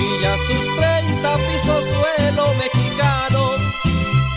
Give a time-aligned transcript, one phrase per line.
[0.00, 3.42] y ya sus 30 pisos suelo mexicano.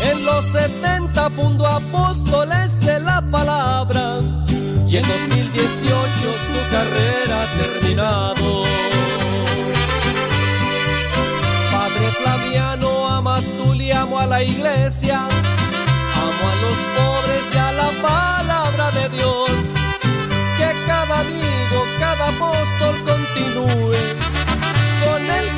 [0.02, 4.20] En los 70 punto apóstoles de la palabra
[4.88, 5.64] y en 2018
[6.48, 8.64] su carrera ha terminado.
[11.72, 17.72] Padre Flaviano, ama tú y amo a la iglesia, amo a los pobres y a
[17.72, 19.52] la palabra de Dios.
[20.58, 24.23] Que cada amigo, cada apóstol continúe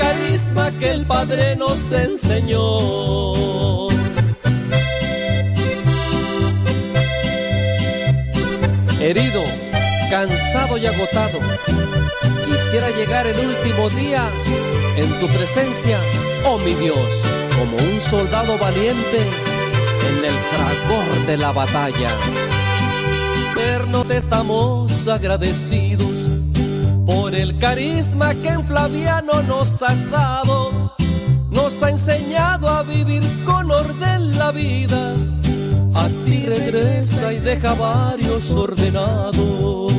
[0.06, 2.62] carisma que el Padre nos enseñó.
[9.00, 9.44] Herido,
[10.10, 11.40] cansado y agotado,
[12.46, 14.24] quisiera llegar el último día
[14.98, 16.00] en tu presencia,
[16.46, 17.12] oh mi Dios,
[17.58, 19.20] como un soldado valiente
[20.10, 22.10] en el fragor de la batalla.
[23.52, 26.30] Eterno te estamos agradecidos
[27.06, 30.94] por el carisma que en Flaviano nos has dado.
[31.52, 35.16] Nos ha enseñado a vivir con orden la vida.
[35.94, 39.94] A ti regresa y deja varios ordenados.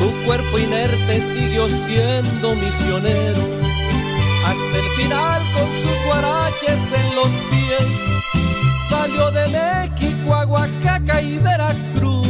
[0.00, 3.42] Tu cuerpo inerte siguió siendo misionero
[4.46, 7.88] hasta el final con sus guaraches en los pies.
[8.88, 12.29] Salió de México a Oaxaca y Veracruz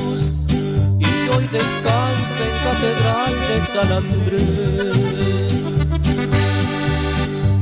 [1.36, 5.10] hoy descansa en Catedral de San Andrés.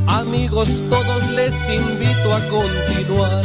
[0.07, 3.43] Amigos, todos les invito a continuar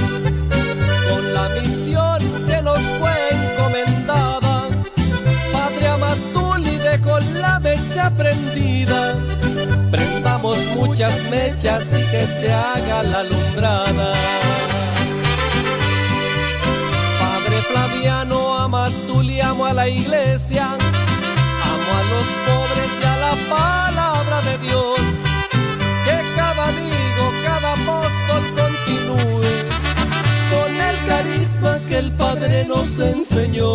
[1.09, 4.55] con la misión que nos fue encomendada.
[5.51, 9.15] Padre Amatuli dejó la mecha prendida.
[9.91, 14.13] Prendamos muchas mechas y que se haga la alumbrada.
[17.19, 18.42] Padre Flaviano,
[18.83, 20.65] Amatuli, amo a la iglesia.
[20.65, 24.99] Amo a los pobres y a la palabra de Dios.
[26.03, 29.55] Que cada amigo, cada apóstol continúe
[30.51, 33.71] con el carisma que el Padre nos enseñó.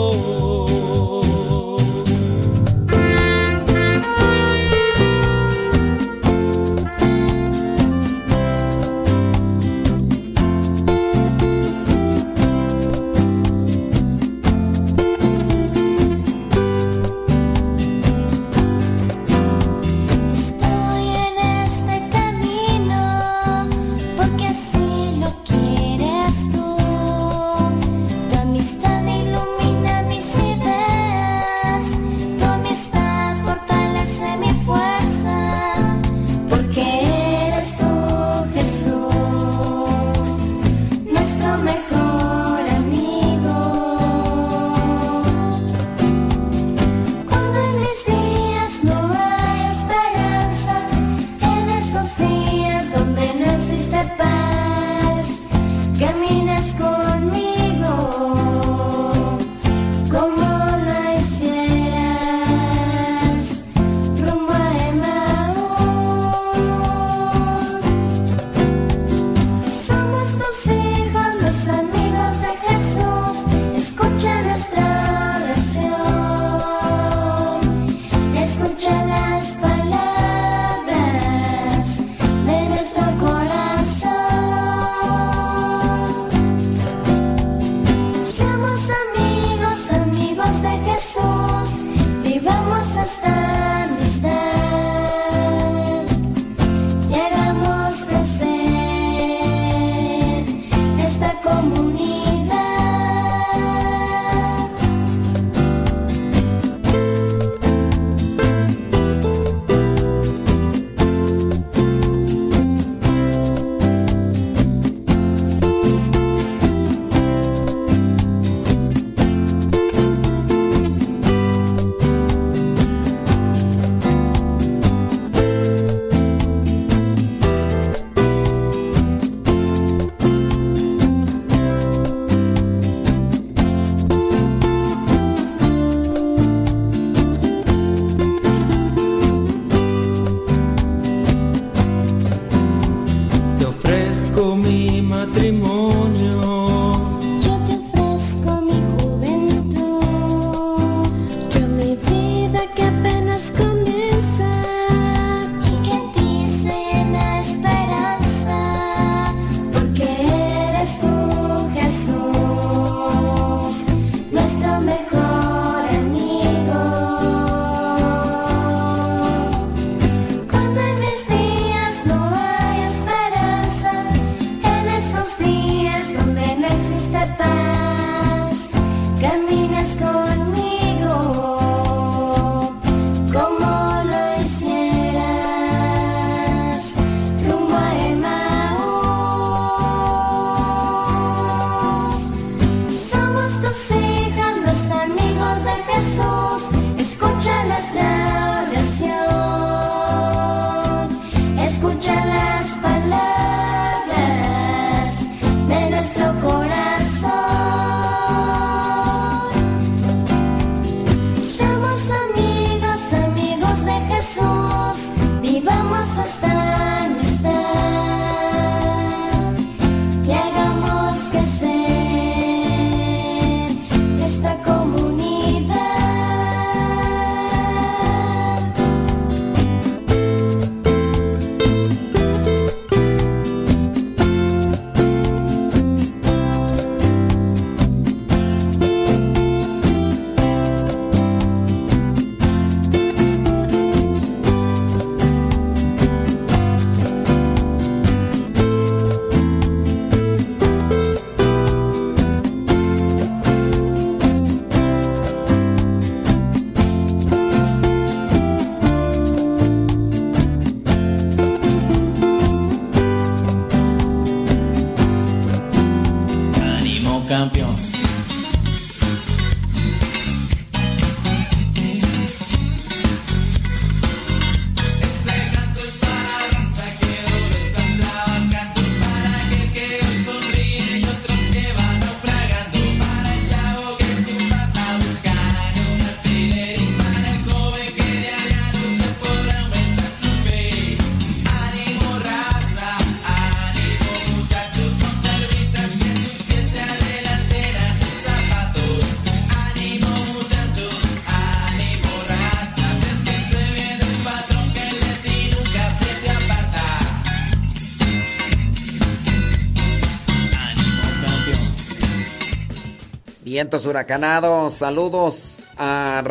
[313.58, 316.22] Vientos huracanados, saludos a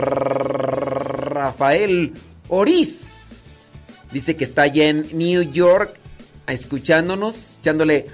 [1.33, 2.13] Rafael
[2.47, 3.67] Oriz.
[4.13, 5.93] Dice que está allá en New York
[6.47, 8.07] escuchándonos, echándole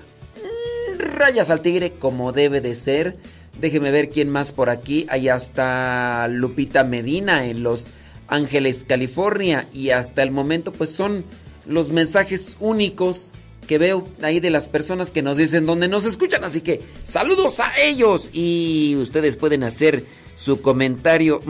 [0.97, 3.17] rayas al tigre como debe de ser.
[3.61, 5.05] Déjeme ver quién más por aquí.
[5.09, 7.91] Allá está Lupita Medina en Los
[8.27, 9.67] Ángeles, California.
[9.73, 11.23] Y hasta el momento pues son
[11.67, 13.31] los mensajes únicos
[13.63, 16.43] que veo ahí de las personas que nos dicen dónde nos escuchan.
[16.43, 20.03] Así que saludos a ellos y ustedes pueden hacer
[20.35, 21.41] su comentario.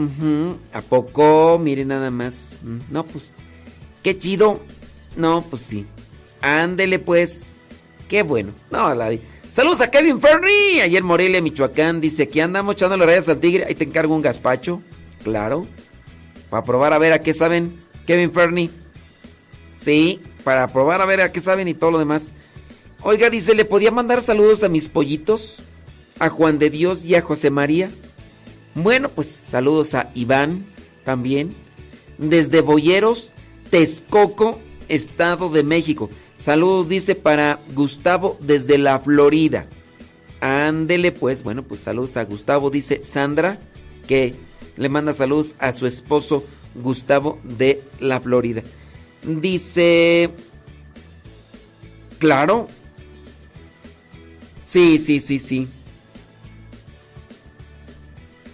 [0.72, 1.58] ¿A poco?
[1.58, 2.58] Miren nada más.
[2.62, 3.34] Mm, no, pues,
[4.02, 4.60] qué chido.
[5.16, 5.86] No, pues sí.
[6.40, 7.54] Ándele pues.
[8.08, 8.52] Qué bueno.
[8.70, 9.10] No, la
[9.50, 10.82] Saludos a Kevin Fernie.
[10.82, 12.00] Ayer Morelia, Michoacán.
[12.00, 13.64] Dice que andamos echando las rayas al tigre.
[13.64, 14.82] Ahí te encargo un gazpacho.
[15.22, 15.66] Claro.
[16.50, 17.78] Para probar a ver a qué saben.
[18.06, 18.70] Kevin Fernie.
[19.76, 22.30] Sí para probar a ver a qué saben y todo lo demás.
[23.02, 25.58] Oiga, dice, ¿le podía mandar saludos a mis pollitos?
[26.20, 27.90] A Juan de Dios y a José María.
[28.74, 30.64] Bueno, pues saludos a Iván
[31.04, 31.54] también.
[32.18, 33.34] Desde Boyeros,
[33.70, 36.10] Texcoco, Estado de México.
[36.36, 39.66] Saludos, dice, para Gustavo desde la Florida.
[40.40, 43.58] Ándele, pues, bueno, pues saludos a Gustavo, dice Sandra,
[44.06, 44.34] que
[44.76, 48.62] le manda saludos a su esposo Gustavo de la Florida.
[49.24, 50.30] Dice...
[52.18, 52.68] Claro.
[54.64, 55.68] Sí, sí, sí, sí.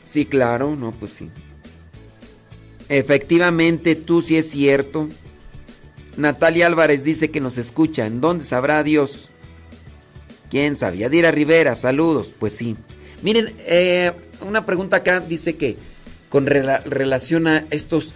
[0.05, 1.31] Sí, claro, no, pues sí.
[2.89, 5.09] Efectivamente, tú sí es cierto.
[6.17, 8.07] Natalia Álvarez dice que nos escucha.
[8.07, 9.29] ¿En dónde sabrá Dios?
[10.51, 10.99] ¿Quién sabe?
[10.99, 12.33] Yadira Rivera, saludos.
[12.37, 12.77] Pues sí.
[13.23, 15.77] Miren, eh, una pregunta acá dice que
[16.29, 18.15] con relación a estos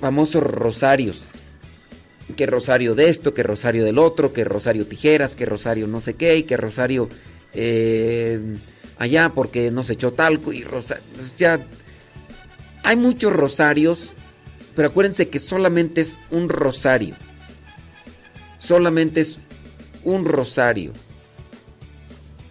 [0.00, 1.26] famosos rosarios
[2.36, 6.14] que Rosario de esto, que Rosario del otro, que Rosario Tijeras, que Rosario no sé
[6.14, 7.08] qué, y que Rosario
[7.52, 8.40] eh,
[8.98, 11.04] allá porque no se echó talco y Rosario.
[11.22, 11.60] O sea,
[12.82, 14.10] hay muchos rosarios,
[14.74, 17.14] pero acuérdense que solamente es un rosario.
[18.58, 19.38] Solamente es
[20.02, 20.92] un rosario.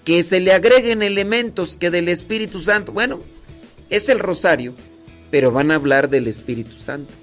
[0.06, 2.92] Que se le agreguen elementos que del Espíritu Santo.
[2.92, 3.22] Bueno,
[3.90, 4.74] es el rosario,
[5.32, 7.14] pero van a hablar del Espíritu Santo.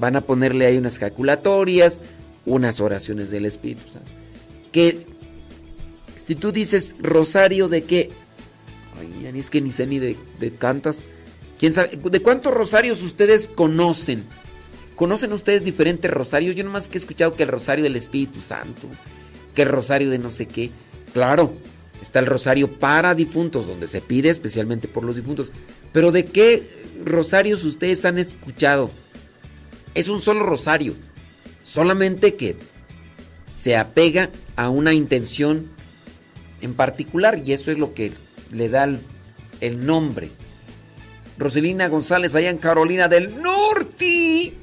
[0.00, 2.00] Van a ponerle ahí unas calculatorias,
[2.46, 4.10] unas oraciones del Espíritu Santo.
[4.72, 5.06] Que
[6.20, 8.10] si tú dices rosario de qué,
[8.98, 11.04] ay, es que ni sé ni de, de cantas.
[11.58, 11.90] ¿Quién sabe?
[11.96, 14.24] ¿De cuántos rosarios ustedes conocen?
[14.96, 16.56] ¿Conocen ustedes diferentes rosarios?
[16.56, 18.88] Yo nomás que he escuchado que el rosario del Espíritu Santo,
[19.54, 20.70] que el rosario de no sé qué.
[21.12, 21.52] Claro,
[22.00, 25.52] está el rosario para difuntos, donde se pide especialmente por los difuntos.
[25.92, 26.62] Pero ¿de qué
[27.04, 28.90] rosarios ustedes han escuchado?
[29.94, 30.94] Es un solo rosario,
[31.62, 32.56] solamente que
[33.56, 35.68] se apega a una intención
[36.60, 38.12] en particular y eso es lo que
[38.52, 38.88] le da
[39.60, 40.30] el, nombre.
[41.38, 44.54] Roselina González, allá en Carolina del Norte.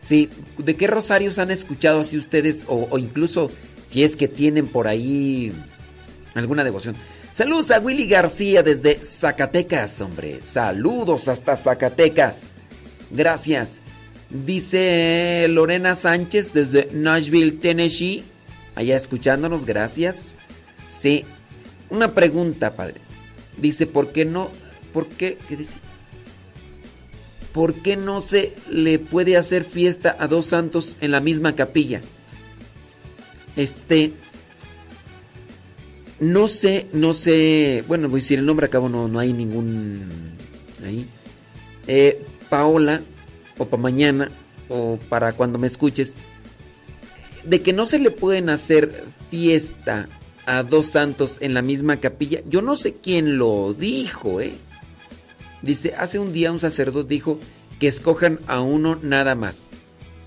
[0.00, 2.64] Sí, ¿de qué rosarios han escuchado así ustedes?
[2.68, 3.50] O, o, incluso
[3.88, 5.52] si es que tienen por ahí
[6.34, 6.94] alguna devoción.
[7.32, 10.40] Saludos a Willy García desde Zacatecas, hombre.
[10.42, 12.44] Saludos hasta Zacatecas.
[13.10, 13.80] Gracias.
[14.34, 18.24] Dice Lorena Sánchez desde Nashville, Tennessee.
[18.74, 20.38] Allá escuchándonos, gracias.
[20.88, 21.24] Sí.
[21.88, 22.96] Una pregunta, padre.
[23.58, 24.50] Dice, ¿por qué no?
[24.92, 25.38] ¿Por qué?
[25.48, 25.76] ¿Qué dice?
[27.52, 32.00] ¿Por qué no se le puede hacer fiesta a dos santos en la misma capilla?
[33.54, 34.14] Este.
[36.18, 37.84] No sé, no sé.
[37.86, 40.02] Bueno, voy a decir el nombre, acabo no, no hay ningún.
[40.84, 41.06] Ahí.
[41.86, 43.00] Eh, Paola
[43.58, 44.30] o para mañana
[44.68, 46.16] o para cuando me escuches,
[47.44, 50.08] de que no se le pueden hacer fiesta
[50.46, 52.40] a dos santos en la misma capilla.
[52.48, 54.54] Yo no sé quién lo dijo, ¿eh?
[55.62, 57.38] Dice, hace un día un sacerdote dijo
[57.78, 59.68] que escojan a uno nada más.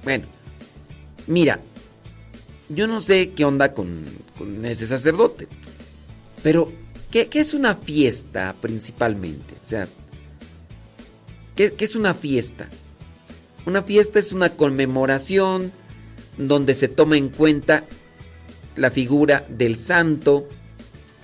[0.03, 0.25] Bueno,
[1.27, 1.59] mira,
[2.69, 4.03] yo no sé qué onda con,
[4.63, 5.47] ese sacerdote,
[6.43, 6.71] pero
[7.11, 9.53] ¿qué, es una fiesta principalmente?
[9.63, 9.87] O sea,
[11.55, 12.67] ¿qué, qué es una fiesta?
[13.67, 15.73] Una fiesta es una conmemoración
[16.37, 17.83] donde se toma en cuenta
[18.77, 20.47] la figura del santo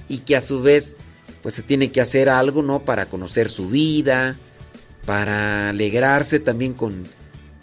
[0.10, 0.98] y que a su vez
[1.42, 2.84] pues se tiene que hacer algo, ¿no?
[2.84, 4.36] Para conocer su vida,
[5.06, 7.06] para alegrarse también con,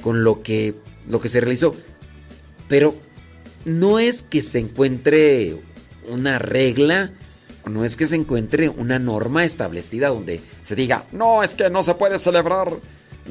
[0.03, 0.75] con lo, que,
[1.07, 1.75] lo que se realizó.
[2.67, 2.95] Pero
[3.67, 5.57] no es que se encuentre
[6.09, 7.13] una regla,
[7.67, 11.83] no es que se encuentre una norma establecida donde se diga, no, es que no
[11.83, 12.73] se puede celebrar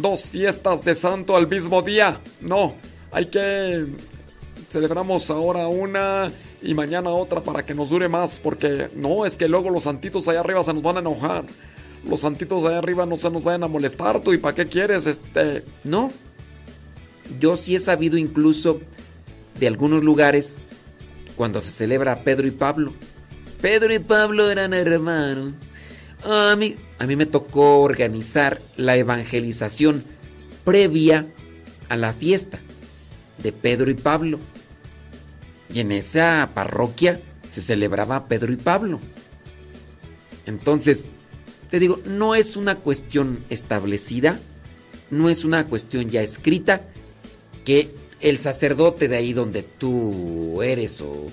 [0.01, 2.19] dos fiestas de santo al mismo día.
[2.41, 2.75] No,
[3.11, 3.85] hay que
[4.69, 9.47] celebramos ahora una y mañana otra para que nos dure más, porque no, es que
[9.47, 11.45] luego los santitos allá arriba se nos van a enojar.
[12.07, 15.07] los santitos de arriba no se nos vayan a molestar, tú, ¿y para qué quieres?
[15.07, 15.63] Este.
[15.83, 16.11] No.
[17.39, 18.79] Yo sí he sabido incluso
[19.59, 20.57] de algunos lugares
[21.35, 22.93] cuando se celebra Pedro y Pablo.
[23.61, 25.53] Pedro y Pablo eran hermanos.
[26.23, 30.03] A mí, a mí me tocó organizar la evangelización
[30.65, 31.25] previa
[31.87, 32.59] a la fiesta
[33.41, 34.39] de Pedro y Pablo.
[35.73, 38.99] Y en esa parroquia se celebraba Pedro y Pablo.
[40.45, 41.11] Entonces,
[41.69, 44.39] te digo, no es una cuestión establecida,
[45.11, 46.81] no es una cuestión ya escrita,
[47.65, 51.27] que el sacerdote de ahí donde tú eres o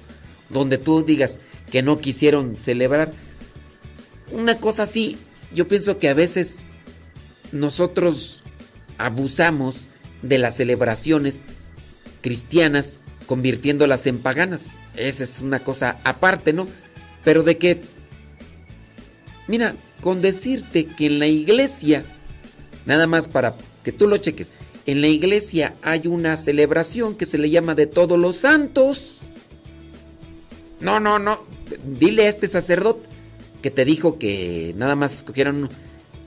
[0.50, 1.40] donde tú digas
[1.70, 3.12] que no quisieron celebrar,
[4.32, 5.18] una cosa así,
[5.52, 6.60] yo pienso que a veces
[7.52, 8.42] nosotros
[8.98, 9.76] abusamos
[10.22, 11.42] de las celebraciones
[12.20, 14.66] cristianas convirtiéndolas en paganas.
[14.96, 16.66] Esa es una cosa aparte, ¿no?
[17.24, 17.80] Pero de que,
[19.46, 22.04] mira, con decirte que en la iglesia,
[22.86, 23.54] nada más para
[23.84, 24.50] que tú lo cheques,
[24.86, 29.18] en la iglesia hay una celebración que se le llama de todos los santos.
[30.80, 31.44] No, no, no.
[31.84, 33.15] Dile a este sacerdote
[33.62, 35.68] que te dijo que nada más escogieron.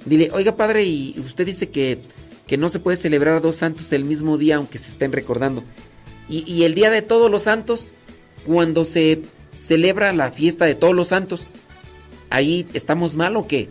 [0.06, 2.00] Dile, oiga padre, y usted dice que,
[2.48, 5.64] que no se puede celebrar a dos santos el mismo día, aunque se estén recordando.
[6.28, 7.92] Y, y el día de todos los santos,
[8.46, 9.22] cuando se
[9.58, 11.50] celebra la fiesta de todos los santos,
[12.30, 13.68] ahí estamos mal o qué?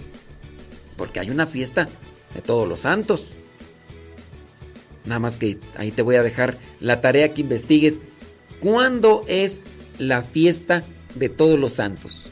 [0.97, 1.89] Porque hay una fiesta
[2.35, 3.27] de todos los santos.
[5.05, 7.95] Nada más que ahí te voy a dejar la tarea que investigues.
[8.61, 9.65] ¿Cuándo es
[9.99, 10.85] la fiesta
[11.15, 12.28] de todos los santos?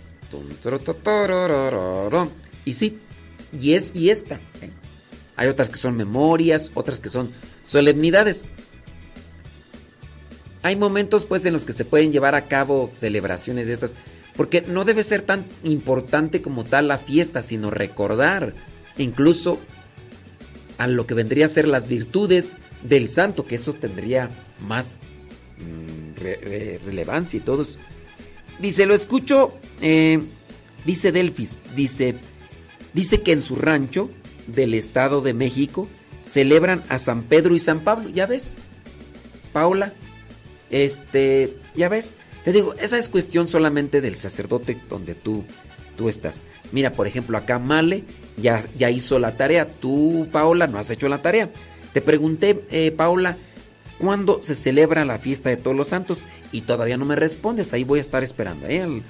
[2.64, 2.98] Y sí,
[3.58, 4.40] y es fiesta.
[5.36, 7.30] Hay otras que son memorias, otras que son
[7.62, 8.46] solemnidades.
[10.62, 13.94] Hay momentos pues en los que se pueden llevar a cabo celebraciones de estas,
[14.34, 18.52] porque no debe ser tan importante como tal la fiesta, sino recordar
[18.98, 19.58] incluso
[20.78, 24.30] a lo que vendría a ser las virtudes del santo, que eso tendría
[24.60, 25.02] más
[25.58, 27.78] mm, re- re- relevancia y todos.
[28.58, 30.20] Dice, lo escucho, eh,
[30.84, 32.14] dice Delfis, dice,
[32.94, 34.10] dice que en su rancho
[34.46, 35.88] del Estado de México
[36.22, 38.56] celebran a San Pedro y San Pablo, ¿ya ves?
[39.52, 39.92] Paula,
[40.70, 45.44] este, ya ves, te digo, esa es cuestión solamente del sacerdote donde tú,
[45.96, 46.42] tú estás.
[46.72, 48.04] Mira, por ejemplo, acá Male
[48.36, 51.50] ya, ya hizo la tarea, tú, Paola, no has hecho la tarea.
[51.92, 53.36] Te pregunté, eh, Paola,
[53.98, 56.24] ¿cuándo se celebra la fiesta de todos los santos?
[56.52, 58.66] Y todavía no me respondes, ahí voy a estar esperando.
[58.66, 59.02] ¿eh?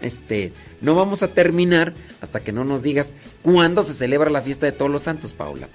[0.00, 4.66] Este, no vamos a terminar hasta que no nos digas cuándo se celebra la fiesta
[4.66, 5.68] de todos los santos, Paula.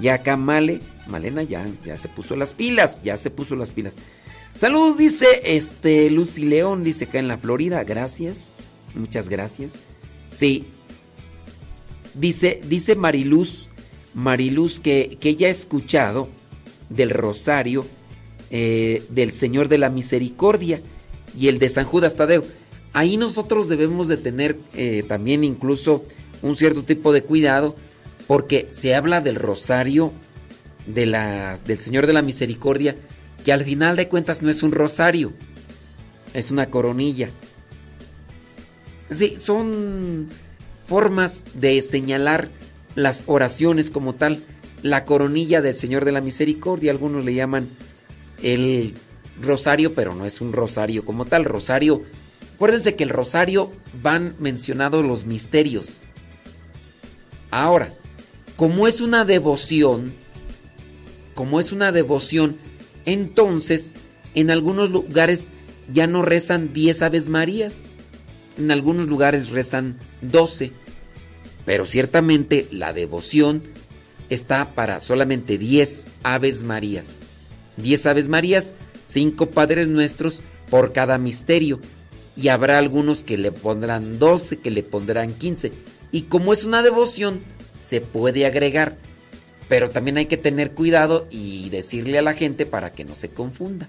[0.00, 3.96] Ya acá Male, Malena ya, ya se puso las pilas, ya se puso las pilas.
[4.54, 8.50] Saludos, dice este Lucy León, dice acá en la Florida, gracias,
[8.94, 9.74] muchas gracias.
[10.30, 10.66] Sí,
[12.14, 13.68] dice, dice Mariluz,
[14.14, 16.28] Mariluz que, que ella ha escuchado
[16.88, 17.86] del rosario
[18.54, 20.82] eh, del Señor de la Misericordia
[21.34, 22.44] y el de San Judas Tadeo.
[22.92, 26.04] Ahí nosotros debemos de tener eh, también incluso
[26.42, 27.74] un cierto tipo de cuidado
[28.26, 30.12] porque se habla del rosario
[30.86, 32.94] del Señor de la Misericordia
[33.42, 35.32] que al final de cuentas no es un rosario,
[36.34, 37.30] es una coronilla.
[39.10, 40.28] Sí, son
[40.86, 42.50] formas de señalar
[42.94, 44.42] las oraciones como tal.
[44.82, 47.68] La coronilla del Señor de la Misericordia, algunos le llaman
[48.42, 48.94] el
[49.40, 51.44] rosario, pero no es un rosario como tal.
[51.44, 52.02] Rosario,
[52.54, 53.72] acuérdense que el rosario
[54.02, 56.00] van mencionados los misterios.
[57.50, 57.92] Ahora,
[58.56, 60.12] como es una devoción,
[61.34, 62.56] como es una devoción,
[63.04, 63.94] entonces
[64.34, 65.50] en algunos lugares
[65.92, 67.84] ya no rezan 10 Aves Marías,
[68.58, 70.72] en algunos lugares rezan 12,
[71.64, 73.62] pero ciertamente la devoción
[74.30, 77.20] está para solamente 10 Aves Marías.
[77.76, 78.74] 10 Aves Marías,
[79.04, 81.80] 5 Padres Nuestros por cada misterio.
[82.36, 85.72] Y habrá algunos que le pondrán 12, que le pondrán 15.
[86.12, 87.40] Y como es una devoción,
[87.80, 88.96] se puede agregar.
[89.68, 93.30] Pero también hay que tener cuidado y decirle a la gente para que no se
[93.30, 93.88] confunda.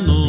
[0.00, 0.21] Mis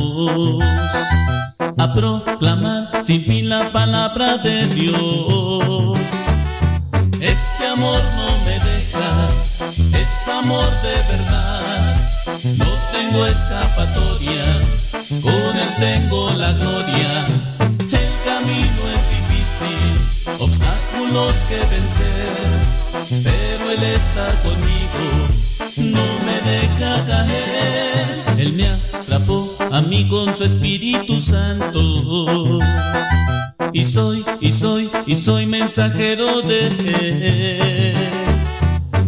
[35.76, 37.94] mensajero de.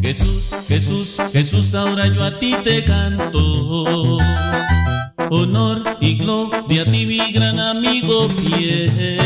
[0.02, 4.18] Jesús, Jesús, Jesús, ahora yo a ti te canto.
[5.30, 9.25] Honor y gloria a ti, mi gran amigo fiel.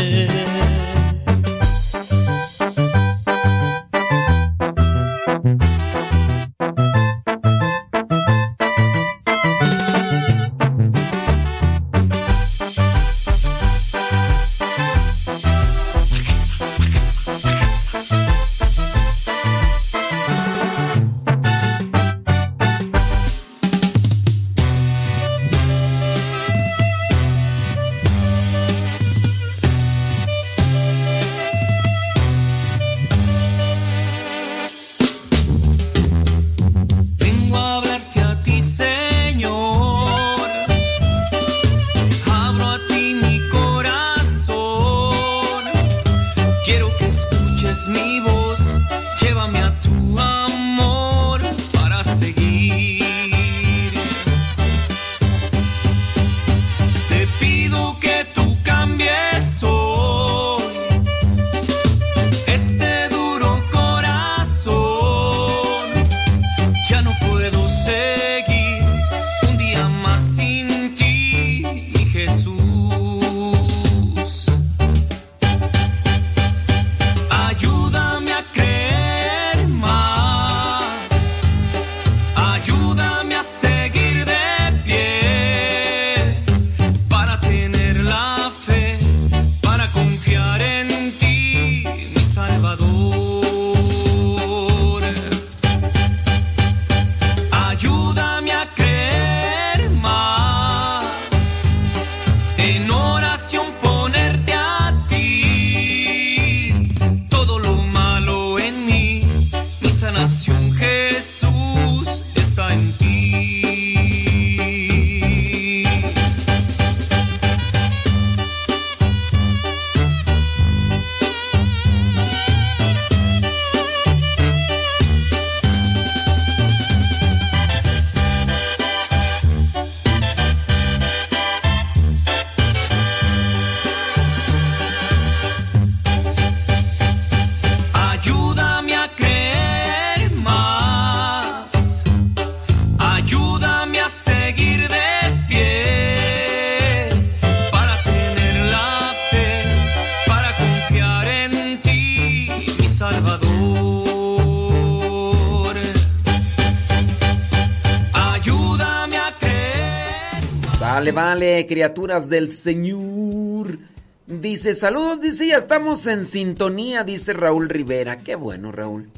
[161.66, 163.78] Criaturas del Señor.
[164.26, 168.16] Dice, saludos, dice, ya estamos en sintonía, dice Raúl Rivera.
[168.16, 169.10] Qué bueno, Raúl.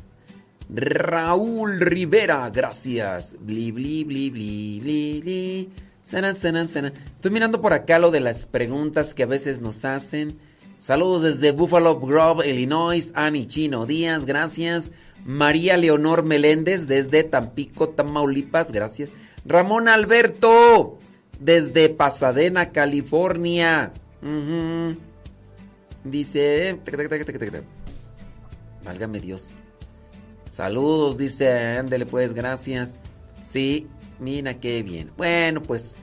[0.68, 3.36] Raúl Rivera, gracias.
[3.38, 5.70] Bli, bli, bli, bli, bli, bli.
[6.04, 10.38] Estoy mirando por acá lo de las preguntas que a veces nos hacen.
[10.78, 13.12] Saludos desde Buffalo Grove, Illinois.
[13.14, 14.92] Annie Chino Díaz, gracias.
[15.24, 19.10] María Leonor Meléndez desde Tampico, Tamaulipas, gracias.
[19.44, 20.98] Ramón Alberto
[21.42, 23.92] desde Pasadena, California.
[26.04, 26.78] Dice...
[28.84, 29.54] Válgame Dios.
[30.50, 32.96] Saludos, dice, ándele pues, gracias.
[33.44, 33.88] Sí,
[34.20, 35.10] mira qué bien.
[35.16, 35.96] Bueno, pues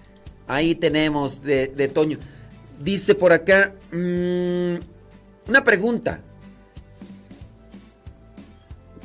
[0.48, 2.18] ahí tenemos de, de Toño.
[2.80, 4.76] Dice por acá, mm,
[5.48, 6.22] una pregunta.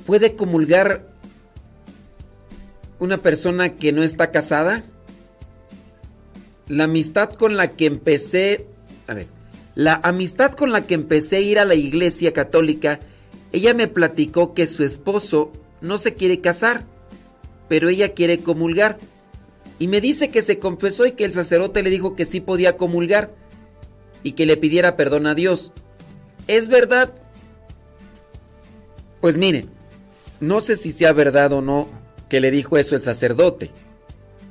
[0.06, 1.06] ¿Puede comulgar
[2.98, 4.84] una persona que no está casada?
[6.68, 8.66] La amistad con la que empecé,
[9.06, 9.26] a ver,
[9.74, 13.00] la amistad con la que empecé a ir a la iglesia católica,
[13.52, 16.84] ella me platicó que su esposo no se quiere casar,
[17.68, 18.96] pero ella quiere comulgar.
[19.78, 22.76] Y me dice que se confesó y que el sacerdote le dijo que sí podía
[22.76, 23.34] comulgar
[24.22, 25.72] y que le pidiera perdón a Dios.
[26.46, 27.12] ¿Es verdad?
[29.20, 29.68] Pues miren,
[30.40, 31.88] no sé si sea verdad o no
[32.28, 33.70] que le dijo eso el sacerdote.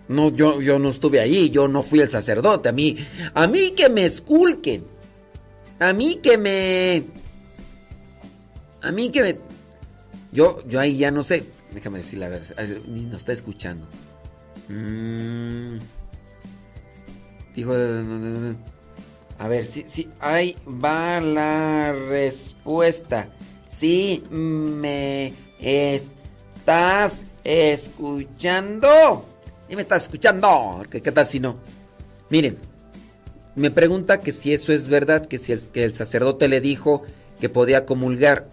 [0.07, 2.69] No, yo, yo no estuve ahí, yo no fui el sacerdote.
[2.69, 2.97] A mí,
[3.33, 4.85] a mí que me esculquen.
[5.79, 7.03] A mí que me.
[8.81, 9.37] A mí que me.
[10.31, 11.45] Yo, yo ahí ya no sé.
[11.73, 12.55] Déjame decir la verdad.
[12.57, 13.85] Ay, Ni nos está escuchando.
[14.67, 15.77] Mm.
[17.55, 17.73] Dijo.
[19.39, 20.07] A ver, sí, sí.
[20.19, 23.29] Ahí va la respuesta.
[23.67, 29.25] Sí, me estás escuchando.
[29.69, 30.83] Y me estás escuchando.
[30.89, 31.57] ¿Qué, tal si no?
[32.29, 32.57] Miren,
[33.55, 37.03] me pregunta que si eso es verdad, que si el, el sacerdote le dijo
[37.39, 38.47] que podía comulgar.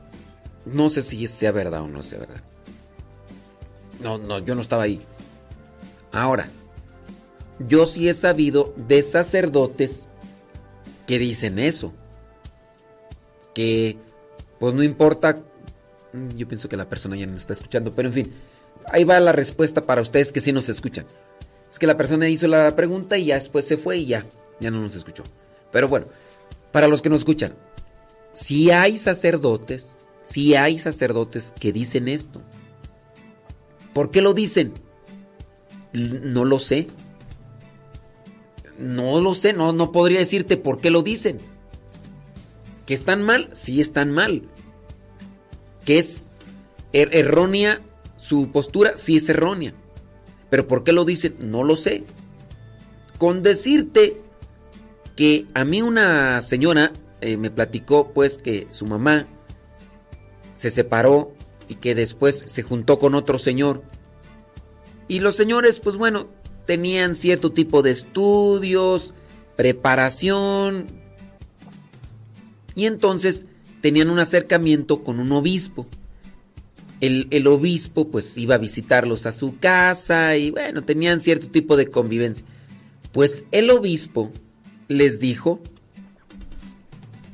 [0.67, 2.43] No sé si sea verdad o no sea verdad.
[4.03, 5.01] No, no, yo no estaba ahí.
[6.13, 6.49] Ahora,
[7.69, 10.09] yo sí he sabido de sacerdotes
[11.07, 11.93] que dicen eso.
[13.55, 13.99] Que,
[14.59, 15.37] pues no importa.
[16.37, 18.35] Yo pienso que la persona ya no está escuchando, pero en fin,
[18.93, 21.07] ahí va la respuesta para ustedes que sí nos escuchan.
[21.71, 24.27] Es que la persona hizo la pregunta y ya después se fue y ya,
[24.61, 25.23] ya no nos escuchó.
[25.73, 26.07] Pero bueno,
[26.73, 27.55] para los que nos escuchan,
[28.33, 32.43] si hay sacerdotes, si hay sacerdotes que dicen esto.
[33.95, 34.73] ¿Por qué lo dicen?
[35.93, 36.87] No lo sé.
[38.79, 41.39] No lo sé, no, no podría decirte por qué lo dicen.
[42.87, 43.51] ¿Que están mal?
[43.53, 44.49] Sí están mal.
[45.85, 46.31] ¿Que es
[46.93, 47.81] er- errónea
[48.31, 48.97] su postura?
[48.97, 49.75] Sí es errónea.
[50.51, 51.35] Pero ¿por qué lo dicen?
[51.41, 52.05] No lo sé.
[53.19, 54.17] Con decirte
[55.17, 59.27] que a mí una señora eh, me platicó pues que su mamá
[60.55, 61.33] se separó
[61.67, 63.83] y que después se juntó con otro señor.
[65.09, 66.29] Y los señores pues bueno,
[66.67, 69.13] tenían cierto tipo de estudios,
[69.57, 70.87] preparación.
[72.77, 73.47] Y entonces
[73.81, 75.89] tenían un acercamiento con un obispo.
[77.01, 81.77] El, el obispo pues iba a visitarlos a su casa y bueno, tenían cierto tipo
[81.77, 82.45] de convivencia.
[83.13, 84.31] Pues el obispo
[84.89, 85.61] les dijo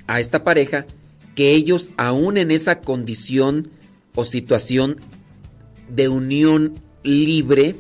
[0.07, 0.87] a esta pareja
[1.35, 3.71] que ellos aún en esa condición
[4.15, 4.97] o situación
[5.89, 7.77] de unión libre,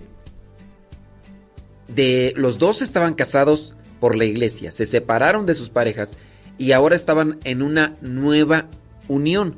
[1.88, 6.14] de los dos estaban casados por la iglesia, se separaron de sus parejas
[6.58, 8.68] y ahora estaban en una nueva
[9.08, 9.56] unión.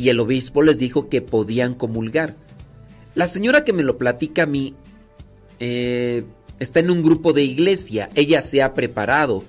[0.00, 2.34] Y el obispo les dijo que podían comulgar.
[3.14, 4.74] La señora que me lo platica a mí
[5.58, 6.24] eh,
[6.58, 9.44] está en un grupo de iglesia, ella se ha preparado,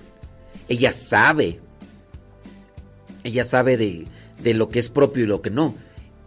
[0.68, 1.62] ella sabe,
[3.24, 4.08] ella sabe de,
[4.44, 5.74] de lo que es propio y lo que no.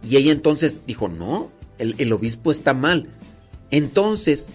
[0.01, 3.07] Y ella entonces dijo, no, el, el obispo está mal.
[3.69, 4.49] Entonces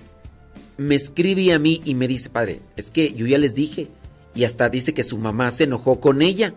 [0.78, 3.86] me escribe a mí y me dice, padre, es que yo ya les dije.
[4.34, 6.54] Y hasta dice que su mamá se enojó con ella.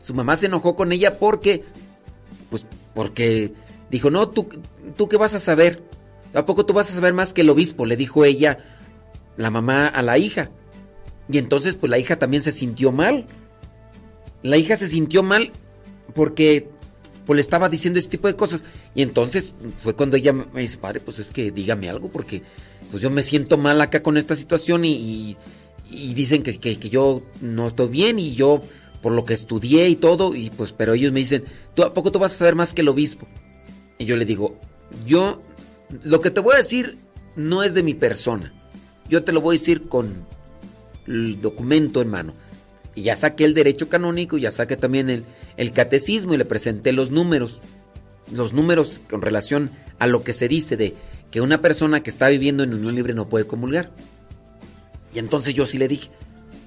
[0.00, 1.64] Su mamá se enojó con ella porque,
[2.52, 3.54] pues, porque
[3.90, 4.46] dijo, no, tú,
[4.94, 5.82] tú qué vas a saber.
[6.34, 7.86] ¿A poco tú vas a saber más que el obispo?
[7.86, 8.58] Le dijo ella,
[9.38, 10.50] la mamá a la hija.
[11.30, 13.24] Y entonces, pues la hija también se sintió mal.
[14.42, 15.50] La hija se sintió mal
[16.14, 16.68] porque
[17.24, 18.64] pues le estaba diciendo ese tipo de cosas.
[18.94, 22.42] Y entonces fue cuando ella me dice, padre, pues es que dígame algo porque
[22.90, 25.36] pues yo me siento mal acá con esta situación y, y,
[25.90, 28.62] y dicen que, que, que yo no estoy bien y yo
[29.02, 32.12] por lo que estudié y todo, y pues pero ellos me dicen, ¿tú a poco
[32.12, 33.26] tú vas a saber más que el obispo?
[33.98, 34.56] Y yo le digo,
[35.06, 35.40] yo
[36.02, 36.96] lo que te voy a decir
[37.36, 38.52] no es de mi persona.
[39.08, 40.24] yo te lo voy a decir con
[41.06, 42.32] el documento en mano.
[42.94, 45.24] Y ya saqué el derecho canónico, ya saqué también el,
[45.56, 47.60] el catecismo y le presenté los números.
[48.30, 50.94] Los números con relación a lo que se dice de
[51.30, 53.90] que una persona que está viviendo en unión libre no puede comulgar.
[55.14, 56.10] Y entonces yo sí le dije,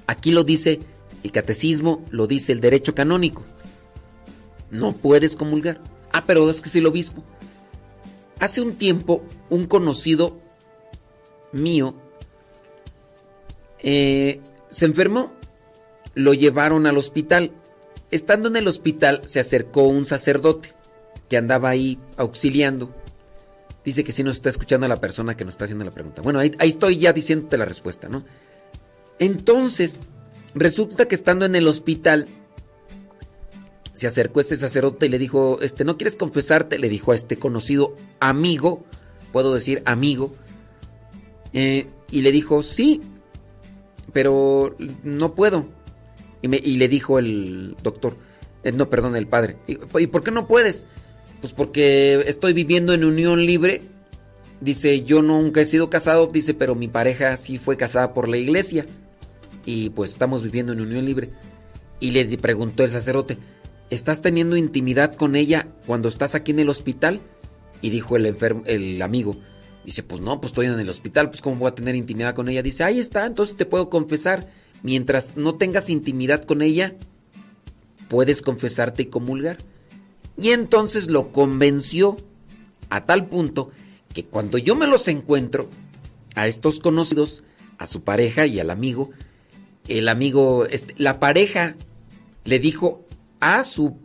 [0.08, 0.80] aquí lo dice
[1.26, 3.42] el catecismo, lo dice el derecho canónico.
[4.70, 5.80] No puedes comulgar.
[6.12, 7.24] Ah, pero es que es el obispo.
[8.40, 10.40] Hace un tiempo, un conocido
[11.52, 11.96] mío
[13.80, 15.34] eh, se enfermó.
[16.14, 17.52] Lo llevaron al hospital.
[18.12, 20.70] Estando en el hospital, se acercó un sacerdote
[21.28, 22.94] que andaba ahí auxiliando.
[23.84, 26.22] Dice que sí nos está escuchando la persona que nos está haciendo la pregunta.
[26.22, 28.24] Bueno, ahí, ahí estoy ya diciéndote la respuesta, ¿no?
[29.18, 30.00] Entonces,
[30.56, 32.28] resulta que estando en el hospital,
[33.94, 36.80] se acercó este sacerdote y le dijo, este, ¿no quieres confesarte?
[36.80, 38.84] Le dijo a este conocido amigo,
[39.32, 40.34] puedo decir amigo,
[41.54, 43.02] eh, y le dijo, sí,
[44.12, 45.68] pero no puedo.
[46.42, 48.18] Y, me- y le dijo el doctor,
[48.64, 50.86] eh, no, perdón, el padre, ¿y, y por qué no puedes?
[51.42, 53.82] Pues porque estoy viviendo en unión libre.
[54.62, 58.38] Dice, yo nunca he sido casado, dice, pero mi pareja sí fue casada por la
[58.38, 58.86] iglesia.
[59.66, 61.32] Y pues estamos viviendo en unión libre.
[62.00, 63.38] Y le preguntó el sacerdote,
[63.90, 67.20] ¿estás teniendo intimidad con ella cuando estás aquí en el hospital?
[67.82, 69.36] Y dijo el enfermo, el amigo,
[69.86, 72.50] dice, pues no, pues estoy en el hospital, pues cómo voy a tener intimidad con
[72.50, 72.62] ella.
[72.62, 74.48] Dice, ahí está, entonces te puedo confesar.
[74.84, 76.96] Mientras no tengas intimidad con ella,
[78.08, 79.58] puedes confesarte y comulgar.
[80.40, 82.18] Y entonces lo convenció
[82.90, 83.72] a tal punto
[84.14, 85.70] que cuando yo me los encuentro,
[86.36, 87.44] a estos conocidos,
[87.78, 89.12] a su pareja y al amigo,
[89.88, 91.76] el amigo, este, la pareja
[92.44, 93.06] le dijo
[93.40, 93.98] a su,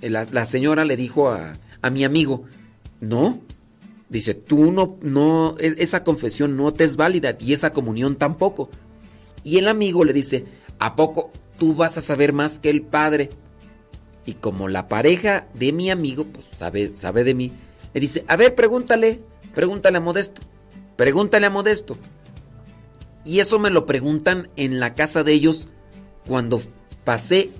[0.00, 2.44] la, la señora le dijo a, a mi amigo,
[3.00, 3.40] no,
[4.08, 8.70] dice, tú no, no, e- esa confesión no te es válida y esa comunión tampoco.
[9.44, 10.44] Y el amigo le dice,
[10.78, 13.30] ¿a poco tú vas a saber más que el padre?
[14.24, 17.52] Y como la pareja de mi amigo, pues sabe, sabe de mí,
[17.94, 19.20] le dice, a ver, pregúntale,
[19.54, 20.42] pregúntale a Modesto,
[20.96, 21.96] pregúntale a Modesto.
[23.26, 25.66] Y eso me lo preguntan en la casa de ellos
[26.28, 26.62] cuando
[27.04, 27.50] pasé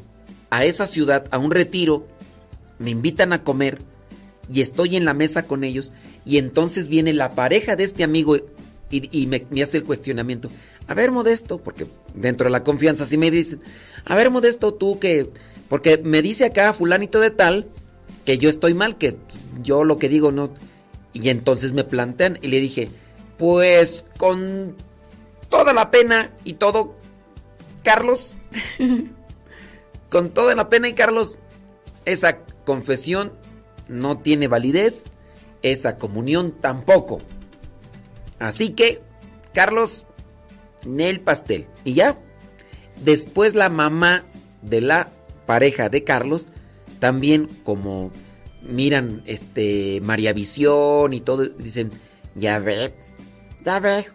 [0.48, 2.06] a esa ciudad, a un retiro,
[2.78, 3.82] me invitan a comer
[4.48, 5.92] y estoy en la mesa con ellos
[6.24, 8.36] y entonces viene la pareja de este amigo
[8.88, 10.48] y, me, me hace el cuestionamiento.
[10.86, 13.60] A ver, Modesto, porque dentro de la confianza sí me dicen,
[14.04, 15.28] a ver, Modesto, tú que,
[15.68, 17.66] porque me dice acá fulanito de tal
[18.24, 19.16] que yo estoy mal, que
[19.62, 20.52] yo lo que digo no...
[21.12, 22.88] Y entonces me plantean y le dije,
[23.38, 24.76] pues con
[25.48, 26.94] toda la pena y todo,
[27.82, 28.34] Carlos,
[30.10, 31.38] con toda la pena y Carlos,
[32.04, 33.32] esa confesión
[33.88, 35.04] no tiene validez,
[35.62, 37.18] esa comunión tampoco.
[38.38, 39.02] Así que,
[39.54, 40.06] Carlos,
[40.98, 41.66] el pastel.
[41.84, 42.16] Y ya,
[43.04, 44.24] después la mamá
[44.62, 45.08] de la
[45.46, 46.48] pareja de Carlos,
[46.98, 48.10] también como
[48.62, 51.90] miran este María Visión y todo, dicen,
[52.34, 52.94] ya ve,
[53.64, 54.12] Ya ves,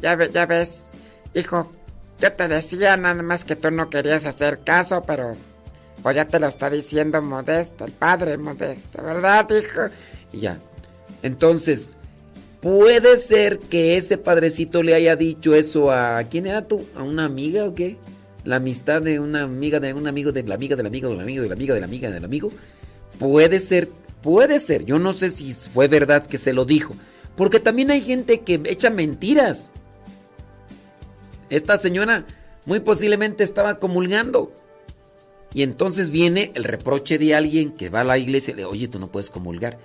[0.00, 0.88] ya, ya ves,
[1.34, 1.70] hijo,
[2.20, 5.32] yo te decía nada más que tú no querías hacer caso, pero
[6.02, 9.82] pues ya te lo está diciendo Modesto, el padre Modesto, ¿verdad, hijo?
[10.32, 10.58] y ya.
[11.22, 11.96] Entonces,
[12.60, 17.24] puede ser que ese padrecito le haya dicho eso a quién era tú, a una
[17.24, 17.96] amiga o qué?
[18.44, 21.42] La amistad de una amiga de un amigo de la amiga del amigo del amigo
[21.42, 22.50] de la amiga de la amiga del amigo.
[23.18, 23.88] Puede ser,
[24.22, 24.84] puede ser.
[24.84, 26.94] Yo no sé si fue verdad que se lo dijo,
[27.36, 29.72] porque también hay gente que echa mentiras.
[31.50, 32.26] Esta señora
[32.64, 34.52] muy posiblemente estaba comulgando.
[35.54, 38.88] Y entonces viene el reproche de alguien que va a la iglesia y le oye,
[38.88, 39.78] tú no puedes comulgar.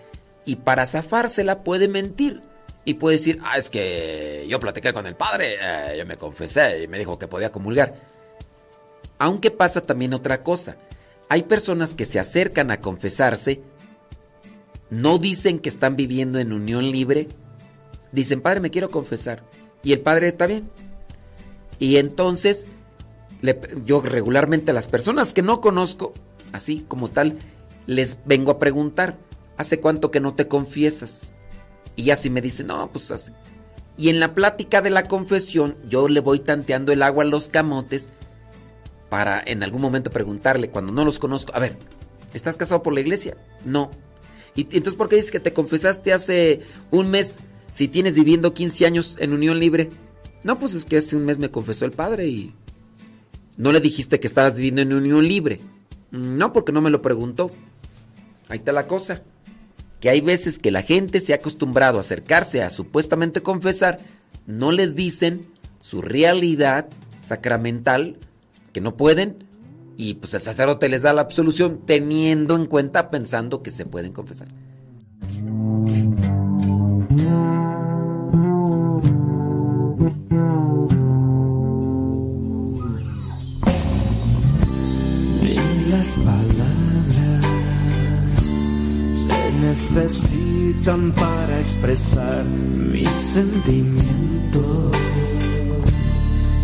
[0.46, 2.42] Y para zafársela puede mentir.
[2.84, 6.84] Y puede decir, ah, es que yo platiqué con el padre, eh, yo me confesé
[6.84, 7.96] y me dijo que podía comulgar.
[9.20, 10.78] Aunque pasa también otra cosa.
[11.30, 13.62] Hay personas que se acercan a confesarse,
[14.90, 17.28] no dicen que están viviendo en unión libre,
[18.12, 19.44] dicen, padre, me quiero confesar.
[19.84, 20.70] Y el padre está bien.
[21.82, 22.68] Y entonces,
[23.42, 26.14] le- yo regularmente a las personas que no conozco,
[26.54, 27.40] así como tal,
[27.88, 29.18] les vengo a preguntar,
[29.58, 31.34] ¿hace cuánto que no te confiesas?
[31.96, 33.32] Y ya si me dicen, no, pues así.
[33.98, 37.50] Y en la plática de la confesión, yo le voy tanteando el agua a los
[37.50, 38.12] camotes
[39.10, 41.76] para en algún momento preguntarle, cuando no los conozco, a ver,
[42.36, 43.38] ¿estás casado por la iglesia?
[43.66, 43.90] No.
[44.56, 48.86] ¿Y entonces por qué dices que te confesaste hace un mes si tienes viviendo 15
[48.86, 49.90] años en unión libre?
[50.44, 52.54] No, pues es que hace un mes me confesó el padre y
[53.58, 55.60] no le dijiste que estabas viviendo en unión libre.
[56.12, 57.52] "Mm, No, porque no me lo preguntó.
[58.50, 59.22] Ahí está la cosa.
[60.00, 64.00] Que hay veces que la gente se ha acostumbrado a acercarse a supuestamente confesar
[64.48, 65.46] no les dicen
[65.80, 66.90] su realidad
[67.22, 68.18] sacramental,
[68.74, 69.44] que no pueden,
[69.98, 74.12] y pues el sacerdote les da la absolución teniendo en cuenta, pensando que se pueden
[74.12, 74.48] confesar.
[85.90, 87.46] Las palabras
[89.28, 92.44] se necesitan para expresar
[92.92, 94.98] mis sentimientos.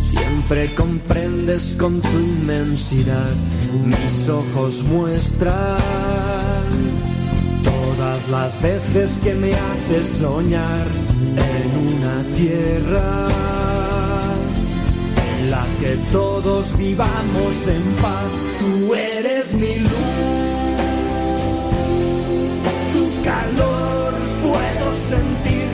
[0.10, 3.36] Siempre comprendes con tu inmensidad,
[3.86, 5.78] mis ojos muestran
[7.63, 10.88] todas las veces que me haces soñar
[11.38, 13.28] en una tierra
[15.39, 18.32] en la que todos vivamos en paz.
[18.60, 19.91] Tú eres mi luz,
[22.93, 25.67] tu calor puedo sentir,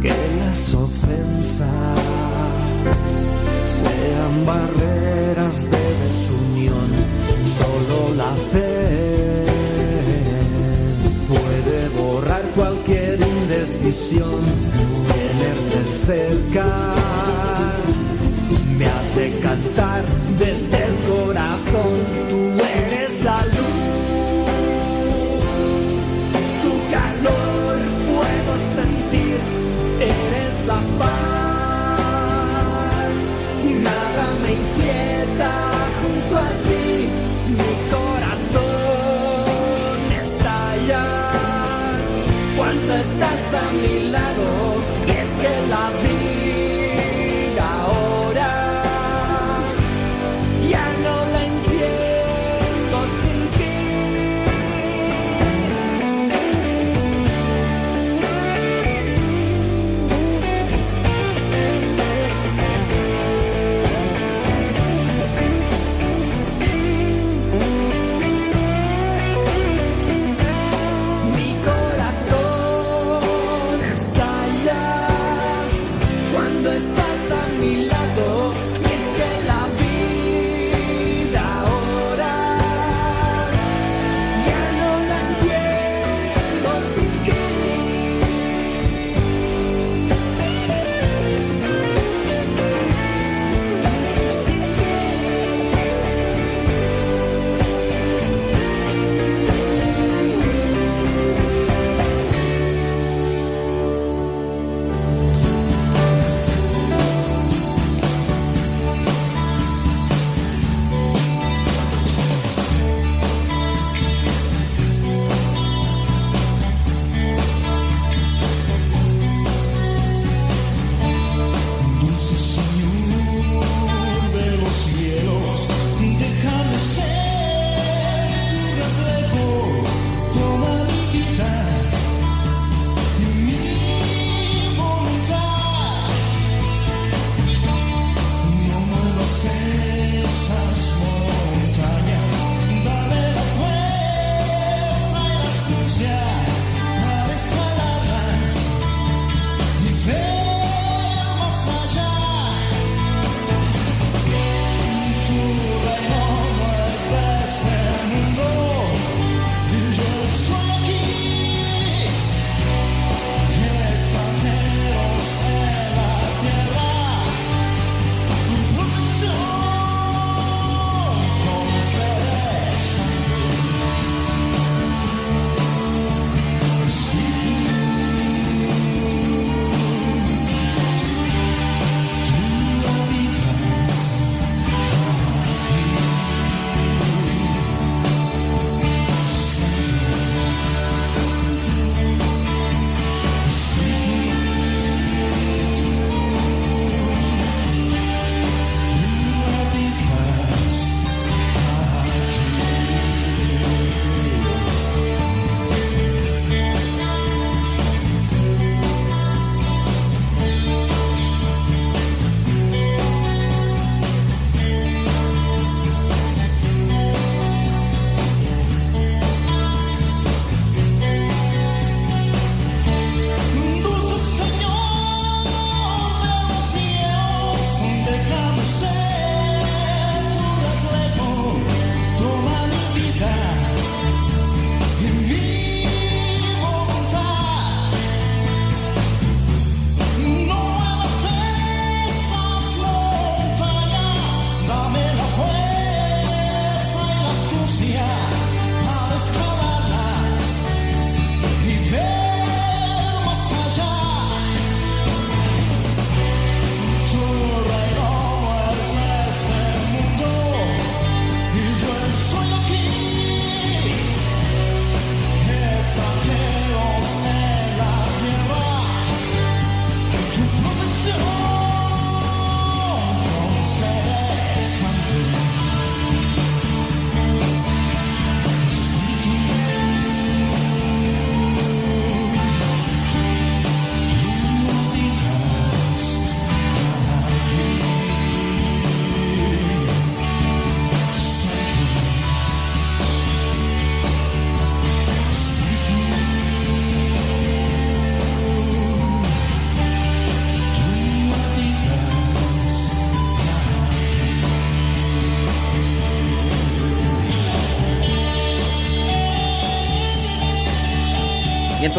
[0.00, 2.00] que las ofensas
[3.64, 6.88] sean barreras de desunión.
[7.58, 9.44] Solo la fe
[11.28, 14.40] puede borrar cualquier indecisión.
[15.12, 16.94] Tenerte cerca
[18.78, 20.04] me hace cantar
[20.38, 21.92] desde el corazón.
[22.30, 24.27] Tú eres la luz,
[33.88, 35.50] Nada me inquieta
[36.00, 36.88] junto a ti,
[37.58, 38.62] mi corazón
[40.22, 41.04] estalla
[42.56, 44.77] cuando estás a mi lado.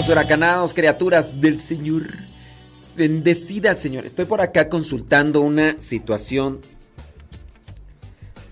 [0.08, 2.04] Huracanados, criaturas del Señor.
[2.96, 4.06] Bendecida al Señor.
[4.06, 6.62] Estoy por acá consultando una situación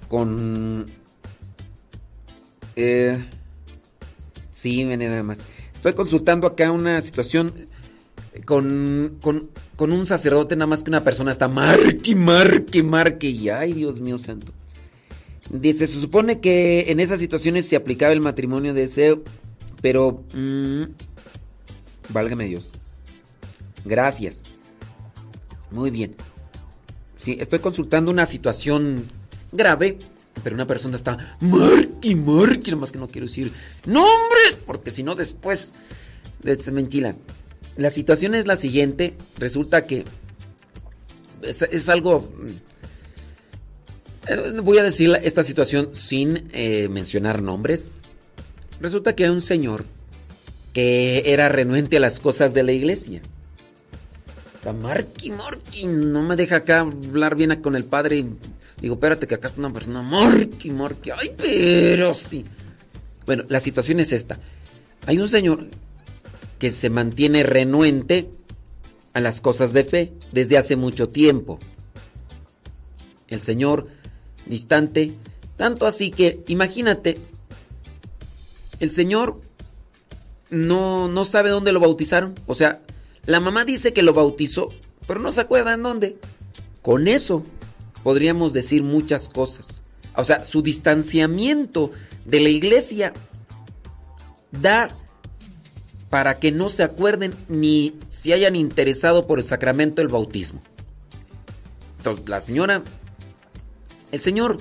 [0.07, 0.87] con...
[2.75, 3.23] Eh,
[4.51, 5.39] sí, ven nada más.
[5.73, 7.53] Estoy consultando acá una situación
[8.45, 13.27] con, con, con un sacerdote, nada más que una persona está marque, marque, marque.
[13.29, 14.51] Y ay, Dios mío santo.
[15.49, 19.23] Dice, se supone que en esas situaciones se aplicaba el matrimonio de deseo,
[19.81, 20.23] pero...
[20.33, 20.83] mm,
[22.09, 22.69] válgame Dios.
[23.85, 24.43] Gracias.
[25.71, 26.15] Muy bien.
[27.17, 29.09] Sí, estoy consultando una situación
[29.51, 29.99] grave,
[30.43, 33.51] pero una persona está marque, marque, nomás que no quiero decir
[33.85, 35.73] nombres, porque si no después
[36.43, 37.17] eh, se me enchilan.
[37.75, 40.05] La situación es la siguiente, resulta que
[41.41, 42.31] es, algo...
[44.27, 47.91] eh, Voy a decir esta situación sin eh, mencionar nombres.
[48.79, 49.85] Resulta que hay un señor
[50.77, 53.23] que era renuente a las cosas de la iglesia.
[54.53, 55.31] Está Marky,
[55.87, 58.23] no me deja acá hablar bien con el padre.
[58.79, 60.03] digo, espérate que acá está una persona.
[60.03, 62.45] Marky, Marky, ay, pero sí.
[63.25, 64.37] Bueno, la situación es esta.
[65.07, 65.65] Hay un señor
[66.59, 68.29] que se mantiene renuente
[69.13, 71.57] a las cosas de fe desde hace mucho tiempo.
[73.29, 73.87] El señor
[74.45, 75.15] distante,
[75.55, 77.17] tanto así que, imagínate,
[78.79, 79.41] el señor
[80.49, 82.35] no, no sabe dónde lo bautizaron.
[82.45, 82.81] O sea,
[83.25, 84.69] la mamá dice que lo bautizó,
[85.07, 86.17] pero no se acuerda en dónde.
[86.81, 87.43] Con eso
[88.03, 89.81] podríamos decir muchas cosas.
[90.15, 91.91] O sea, su distanciamiento
[92.25, 93.13] de la iglesia
[94.51, 94.89] da
[96.09, 100.61] para que no se acuerden ni se hayan interesado por el sacramento del bautismo.
[101.97, 102.83] Entonces, la señora,
[104.11, 104.59] el señor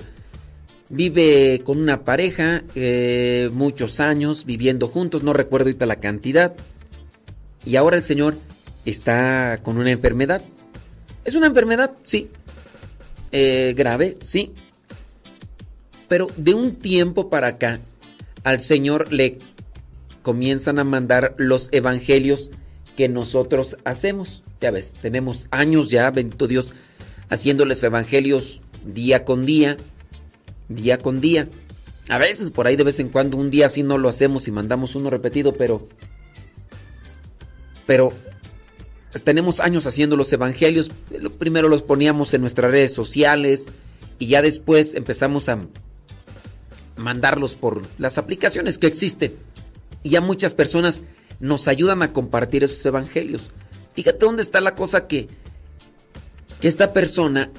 [0.89, 6.55] vive con una pareja, eh, muchos años viviendo juntos, no recuerdo ahorita la cantidad,
[7.65, 8.37] y ahora el señor
[8.85, 10.41] está con una enfermedad.
[11.25, 12.29] Es una enfermedad, sí.
[13.31, 14.53] Eh, grave, sí.
[16.07, 17.81] Pero de un tiempo para acá,
[18.45, 19.39] al señor le
[20.21, 22.49] comienzan a mandar los evangelios
[22.95, 24.43] que nosotros hacemos.
[24.61, 26.73] Ya ves, tenemos años ya, bendito Dios,
[27.29, 29.75] haciéndoles evangelios día con día,
[30.69, 31.47] día con día.
[32.09, 34.51] A veces por ahí de vez en cuando un día sí no lo hacemos y
[34.51, 35.87] mandamos uno repetido, pero
[37.85, 38.11] pero
[39.23, 40.91] tenemos años haciendo los evangelios.
[41.39, 43.69] Primero los poníamos en nuestras redes sociales
[44.19, 45.65] y ya después empezamos a
[46.97, 49.33] mandarlos por las aplicaciones que existen.
[50.03, 51.03] Y ya muchas personas
[51.39, 53.49] nos ayudan a compartir esos evangelios.
[53.93, 55.27] Fíjate dónde está la cosa que,
[56.59, 57.51] que esta persona,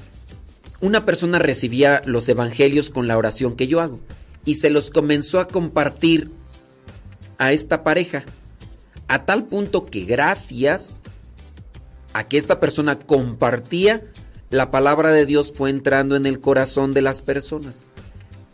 [0.81, 4.01] una persona recibía los evangelios con la oración que yo hago
[4.45, 6.31] y se los comenzó a compartir
[7.39, 8.25] a esta pareja.
[9.09, 11.01] A tal punto que gracias
[12.13, 14.03] a que esta persona compartía,
[14.51, 17.85] la palabra de Dios fue entrando en el corazón de las personas.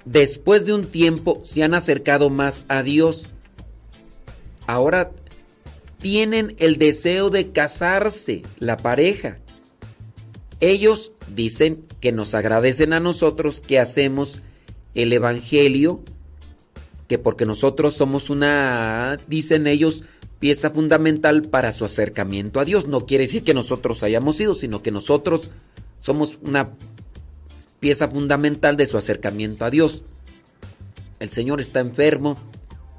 [0.05, 3.29] Después de un tiempo se han acercado más a Dios.
[4.66, 5.12] Ahora
[6.01, 9.39] tienen el deseo de casarse, la pareja.
[10.61, 14.41] Ellos dicen que nos agradecen a nosotros que hacemos
[14.95, 16.01] el Evangelio,
[17.09, 20.05] que porque nosotros somos una, dicen ellos,
[20.39, 22.87] pieza fundamental para su acercamiento a Dios.
[22.87, 25.51] No quiere decir que nosotros hayamos sido, sino que nosotros
[26.01, 26.71] somos una
[27.81, 30.03] pieza fundamental de su acercamiento a Dios.
[31.21, 32.37] El Señor está enfermo,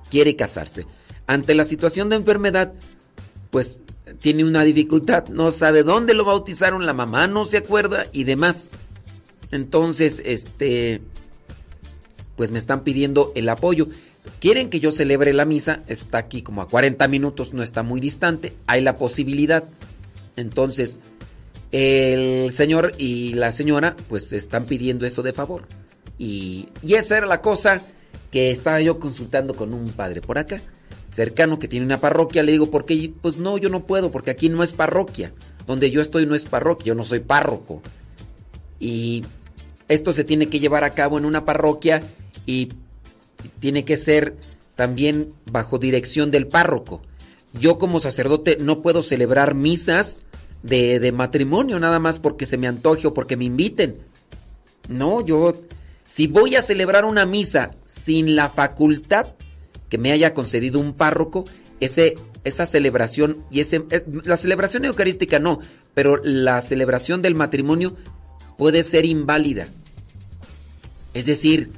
[0.10, 0.86] quiere casarse.
[1.28, 2.74] Ante la situación de enfermedad,
[3.52, 3.78] pues
[4.20, 8.70] tiene una dificultad, no sabe dónde lo bautizaron, la mamá no se acuerda y demás.
[9.52, 11.02] Entonces, este,
[12.36, 13.88] pues me están pidiendo el apoyo.
[14.40, 18.00] Quieren que yo celebre la misa, está aquí como a 40 minutos, no está muy
[18.00, 19.64] distante, hay la posibilidad.
[20.36, 21.00] Entonces,
[21.72, 25.68] el señor y la señora pues están pidiendo eso de favor.
[26.18, 27.82] Y, y esa era la cosa
[28.32, 30.62] que estaba yo consultando con un padre por acá,
[31.16, 32.44] cercano que tiene una parroquia.
[32.44, 33.12] Le digo, ¿por qué?
[33.22, 35.32] Pues no, yo no puedo, porque aquí no es parroquia.
[35.66, 37.82] Donde yo estoy no es parroquia, yo no soy párroco.
[38.82, 39.24] Y
[39.88, 42.04] esto se tiene que llevar a cabo en una parroquia
[42.46, 42.70] y
[43.62, 44.36] tiene que ser
[44.76, 47.02] también bajo dirección del párroco.
[47.54, 50.24] Yo como sacerdote no puedo celebrar misas
[50.64, 53.96] de, de matrimonio nada más porque se me antoje o porque me inviten.
[54.90, 55.56] No, yo
[56.06, 59.28] si voy a celebrar una misa sin la facultad
[59.90, 61.46] que me haya concedido un párroco,
[61.80, 65.60] ese, esa celebración y ese, eh, la celebración eucarística no,
[65.94, 67.96] pero la celebración del matrimonio
[68.58, 69.68] puede ser inválida.
[71.14, 71.72] Es decir,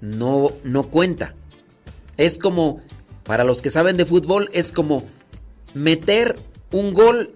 [0.00, 1.34] no, no cuenta.
[2.16, 2.82] Es como
[3.24, 5.08] Para los que saben de fútbol es como
[5.74, 6.36] meter
[6.72, 7.30] un gol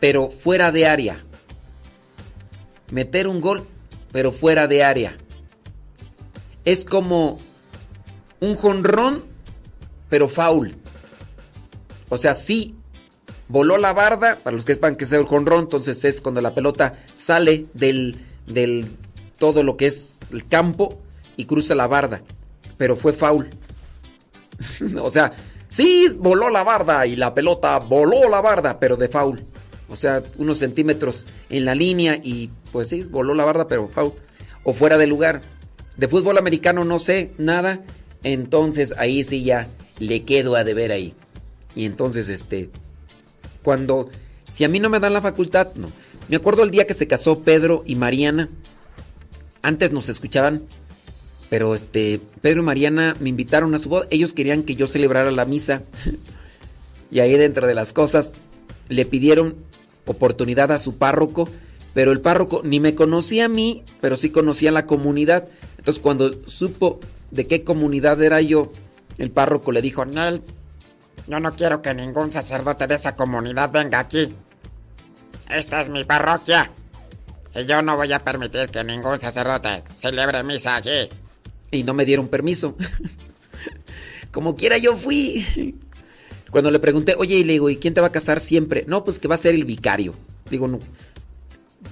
[0.00, 1.24] pero fuera de área.
[2.90, 3.64] Meter un gol
[4.10, 5.16] pero fuera de área.
[6.64, 7.38] Es como
[8.40, 9.22] un jonrón
[10.12, 10.74] pero foul.
[12.10, 12.74] O sea, sí
[13.48, 16.54] voló la barda, para los que sepan que es el jonrón, entonces es cuando la
[16.54, 18.88] pelota sale del, del
[19.38, 21.00] todo lo que es el campo
[21.38, 22.20] y cruza la barda,
[22.76, 23.48] pero fue foul.
[25.00, 25.32] o sea,
[25.68, 29.42] sí voló la barda y la pelota voló la barda, pero de foul.
[29.88, 34.12] O sea, unos centímetros en la línea y pues sí, voló la barda, pero foul.
[34.62, 35.40] O fuera de lugar.
[35.96, 37.80] De fútbol americano no sé nada,
[38.22, 39.68] entonces ahí sí ya
[40.02, 41.14] le quedo a deber ahí.
[41.76, 42.70] Y entonces, este,
[43.62, 44.10] cuando,
[44.50, 45.92] si a mí no me dan la facultad, no.
[46.28, 48.48] Me acuerdo el día que se casó Pedro y Mariana.
[49.62, 50.62] Antes nos escuchaban,
[51.48, 54.08] pero este, Pedro y Mariana me invitaron a su boda.
[54.10, 55.82] Ellos querían que yo celebrara la misa.
[57.10, 58.32] y ahí dentro de las cosas
[58.88, 59.54] le pidieron
[60.04, 61.48] oportunidad a su párroco,
[61.94, 65.48] pero el párroco ni me conocía a mí, pero sí conocía a la comunidad.
[65.78, 66.98] Entonces cuando supo
[67.30, 68.72] de qué comunidad era yo,
[69.18, 70.42] el párroco le dijo, Nel,
[71.26, 74.32] yo no quiero que ningún sacerdote de esa comunidad venga aquí.
[75.48, 76.70] Esta es mi parroquia.
[77.54, 81.08] Y yo no voy a permitir que ningún sacerdote celebre misa allí.
[81.70, 82.76] y no me dieron permiso.
[84.32, 85.78] Como quiera yo fui.
[86.50, 88.84] Cuando le pregunté, oye, y le digo, ¿y quién te va a casar siempre?
[88.86, 90.14] No, pues que va a ser el vicario.
[90.50, 90.80] Digo, no.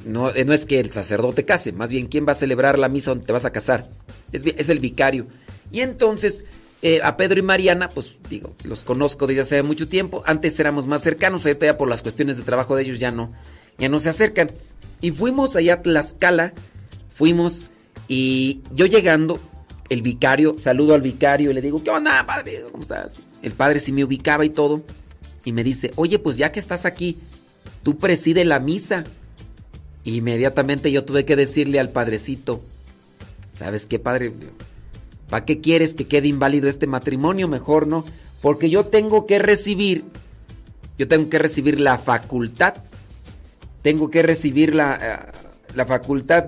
[0.04, 3.10] No, eh, es que el sacerdote case, más bien, ¿quién va a celebrar la misa
[3.10, 3.88] donde te vas a casar?
[4.32, 5.26] Es el vicario.
[5.70, 6.44] Y entonces,
[6.82, 10.22] eh, a Pedro y Mariana, pues digo, los conozco desde hace mucho tiempo.
[10.26, 13.32] Antes éramos más cercanos, ahorita ya por las cuestiones de trabajo de ellos ya no,
[13.78, 14.50] ya no se acercan.
[15.00, 16.52] Y fuimos allá a Tlaxcala,
[17.14, 17.68] fuimos
[18.08, 19.38] y yo llegando,
[19.90, 22.62] el vicario, saludo al vicario y le digo, ¿qué onda, padre?
[22.70, 23.20] ¿Cómo estás?
[23.42, 24.82] El padre sí me ubicaba y todo.
[25.44, 27.18] Y me dice, oye, pues ya que estás aquí,
[27.82, 29.04] tú preside la misa.
[30.04, 32.62] Inmediatamente yo tuve que decirle al padrecito,
[33.54, 34.32] ¿sabes qué, padre?
[35.30, 37.46] ¿Para qué quieres que quede inválido este matrimonio?
[37.46, 38.04] Mejor no.
[38.42, 40.04] Porque yo tengo que recibir,
[40.98, 42.74] yo tengo que recibir la facultad,
[43.82, 45.32] tengo que recibir la, eh,
[45.76, 46.46] la facultad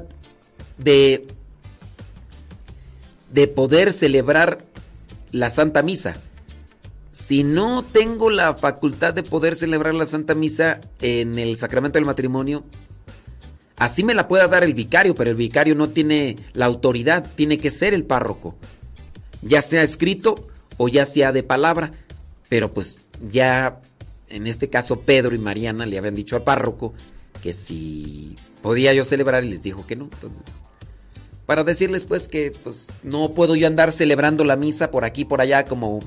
[0.79, 1.29] de,
[3.31, 4.59] de poder celebrar
[5.31, 6.17] la Santa Misa.
[7.13, 12.07] Si no tengo la facultad de poder celebrar la Santa Misa en el sacramento del
[12.07, 12.65] matrimonio,
[13.77, 17.59] así me la pueda dar el vicario, pero el vicario no tiene la autoridad, tiene
[17.59, 18.57] que ser el párroco.
[19.43, 21.93] Ya sea escrito o ya sea de palabra.
[22.49, 22.99] Pero pues
[23.31, 23.81] ya
[24.29, 26.95] en este caso Pedro y Mariana le habían dicho al párroco
[27.43, 30.05] que si podía yo celebrar y les dijo que no.
[30.05, 30.43] Entonces,
[31.47, 35.41] para decirles pues que pues no puedo yo andar celebrando la misa por aquí por
[35.41, 36.01] allá como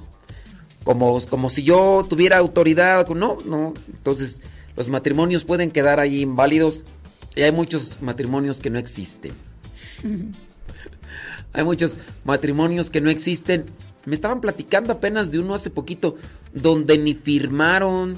[0.84, 3.74] como como si yo tuviera autoridad, no, no.
[3.93, 4.41] Entonces,
[4.76, 6.86] los matrimonios pueden quedar ahí inválidos
[7.36, 9.33] y hay muchos matrimonios que no existen.
[11.53, 13.65] hay muchos matrimonios que no existen.
[14.05, 16.17] Me estaban platicando apenas de uno hace poquito
[16.53, 18.17] donde ni firmaron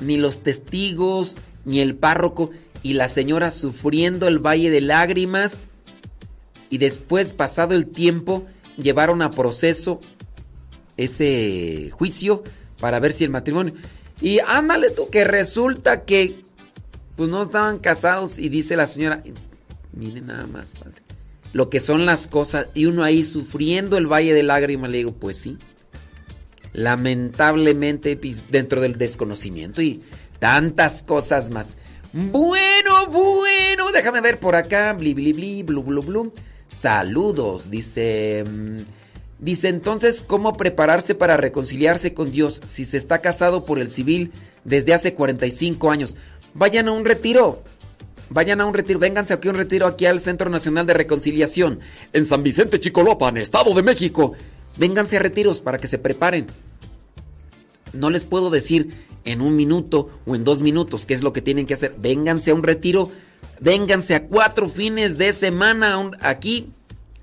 [0.00, 2.50] ni los testigos ni el párroco
[2.82, 5.64] y la señora sufriendo el valle de lágrimas
[6.70, 10.00] y después pasado el tiempo llevaron a proceso
[10.96, 12.42] ese juicio
[12.80, 13.74] para ver si el matrimonio
[14.20, 16.42] y ándale tú que resulta que
[17.16, 19.22] pues no estaban casados y dice la señora
[19.92, 21.02] miren nada más padre
[21.52, 25.12] lo que son las cosas y uno ahí sufriendo el valle de lágrimas le digo
[25.12, 25.58] pues sí
[26.72, 30.02] lamentablemente pues, dentro del desconocimiento y
[30.38, 31.76] tantas cosas más
[32.12, 36.32] bueno bueno déjame ver por acá bli bli bli blu blu blu
[36.68, 38.80] saludos dice mm,
[39.38, 44.32] dice entonces cómo prepararse para reconciliarse con Dios si se está casado por el civil
[44.64, 46.16] desde hace 45 años
[46.54, 47.62] vayan a un retiro
[48.32, 51.80] Vayan a un retiro, vénganse aquí a un retiro aquí al Centro Nacional de Reconciliación
[52.14, 54.32] en San Vicente Chicolopan, Estado de México.
[54.78, 56.46] Vénganse a retiros para que se preparen.
[57.92, 61.42] No les puedo decir en un minuto o en dos minutos qué es lo que
[61.42, 61.94] tienen que hacer.
[61.98, 63.10] Vénganse a un retiro,
[63.60, 66.70] vénganse a cuatro fines de semana aquí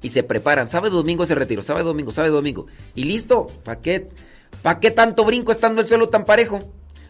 [0.03, 0.67] y se preparan.
[0.67, 2.67] Sábado, domingo ese retiro, sábado, domingo, sábado, domingo.
[2.93, 4.09] Y listo, ¿para qué,
[4.61, 6.59] pa' qué tanto brinco estando el suelo tan parejo?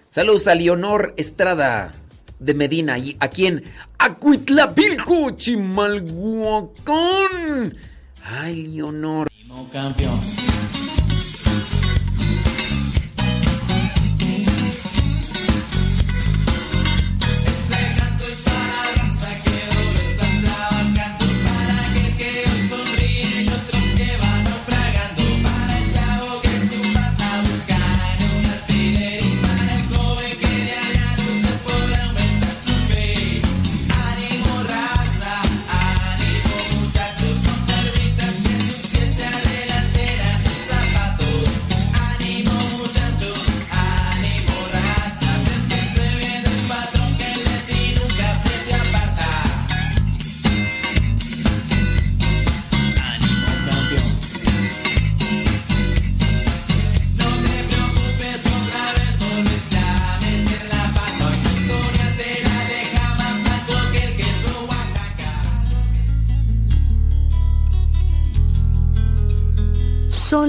[0.08, 1.94] Saludos a Leonor Estrada
[2.40, 3.64] de Medina, y aquí en
[3.98, 7.76] Acuitlapilco, Chimalhuacán.
[8.24, 9.28] Ay, Leonor.
[9.72, 10.20] campeón.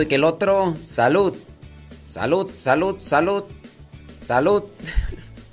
[0.00, 0.76] Esto y que el otro.
[0.80, 1.36] Salud.
[2.06, 3.44] Salud, salud, salud.
[4.20, 4.64] Salud.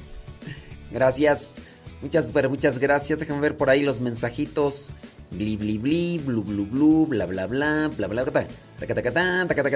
[0.91, 1.55] gracias.
[2.01, 3.19] Muchas, muchas gracias.
[3.19, 4.89] Déjame ver por ahí los mensajitos.
[5.31, 8.47] Bli, bli, bli, blu, blu, blu, bla, bla, bla, bla, bla, bla,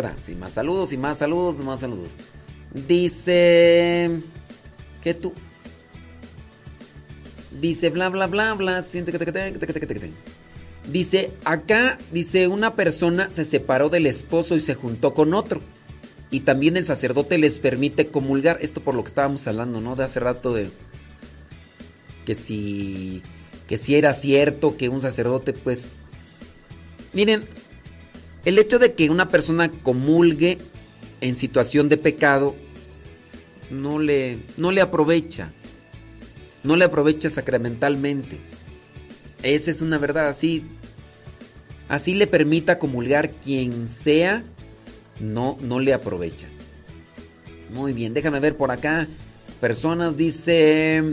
[0.01, 0.17] tan.
[0.17, 2.11] Sí, más saludos y más saludos, más saludos.
[2.73, 4.21] Dice
[5.03, 5.33] que tú.
[7.59, 8.85] Dice bla, bla, bla, bla.
[10.89, 15.61] Dice, acá, dice, una persona se separó del esposo y se juntó con otro.
[16.31, 18.57] Y también el sacerdote les permite comulgar.
[18.61, 19.95] Esto por lo que estábamos hablando, ¿no?
[19.95, 20.69] De hace rato de...
[22.25, 23.21] Que si...
[23.67, 25.99] Que si era cierto que un sacerdote, pues...
[27.13, 27.43] Miren,
[28.45, 30.57] el hecho de que una persona comulgue
[31.19, 32.55] en situación de pecado
[33.69, 35.51] no le, no le aprovecha.
[36.63, 38.37] No le aprovecha sacramentalmente.
[39.43, 40.63] Esa es una verdad, así.
[41.89, 44.43] Así le permita comulgar quien sea,
[45.19, 46.47] no, no le aprovecha.
[47.73, 49.07] Muy bien, déjame ver por acá.
[49.59, 51.03] Personas dice.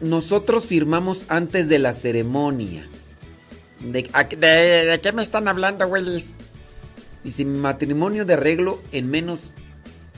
[0.00, 2.86] Nosotros firmamos antes de la ceremonia.
[3.80, 4.46] De, ¿A- ¿De,
[4.86, 6.36] de qué me están hablando, Willis?
[7.24, 9.52] dice mi matrimonio de arreglo en menos.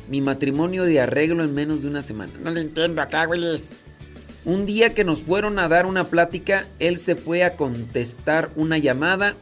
[0.08, 2.32] Mi matrimonio de arreglo en menos de una semana.
[2.42, 3.70] No le entiendo acá, Willis.
[4.44, 8.76] Un día que nos fueron a dar una plática, él se fue a contestar una
[8.78, 9.36] llamada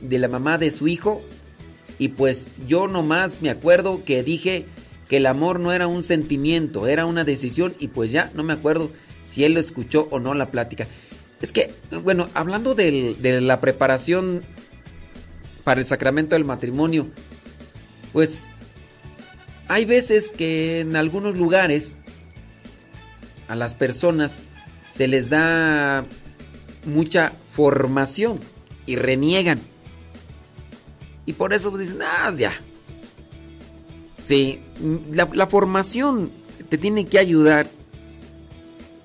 [0.00, 1.22] de la mamá de su hijo
[1.98, 4.66] y pues yo nomás me acuerdo que dije
[5.08, 8.52] que el amor no era un sentimiento, era una decisión y pues ya no me
[8.52, 8.90] acuerdo
[9.24, 10.86] si él lo escuchó o no la plática.
[11.42, 14.42] Es que, bueno, hablando del- de la preparación
[15.64, 17.06] para el sacramento del matrimonio,
[18.12, 18.46] pues
[19.66, 21.96] hay veces que en algunos lugares
[23.48, 24.42] a las personas
[24.92, 26.04] se les da
[26.86, 28.38] mucha formación
[28.86, 29.60] y reniegan.
[31.26, 32.52] Y por eso pues, dicen, ah, ya.
[34.22, 34.60] Sí,
[35.12, 36.30] la, la formación
[36.68, 37.66] te tiene que ayudar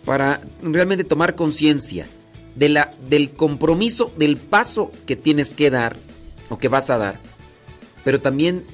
[0.06, 2.08] para realmente tomar conciencia
[2.56, 5.98] de del compromiso, del paso que tienes que dar
[6.50, 7.20] o que vas a dar,
[8.04, 8.66] pero también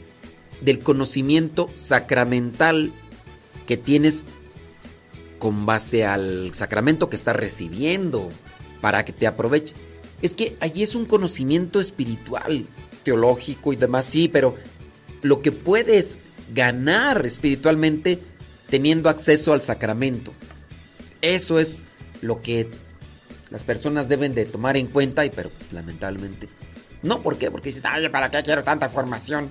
[0.61, 2.93] del conocimiento sacramental
[3.68, 4.24] que tienes
[5.45, 8.29] con base al sacramento que estás recibiendo
[8.81, 9.75] para que te aproveche.
[10.23, 12.65] Es que allí es un conocimiento espiritual,
[13.03, 14.55] teológico y demás, sí, pero
[15.21, 16.17] lo que puedes
[16.51, 18.17] ganar espiritualmente
[18.71, 20.33] teniendo acceso al sacramento.
[21.21, 21.85] Eso es
[22.23, 22.67] lo que
[23.51, 26.47] las personas deben de tomar en cuenta, y pero pues lamentablemente
[27.03, 27.51] no, ¿por qué?
[27.51, 29.47] Porque dicen, Ay, ¿para qué quiero tanta formación?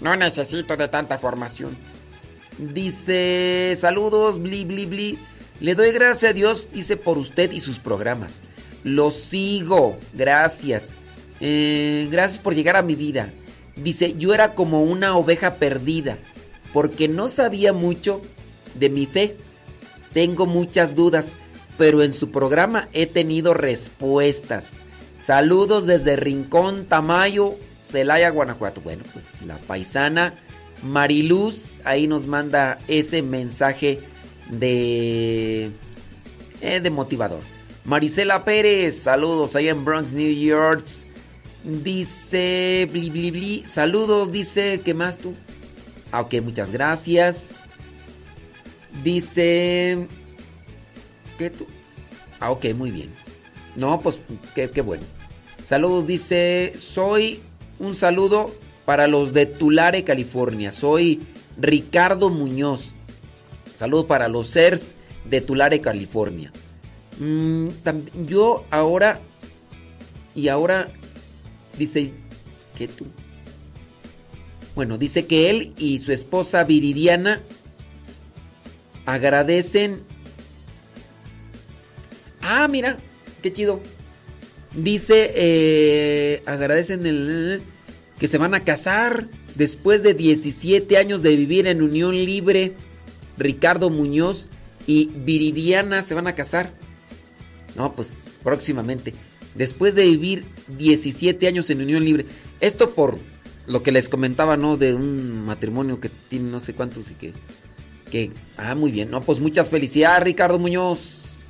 [0.00, 1.76] No necesito de tanta formación.
[2.56, 5.18] Dice, saludos, bli, bli, bli.
[5.60, 8.42] Le doy gracias a Dios, dice, por usted y sus programas.
[8.82, 10.90] Lo sigo, gracias.
[11.40, 13.32] Eh, gracias por llegar a mi vida.
[13.76, 16.18] Dice, yo era como una oveja perdida,
[16.72, 18.20] porque no sabía mucho
[18.74, 19.36] de mi fe.
[20.12, 21.36] Tengo muchas dudas,
[21.78, 24.74] pero en su programa he tenido respuestas.
[25.16, 28.80] Saludos desde Rincón, Tamayo, Celaya, Guanajuato.
[28.80, 30.34] Bueno, pues la paisana
[30.82, 34.00] Mariluz ahí nos manda ese mensaje
[34.50, 35.70] de
[36.60, 37.40] eh, de motivador.
[37.84, 40.84] Marisela Pérez, saludos ahí en Bronx, New York.
[41.64, 45.34] Dice bli bli bli, saludos, dice, ¿qué más tú?
[46.12, 47.56] Ah, ok, muchas gracias.
[49.02, 50.06] Dice
[51.38, 51.66] ¿Qué tú?
[52.40, 53.10] Ah, ok, muy bien.
[53.76, 54.20] No, pues
[54.54, 55.04] qué, qué bueno.
[55.62, 57.40] Saludos, dice, soy
[57.78, 58.50] un saludo
[58.84, 60.72] para los de Tulare, California.
[60.72, 61.22] Soy
[61.58, 62.93] Ricardo Muñoz.
[63.74, 64.94] Saludos para los CERS
[65.28, 66.50] de Tulare, California.
[67.18, 67.68] Mm,
[68.26, 69.20] yo ahora,
[70.34, 70.86] y ahora,
[71.76, 72.12] dice,
[72.78, 73.06] ¿qué tú?
[74.74, 77.42] Bueno, dice que él y su esposa Viridiana
[79.04, 80.02] agradecen
[82.46, 82.98] Ah, mira,
[83.42, 83.80] qué chido.
[84.76, 87.62] Dice, eh, agradecen el,
[88.18, 92.74] que se van a casar después de 17 años de vivir en unión libre.
[93.36, 94.50] Ricardo Muñoz
[94.86, 96.72] y Viridiana se van a casar.
[97.76, 99.14] No, pues próximamente.
[99.54, 100.44] Después de vivir
[100.76, 102.26] 17 años en unión libre.
[102.60, 103.18] Esto por
[103.66, 104.76] lo que les comentaba, ¿no?
[104.76, 107.32] De un matrimonio que tiene no sé cuántos y que...
[108.10, 109.10] que ah, muy bien.
[109.10, 111.46] No, pues muchas felicidades, Ricardo Muñoz.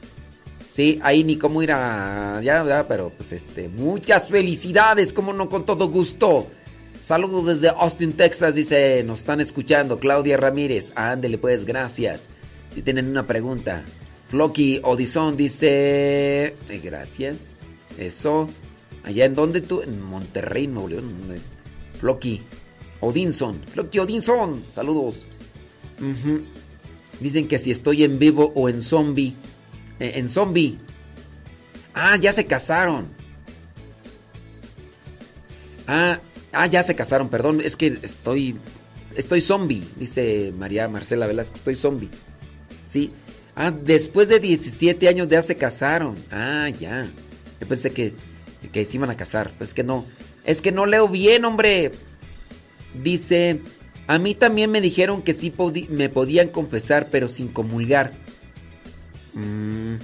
[0.73, 2.41] Sí, ahí ni cómo ir a...
[2.43, 3.69] Ya, ya, pero pues este...
[3.69, 6.49] Muchas felicidades, como no, con todo gusto.
[7.05, 9.99] Saludos desde Austin, Texas, dice, nos están escuchando.
[9.99, 12.29] Claudia Ramírez, ándele pues, gracias.
[12.75, 13.85] Si tienen una pregunta.
[14.31, 16.57] Flocky Odison dice...
[16.67, 17.57] eh, gracias.
[17.99, 18.49] Eso.
[19.03, 19.83] Allá en donde tú...
[19.83, 21.13] En Monterrey, Nuevo León.
[22.01, 22.41] Flocky
[23.01, 23.61] Odinson.
[23.67, 24.65] Flocky Odinson.
[24.75, 25.27] Saludos.
[27.21, 29.35] Dicen que si estoy en vivo o en zombie.
[30.01, 30.79] Eh, en zombie.
[31.93, 33.09] Ah, ya se casaron.
[35.87, 36.19] Ah,
[36.55, 37.61] ah, ya se casaron, perdón.
[37.63, 38.57] Es que estoy.
[39.17, 41.57] Estoy zombie, dice María Marcela Velasco.
[41.57, 42.11] Estoy zombie.
[42.87, 43.13] Sí.
[43.55, 46.17] Ah, después de 17 años ya se casaron.
[46.31, 47.07] Ah, ya.
[47.61, 48.13] Yo pensé que,
[48.73, 49.53] que se iban a casar.
[49.57, 50.05] Pues que no.
[50.45, 51.93] Es que no leo bien, hombre.
[53.03, 53.61] Dice.
[54.07, 55.53] A mí también me dijeron que sí
[55.89, 58.13] me podían confesar, pero sin comulgar.
[59.33, 59.95] Mm.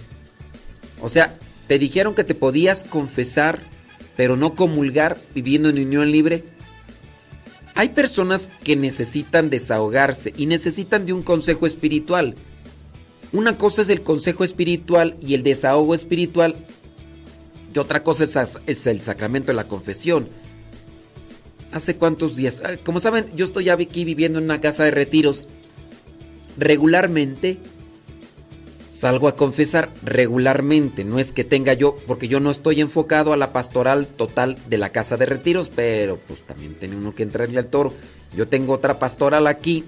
[1.03, 1.35] O sea,
[1.67, 3.61] te dijeron que te podías confesar,
[4.17, 6.45] pero no comulgar viviendo en unión libre.
[7.75, 12.35] Hay personas que necesitan desahogarse y necesitan de un consejo espiritual.
[13.33, 16.57] Una cosa es el consejo espiritual y el desahogo espiritual.
[17.73, 18.25] Y otra cosa
[18.67, 20.29] es, el sacramento de la confesión.
[21.73, 22.61] ¿Hace cuántos días?
[22.65, 25.47] Ah, Como saben, yo estoy aquí viviendo en una casa de retiros.
[26.59, 27.59] Regularmente
[29.01, 31.05] salgo a confesar regularmente.
[31.05, 34.77] No es que tenga yo, porque yo no estoy enfocado a la pastoral total de
[34.77, 37.95] la casa de retiros, pero pues también tiene uno que entrarle al toro.
[38.37, 39.85] Yo tengo otra pastoral aquí,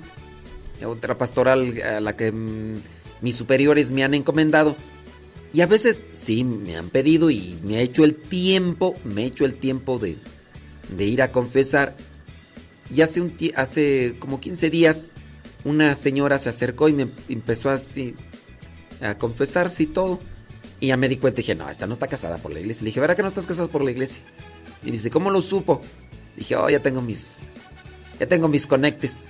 [0.82, 2.76] otra pastoral a la que mm,
[3.20, 4.76] mis superiores me han encomendado.
[5.52, 9.26] Y a veces sí me han pedido y me ha hecho el tiempo, me he
[9.26, 10.16] hecho el tiempo de,
[11.04, 11.94] ir a confesar.
[12.94, 15.12] Y hace, hace como 15 días
[15.64, 18.16] una señora se acercó y me empezó así
[19.02, 20.20] a confesarse y todo.
[20.80, 22.82] Y ya me di cuenta y dije, no, esta no está casada por la iglesia.
[22.82, 24.22] Le dije, ¿verdad que no estás casada por la iglesia?
[24.84, 25.80] Y dice, ¿cómo lo supo?
[26.36, 27.44] Dije, oh, ya tengo mis,
[28.18, 29.26] ya tengo mis conectes.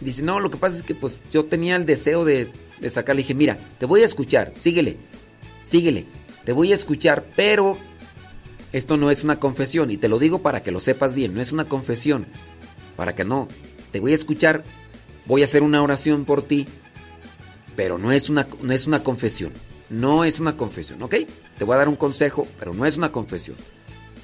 [0.00, 2.48] Dice, no, lo que pasa es que pues yo tenía el deseo de,
[2.80, 3.14] de sacar.
[3.14, 4.96] Le dije, mira, te voy a escuchar, síguele,
[5.64, 6.06] síguele,
[6.44, 7.76] te voy a escuchar, pero
[8.72, 9.90] esto no es una confesión.
[9.90, 12.26] Y te lo digo para que lo sepas bien, no es una confesión.
[12.96, 13.48] Para que no,
[13.90, 14.64] te voy a escuchar,
[15.26, 16.66] voy a hacer una oración por ti,
[17.76, 19.52] pero no es una, no es una confesión.
[19.90, 21.16] No es una confesión, ¿ok?
[21.58, 23.56] Te voy a dar un consejo, pero no es una confesión.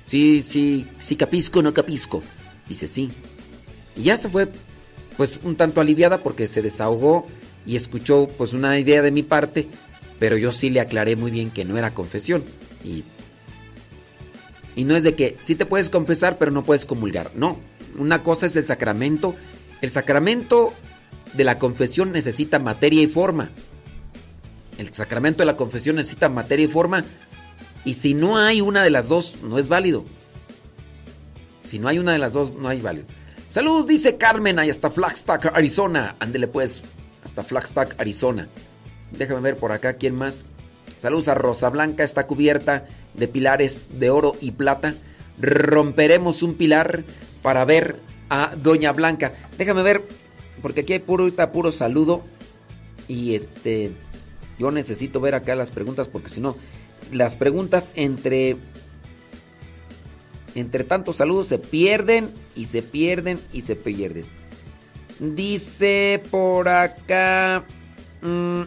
[0.07, 2.22] Sí, sí, sí, capisco, no capisco.
[2.66, 3.11] Dice, sí.
[3.94, 4.49] Y ya se fue,
[5.18, 7.26] pues, un tanto aliviada porque se desahogó
[7.66, 9.68] y escuchó, pues, una idea de mi parte,
[10.18, 12.44] pero yo sí le aclaré muy bien que no era confesión.
[12.82, 13.05] Y,
[14.74, 17.32] y no es de que sí te puedes confesar, pero no puedes comulgar.
[17.34, 17.59] No,
[17.99, 19.34] una cosa es el sacramento.
[19.82, 20.72] El sacramento
[21.34, 23.50] de la confesión necesita materia y forma.
[24.78, 27.04] El sacramento de la confesión necesita materia y forma.
[27.84, 30.04] Y si no hay una de las dos, no es válido.
[31.64, 33.06] Si no hay una de las dos, no hay válido.
[33.50, 36.16] Saludos, dice Carmen, ahí hasta Flagstaff, Arizona.
[36.20, 36.82] Ándele pues,
[37.24, 38.48] hasta Flagstaff, Arizona.
[39.12, 40.44] Déjame ver por acá quién más.
[41.00, 44.94] Saludos a Rosa Blanca, está cubierta de pilares de oro y plata.
[45.40, 47.04] Romperemos un pilar
[47.42, 47.96] para ver
[48.28, 49.32] a Doña Blanca.
[49.56, 50.06] Déjame ver,
[50.59, 52.22] porque aquí hay puro, puro saludo.
[53.06, 53.92] Y este,
[54.59, 56.56] yo necesito ver acá las preguntas, porque si no,
[57.12, 58.56] las preguntas entre
[60.54, 64.24] entre tantos saludos se pierden y se pierden y se pierden.
[65.18, 67.64] Dice por acá.
[68.22, 68.62] mm,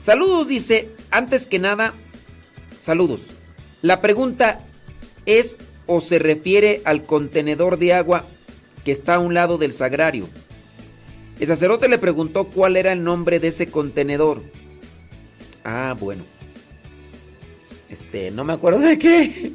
[0.00, 0.90] saludos, dice.
[1.10, 1.94] Antes que nada,
[2.80, 3.20] saludos.
[3.82, 4.60] La pregunta
[5.26, 8.24] es o se refiere al contenedor de agua
[8.84, 10.28] que está a un lado del sagrario.
[11.40, 14.42] El sacerdote le preguntó cuál era el nombre de ese contenedor.
[15.64, 16.24] Ah, bueno.
[17.88, 19.52] Este, no me acuerdo de qué.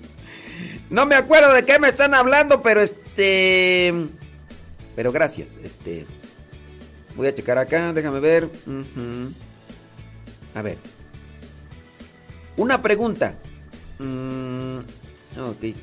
[0.89, 3.93] No me acuerdo de qué me están hablando, pero este.
[4.95, 5.57] Pero gracias.
[5.63, 6.05] Este.
[7.15, 8.49] Voy a checar acá, déjame ver.
[10.53, 10.77] A ver.
[12.57, 13.36] Una pregunta.
[13.99, 14.79] Mm,
[15.39, 15.75] ok.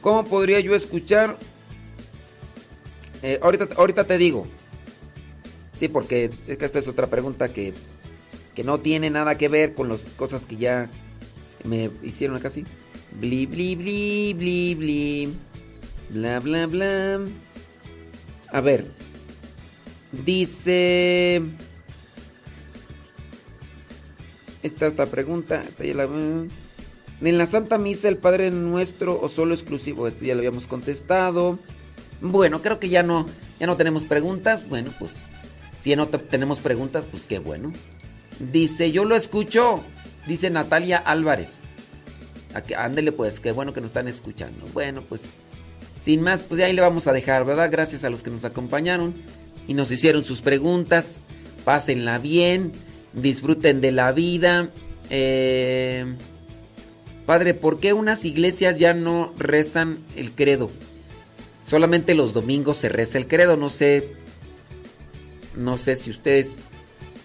[0.00, 1.36] ¿Cómo podría yo escuchar?
[3.22, 4.46] Eh, ahorita, ahorita te digo.
[5.78, 7.72] Sí, porque es que esta es otra pregunta que,
[8.54, 10.90] que no tiene nada que ver con las cosas que ya
[11.64, 12.64] me hicieron acá, sí.
[13.20, 15.34] Bli, bli, bli, bli, bli.
[16.10, 17.20] Bla, bla, bla.
[18.48, 18.84] A ver.
[20.24, 21.42] Dice...
[24.62, 25.62] Esta otra pregunta.
[25.62, 30.06] esta ya En la Santa Misa el Padre Nuestro o solo exclusivo.
[30.06, 31.58] Esto ya lo habíamos contestado.
[32.22, 33.26] Bueno, creo que ya no,
[33.60, 34.68] ya no tenemos preguntas.
[34.68, 35.12] Bueno, pues
[35.78, 37.72] si ya no te- tenemos preguntas, pues qué bueno.
[38.52, 39.82] Dice, yo lo escucho.
[40.26, 41.60] Dice Natalia Álvarez.
[42.76, 44.66] Ándele pues, qué bueno que nos están escuchando.
[44.72, 45.42] Bueno, pues
[46.00, 47.70] sin más, pues ahí le vamos a dejar, ¿verdad?
[47.70, 49.14] Gracias a los que nos acompañaron
[49.66, 51.26] y nos hicieron sus preguntas.
[51.64, 52.72] Pásenla bien,
[53.12, 54.70] disfruten de la vida.
[55.10, 56.04] Eh,
[57.26, 60.70] padre, ¿por qué unas iglesias ya no rezan el credo?
[61.62, 64.08] Solamente los domingos se reza el credo, no sé.
[65.56, 66.56] No sé si ustedes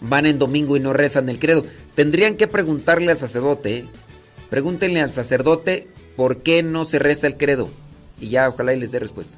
[0.02, 1.66] van en domingo y no rezan el credo.
[1.96, 3.78] Tendrían que preguntarle al sacerdote.
[3.78, 3.86] ¿eh?
[4.50, 7.70] Pregúntenle al sacerdote por qué no se reza el credo.
[8.20, 9.38] Y ya, ojalá y les dé respuesta.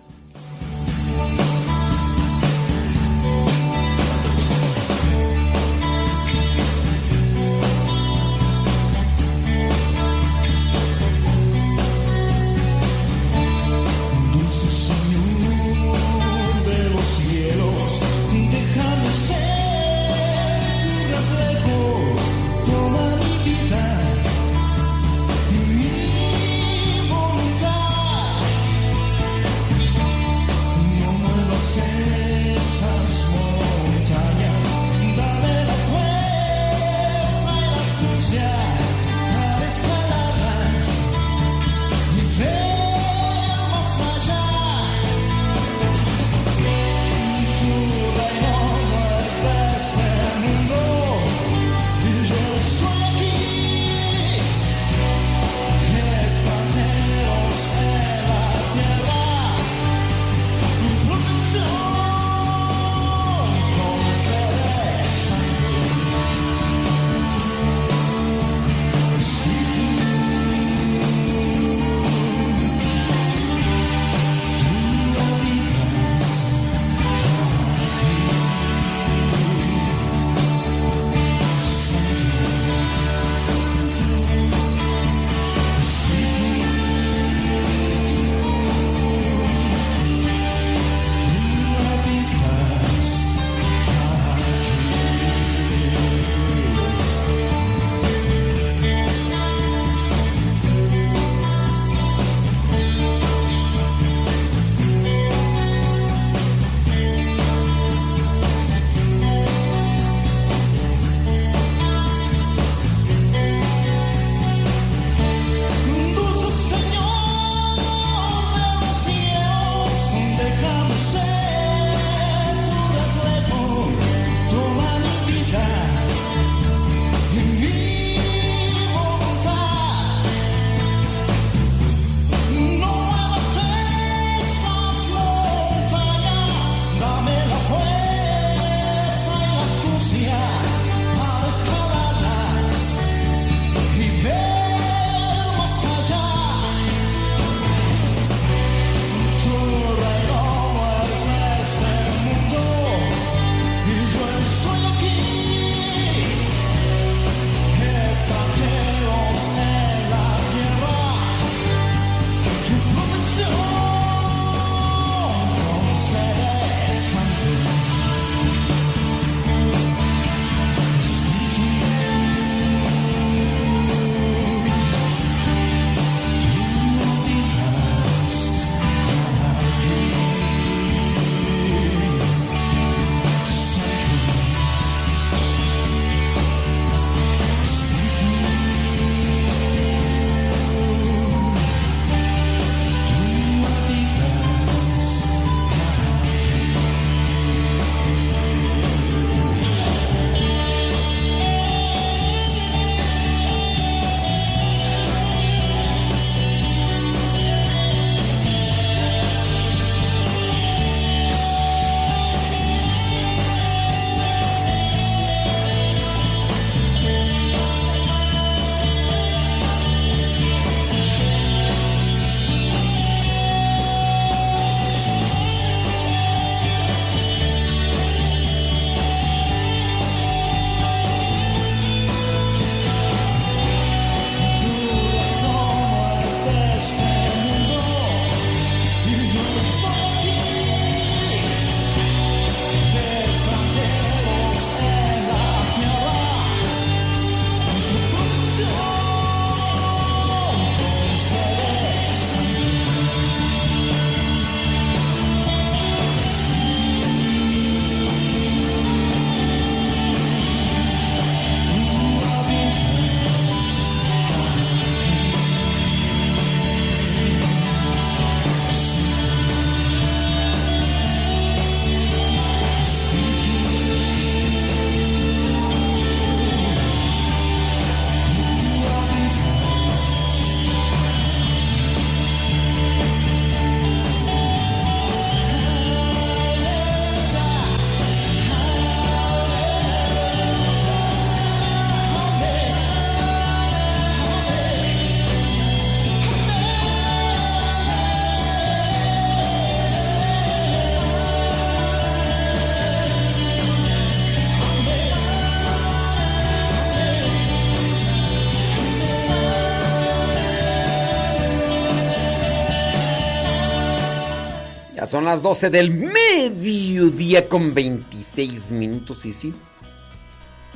[315.09, 319.53] Son las 12 del mediodía con 26 minutos, y sí.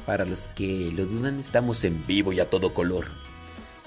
[0.08, 3.12] Para los que lo dudan, estamos en vivo y a todo color.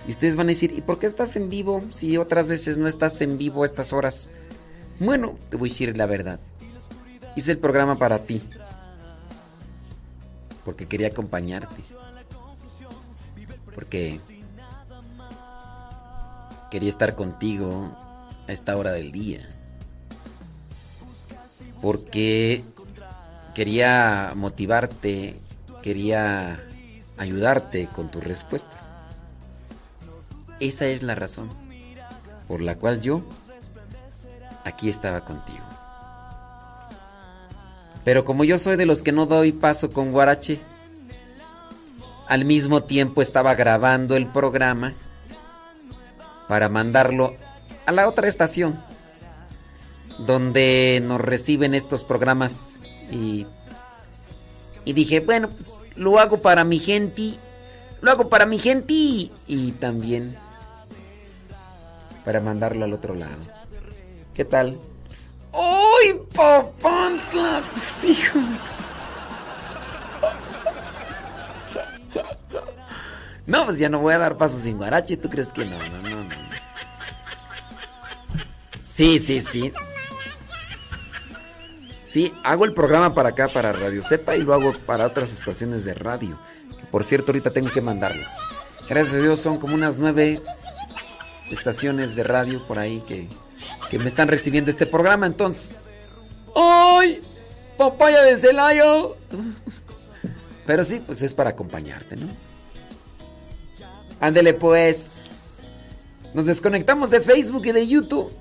[0.07, 2.87] Y ustedes van a decir, ¿y por qué estás en vivo si otras veces no
[2.87, 4.31] estás en vivo a estas horas?
[5.01, 6.39] Bueno, te voy a decir la verdad.
[7.35, 8.41] Hice el programa para ti.
[10.65, 11.83] Porque quería acompañarte.
[13.75, 14.21] Porque
[16.71, 17.91] quería estar contigo
[18.47, 19.49] a esta hora del día.
[21.87, 22.65] Porque
[23.55, 25.37] quería motivarte,
[25.85, 26.61] quería
[27.17, 29.03] ayudarte con tus respuestas.
[30.59, 31.49] Esa es la razón
[32.49, 33.23] por la cual yo
[34.65, 35.63] aquí estaba contigo.
[38.03, 40.59] Pero como yo soy de los que no doy paso con Guarache,
[42.27, 44.95] al mismo tiempo estaba grabando el programa
[46.49, 47.37] para mandarlo
[47.87, 48.77] a la otra estación
[50.19, 52.81] donde nos reciben estos programas
[53.11, 53.47] y,
[54.85, 57.35] y dije, bueno, pues lo hago para mi gente,
[58.01, 60.37] lo hago para mi gente y, y también
[62.25, 63.37] para mandarlo al otro lado.
[64.35, 64.79] ¿Qué tal?
[65.53, 67.63] ¡Uy, papantla!
[68.07, 68.39] Hijo.
[73.47, 75.79] No, pues ya no voy a dar paso sin guarache, ¿tú crees que no?
[75.79, 76.35] No, no, no.
[78.83, 79.73] Sí, sí, sí.
[82.17, 85.85] Sí, hago el programa para acá, para Radio Cepa, y lo hago para otras estaciones
[85.85, 86.39] de radio.
[86.91, 88.27] Por cierto, ahorita tengo que mandarlos.
[88.89, 90.41] Gracias a Dios son como unas nueve
[91.51, 93.29] estaciones de radio por ahí que,
[93.91, 95.27] que me están recibiendo este programa.
[95.27, 95.75] Entonces,
[96.55, 97.21] ¡ay!
[97.77, 99.15] ¡Papaya de Celayo!
[100.65, 102.29] Pero sí, pues es para acompañarte, ¿no?
[104.21, 105.67] Ándele pues.
[106.33, 108.33] Nos desconectamos de Facebook y de YouTube.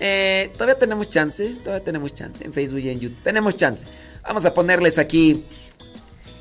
[0.00, 3.22] Eh, todavía tenemos chance, todavía tenemos chance en Facebook y en YouTube.
[3.22, 3.86] Tenemos chance.
[4.22, 5.44] Vamos a ponerles aquí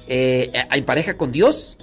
[0.08, 1.78] eh, en pareja con Dios.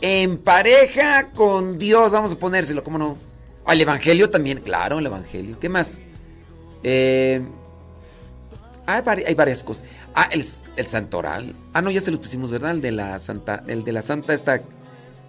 [0.00, 3.18] En pareja con Dios, vamos a ponérselo, ¿cómo no?
[3.66, 5.60] Al Evangelio también, claro, el Evangelio.
[5.60, 6.00] ¿Qué más?
[6.82, 7.42] Eh,
[8.86, 9.84] hay, hay varias cosas.
[10.14, 10.44] Ah, el,
[10.76, 11.54] el santoral.
[11.74, 12.70] Ah, no, ya se los pusimos, ¿verdad?
[12.70, 14.62] El de la santa, el de la santa está.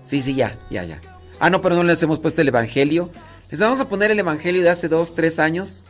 [0.05, 1.01] Sí, sí, ya, ya, ya.
[1.39, 3.09] Ah, no, pero no les hemos puesto el Evangelio.
[3.51, 5.87] Les vamos a poner el Evangelio de hace dos, tres años.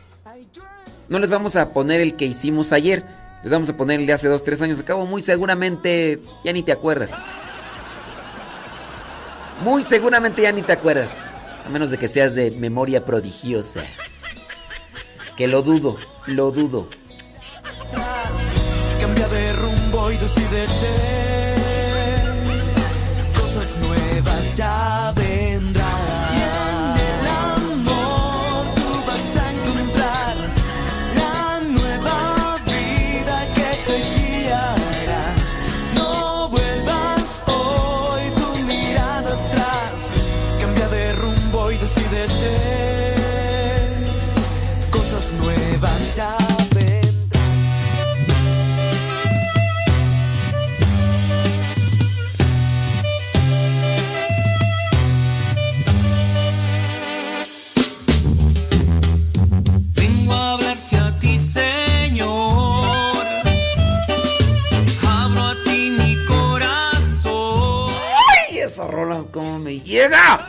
[1.08, 3.04] No les vamos a poner el que hicimos ayer.
[3.44, 4.80] Les vamos a poner el de hace dos, tres años.
[4.80, 7.12] Acabo muy seguramente ya ni te acuerdas.
[9.62, 11.14] Muy seguramente ya ni te acuerdas.
[11.64, 13.84] A menos de que seas de memoria prodigiosa.
[15.36, 16.88] Que lo dudo, lo dudo.
[19.00, 20.88] Cambia de rumbo y decídete.
[23.36, 25.61] Cosas nuevas ya vendrán.
[69.22, 70.40] Rola, cómo me llega.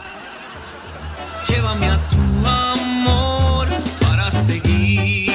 [1.47, 3.67] Llévame a tu amor
[4.01, 5.31] para seguir.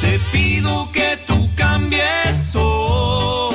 [0.00, 3.54] Te pido que tú cambies hoy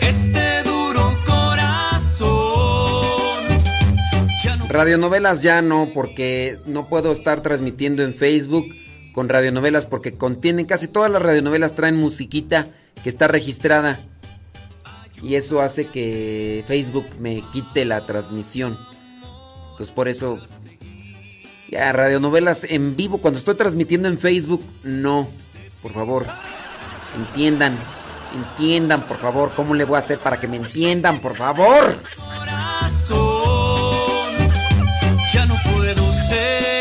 [0.00, 2.28] este duro corazón.
[4.68, 8.66] Radionovelas ya no, porque no puedo estar transmitiendo en Facebook
[9.12, 12.66] con radionovelas porque contienen casi todas las radionovelas traen musiquita
[13.02, 13.98] que está registrada.
[15.22, 18.78] Y eso hace que Facebook me quite la transmisión.
[19.70, 20.38] Entonces por eso
[21.70, 25.28] ya radionovelas en vivo cuando estoy transmitiendo en Facebook no.
[25.82, 26.26] Por favor,
[27.16, 27.76] entiendan,
[28.34, 31.96] entiendan, por favor, cómo le voy a hacer para que me entiendan, por favor.
[32.38, 33.20] corazón.
[35.32, 36.79] Ya no puedo seguir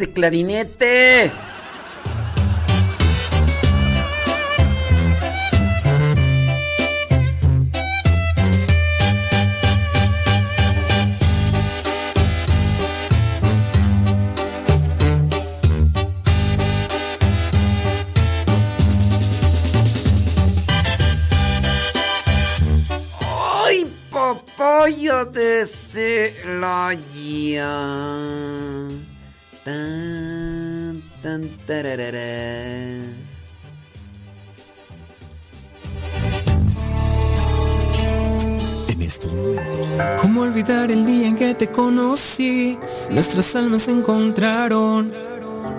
[0.00, 1.30] ese clarinete!
[23.66, 26.90] ¡Ay, papaya de Celaya!
[31.22, 31.48] Tan.
[38.88, 40.20] En estos momentos.
[40.20, 42.78] ¿Cómo olvidar el día en que te conocí?
[43.10, 45.12] Nuestras almas se encontraron.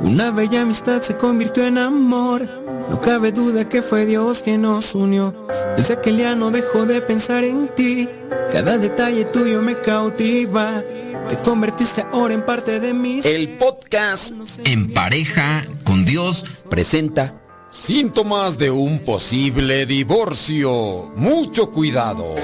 [0.01, 2.47] Una bella amistad se convirtió en amor.
[2.89, 5.33] No cabe duda que fue Dios quien nos unió.
[5.77, 8.07] Desde aquel día no dejo de pensar en ti.
[8.51, 10.83] Cada detalle tuyo me cautiva.
[11.31, 13.21] Te convertiste ahora en parte de mí.
[13.23, 14.33] El podcast
[14.65, 21.09] En pareja con Dios presenta Síntomas de un posible divorcio.
[21.15, 22.35] Mucho cuidado.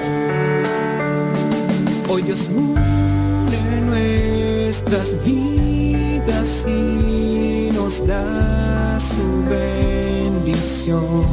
[2.08, 11.26] Hoy Dios une nuestras vidas y nos da su bendición.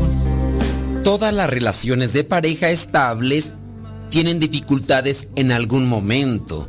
[1.06, 3.54] Todas las relaciones de pareja estables
[4.10, 6.68] tienen dificultades en algún momento.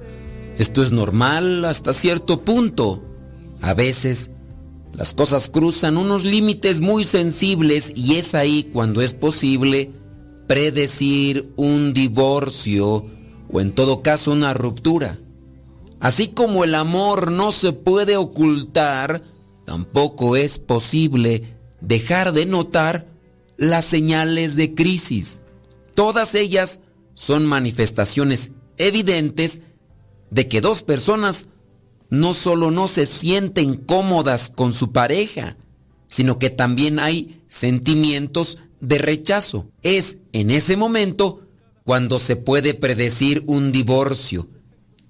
[0.59, 3.03] Esto es normal hasta cierto punto.
[3.61, 4.31] A veces
[4.95, 9.91] las cosas cruzan unos límites muy sensibles y es ahí cuando es posible
[10.47, 13.05] predecir un divorcio
[13.53, 15.19] o en todo caso una ruptura.
[16.01, 19.23] Así como el amor no se puede ocultar,
[19.67, 21.43] tampoco es posible
[21.81, 23.07] dejar de notar
[23.59, 25.41] las señales de crisis.
[25.95, 26.81] Todas ellas
[27.15, 29.61] son manifestaciones evidentes
[30.31, 31.49] de que dos personas
[32.11, 35.57] no solo no se sienten cómodas con su pareja,
[36.09, 39.71] sino que también hay sentimientos de rechazo.
[39.83, 41.43] Es en ese momento
[41.85, 44.49] cuando se puede predecir un divorcio.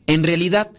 [0.07, 0.71] En realidad,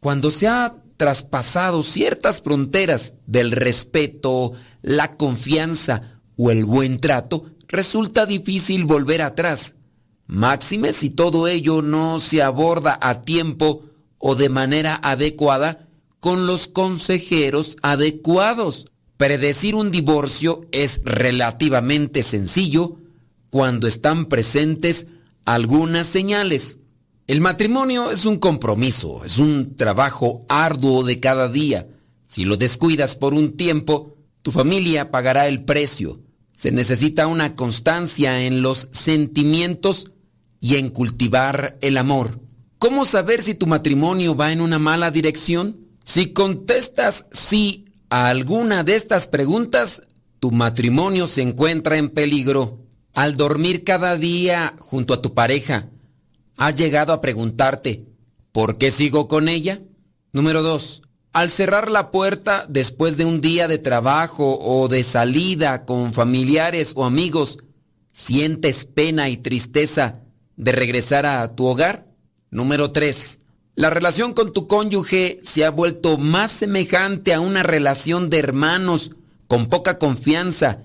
[0.00, 4.52] cuando se ha traspasado ciertas fronteras del respeto,
[4.82, 9.74] la confianza o el buen trato, resulta difícil volver atrás.
[10.26, 13.84] Máxime si todo ello no se aborda a tiempo
[14.18, 15.88] o de manera adecuada
[16.20, 18.86] con los consejeros adecuados.
[19.16, 22.96] Predecir un divorcio es relativamente sencillo
[23.50, 25.06] cuando están presentes
[25.44, 26.78] algunas señales.
[27.28, 31.88] El matrimonio es un compromiso, es un trabajo arduo de cada día.
[32.26, 36.20] Si lo descuidas por un tiempo, tu familia pagará el precio.
[36.52, 40.10] Se necesita una constancia en los sentimientos
[40.60, 42.40] y en cultivar el amor.
[42.78, 45.80] ¿Cómo saber si tu matrimonio va en una mala dirección?
[46.04, 50.02] Si contestas sí a alguna de estas preguntas,
[50.40, 52.80] tu matrimonio se encuentra en peligro.
[53.14, 55.88] Al dormir cada día junto a tu pareja,
[56.58, 58.06] ¿has llegado a preguntarte,
[58.52, 59.80] ¿por qué sigo con ella?
[60.32, 61.02] Número 2.
[61.32, 66.92] Al cerrar la puerta después de un día de trabajo o de salida con familiares
[66.94, 67.58] o amigos,
[68.10, 70.25] ¿sientes pena y tristeza
[70.56, 72.06] de regresar a tu hogar?
[72.50, 73.40] Número 3.
[73.74, 79.12] La relación con tu cónyuge se ha vuelto más semejante a una relación de hermanos
[79.48, 80.84] con poca confianza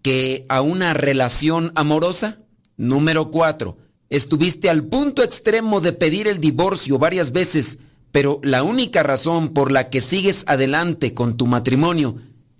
[0.00, 2.40] que a una relación amorosa.
[2.76, 3.76] Número 4.
[4.08, 7.78] Estuviste al punto extremo de pedir el divorcio varias veces,
[8.10, 12.16] pero la única razón por la que sigues adelante con tu matrimonio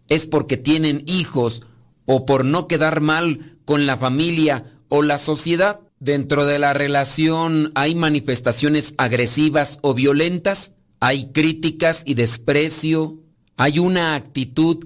[0.08, 1.62] es porque tienen hijos
[2.06, 5.80] o por no quedar mal con la familia o la sociedad.
[6.02, 13.20] Dentro de la relación hay manifestaciones agresivas o violentas, hay críticas y desprecio,
[13.56, 14.84] hay una actitud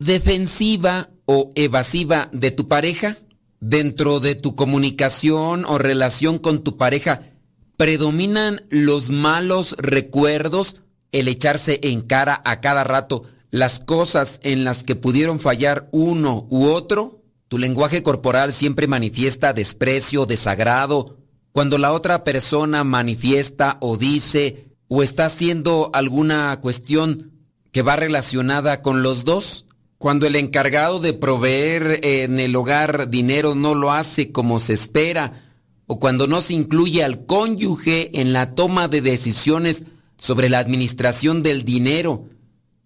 [0.00, 3.16] defensiva o evasiva de tu pareja.
[3.60, 7.30] Dentro de tu comunicación o relación con tu pareja,
[7.76, 10.78] predominan los malos recuerdos,
[11.12, 13.22] el echarse en cara a cada rato
[13.52, 17.22] las cosas en las que pudieron fallar uno u otro.
[17.48, 21.18] Tu lenguaje corporal siempre manifiesta desprecio, desagrado.
[21.52, 27.32] Cuando la otra persona manifiesta o dice ¿O está haciendo alguna cuestión
[27.72, 29.66] que va relacionada con los dos?
[29.98, 35.54] Cuando el encargado de proveer en el hogar dinero no lo hace como se espera,
[35.88, 39.84] o cuando no se incluye al cónyuge en la toma de decisiones
[40.18, 42.28] sobre la administración del dinero,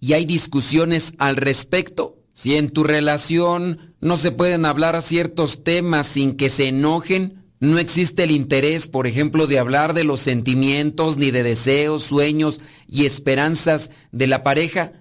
[0.01, 6.07] y hay discusiones al respecto, si en tu relación no se pueden hablar ciertos temas
[6.07, 11.19] sin que se enojen, no existe el interés, por ejemplo, de hablar de los sentimientos,
[11.19, 14.93] ni de deseos, sueños y esperanzas de la pareja,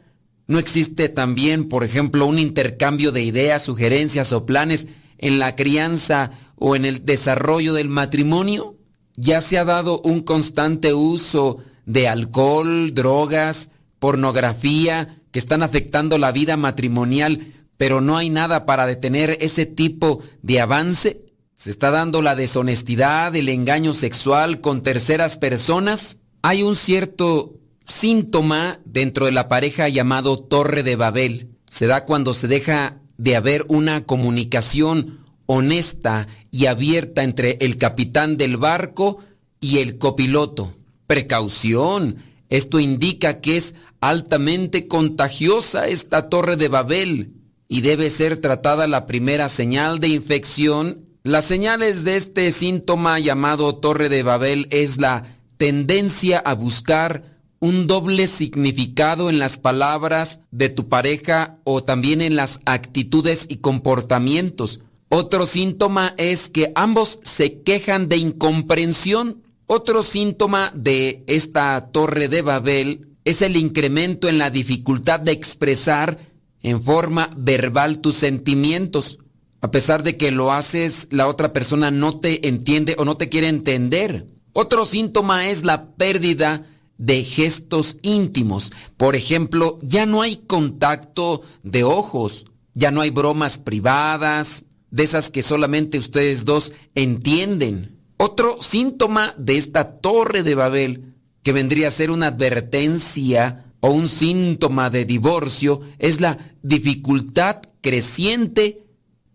[0.50, 4.88] no existe también, por ejemplo, un intercambio de ideas, sugerencias o planes
[5.20, 8.76] en la crianza o en el desarrollo del matrimonio.
[9.16, 13.70] Ya se ha dado un constante uso de alcohol, drogas,
[14.00, 20.22] pornografía, que están afectando la vida matrimonial, pero no hay nada para detener ese tipo
[20.42, 21.22] de avance.
[21.56, 26.18] Se está dando la deshonestidad, el engaño sexual con terceras personas.
[26.42, 27.54] Hay un cierto
[27.86, 31.52] síntoma dentro de la pareja llamado Torre de Babel.
[31.70, 38.36] Se da cuando se deja de haber una comunicación honesta y abierta entre el capitán
[38.36, 39.20] del barco
[39.62, 40.76] y el copiloto.
[41.08, 42.18] Precaución,
[42.50, 47.39] esto indica que es altamente contagiosa esta torre de Babel
[47.70, 51.06] y debe ser tratada la primera señal de infección.
[51.24, 57.86] Las señales de este síntoma llamado torre de Babel es la tendencia a buscar un
[57.88, 64.80] doble significado en las palabras de tu pareja o también en las actitudes y comportamientos.
[65.10, 69.44] Otro síntoma es que ambos se quejan de incomprensión.
[69.68, 76.29] Otro síntoma de esta torre de Babel es el incremento en la dificultad de expresar
[76.64, 79.20] en forma verbal tus sentimientos.
[79.62, 83.30] A pesar de que lo haces, la otra persona no te entiende o no te
[83.30, 84.28] quiere entender.
[84.54, 86.66] Otro síntoma es la pérdida
[86.98, 88.72] de gestos íntimos.
[88.98, 95.30] Por ejemplo, ya no hay contacto de ojos, ya no hay bromas privadas, de esas
[95.30, 97.98] que solamente ustedes dos entienden.
[98.18, 101.14] Otro síntoma de esta torre de Babel,
[101.44, 108.84] que vendría a ser una advertencia o un síntoma de divorcio, es la dificultad creciente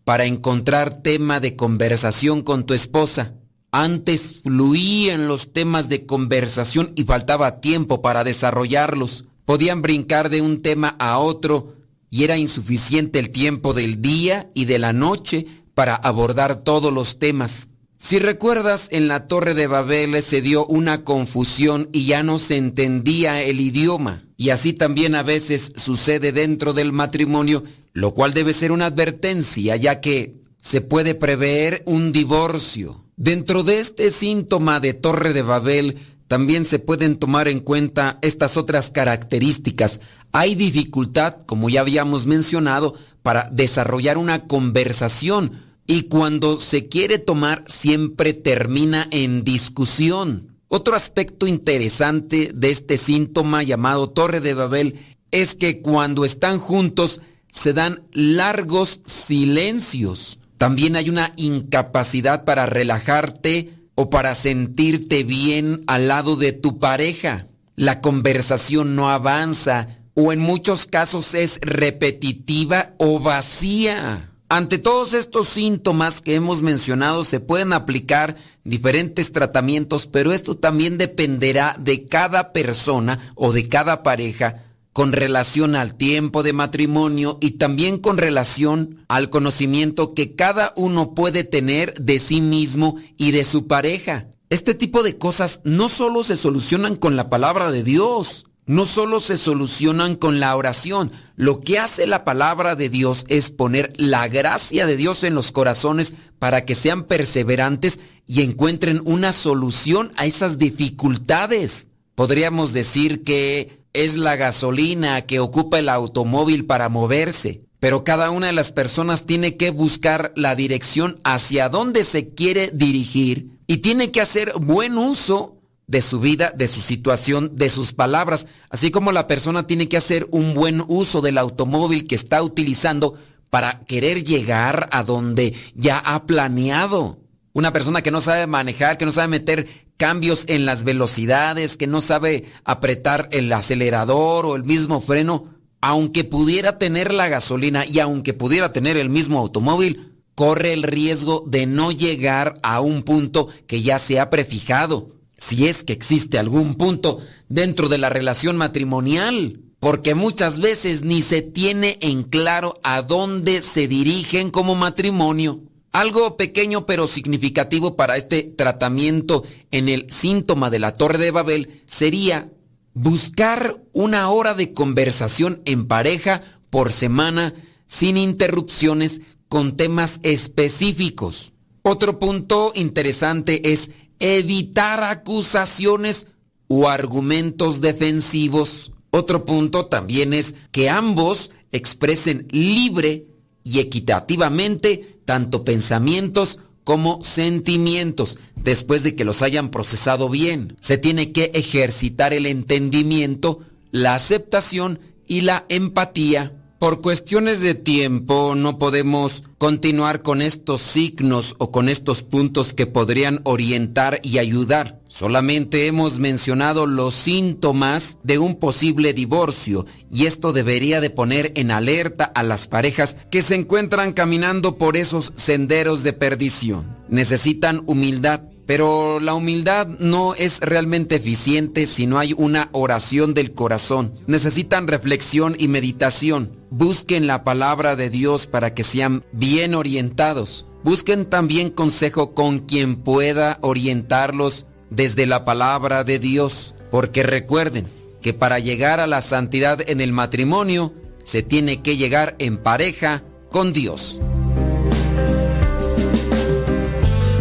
[0.05, 3.35] para encontrar tema de conversación con tu esposa.
[3.73, 9.25] Antes fluían los temas de conversación y faltaba tiempo para desarrollarlos.
[9.45, 11.75] Podían brincar de un tema a otro
[12.11, 17.19] y era insuficiente el tiempo del día y de la noche para abordar todos los
[17.19, 17.71] temas.
[18.05, 22.59] Si recuerdas, en la torre de Babel se dio una confusión y ya no se
[22.59, 24.25] entendía el idioma.
[24.37, 27.65] Y así también a veces sucede dentro del matrimonio,
[27.95, 33.07] lo cual debe ser una advertencia, ya que se puede prever un divorcio.
[33.17, 38.59] Dentro de este síntoma de torre de Babel, también se pueden tomar en cuenta estas
[38.59, 40.03] otras características.
[40.31, 47.65] Hay dificultad, como ya habíamos mencionado, para desarrollar una conversación y cuando se quiere tomar
[47.67, 50.57] siempre termina en discusión.
[50.69, 54.99] Otro aspecto interesante de este síntoma llamado Torre de Babel
[55.31, 57.21] es que cuando están juntos
[57.53, 60.39] se dan largos silencios.
[60.59, 67.47] También hay una incapacidad para relajarte o para sentirte bien al lado de tu pareja.
[67.77, 74.34] La conversación no avanza o en muchos casos es repetitiva o vacía.
[74.55, 80.97] Ante todos estos síntomas que hemos mencionado se pueden aplicar diferentes tratamientos, pero esto también
[80.97, 84.63] dependerá de cada persona o de cada pareja
[84.93, 91.15] con relación al tiempo de matrimonio y también con relación al conocimiento que cada uno
[91.15, 94.29] puede tener de sí mismo y de su pareja.
[94.51, 99.21] Este tipo de cosas no solo se solucionan con la palabra de Dios, no solo
[99.21, 104.29] se solucionan con la oración, lo que hace la palabra de Dios es poner la
[104.29, 110.27] gracia de Dios en los corazones para que sean perseverantes y encuentren una solución a
[110.27, 111.89] esas dificultades.
[112.15, 118.47] Podríamos decir que es la gasolina que ocupa el automóvil para moverse, pero cada una
[118.47, 124.11] de las personas tiene que buscar la dirección hacia dónde se quiere dirigir y tiene
[124.11, 125.54] que hacer buen uso
[125.87, 129.97] de su vida, de su situación, de sus palabras, así como la persona tiene que
[129.97, 133.15] hacer un buen uso del automóvil que está utilizando
[133.51, 137.21] para querer llegar a donde ya ha planeado.
[137.53, 141.87] Una persona que no sabe manejar, que no sabe meter cambios en las velocidades, que
[141.87, 148.01] no sabe apretar el acelerador o el mismo freno, aunque pudiera tener la gasolina y
[148.01, 153.49] aunque pudiera tener el mismo automóvil, corre el riesgo de no llegar a un punto
[153.69, 155.14] que ya se ha prefijado
[155.45, 157.19] si es que existe algún punto
[157.51, 163.61] dentro de la relación matrimonial, porque muchas veces ni se tiene en claro a dónde
[163.61, 165.61] se dirigen como matrimonio.
[165.93, 171.83] Algo pequeño pero significativo para este tratamiento en el síntoma de la Torre de Babel
[171.85, 172.51] sería
[172.95, 176.41] buscar una hora de conversación en pareja
[176.71, 177.55] por semana
[177.87, 181.53] sin interrupciones con temas específicos.
[181.83, 186.27] Otro punto interesante es evitar acusaciones
[186.69, 188.93] o argumentos defensivos.
[189.11, 193.27] Otro punto también es que ambos expresen libre
[193.63, 200.77] y equitativamente tanto pensamientos como sentimientos después de que los hayan procesado bien.
[200.81, 203.61] Se tiene que ejercitar el entendimiento,
[203.91, 206.64] la aceptación y la empatía.
[206.85, 212.85] Por cuestiones de tiempo no podemos continuar con estos signos o con estos puntos que
[212.87, 215.01] podrían orientar y ayudar.
[215.09, 221.71] Solamente hemos mencionado los síntomas de un posible divorcio y esto debería de poner en
[221.71, 226.99] alerta a las parejas que se encuentran caminando por esos senderos de perdición.
[227.09, 233.53] Necesitan humildad, pero la humildad no es realmente eficiente si no hay una oración del
[233.53, 234.13] corazón.
[234.27, 236.53] Necesitan reflexión y meditación.
[236.71, 240.67] Busquen la palabra de Dios para que sean bien orientados.
[240.83, 246.75] Busquen también consejo con quien pueda orientarlos desde la palabra de Dios.
[246.91, 247.87] Porque recuerden
[248.23, 253.25] que para llegar a la santidad en el matrimonio se tiene que llegar en pareja
[253.51, 254.21] con Dios.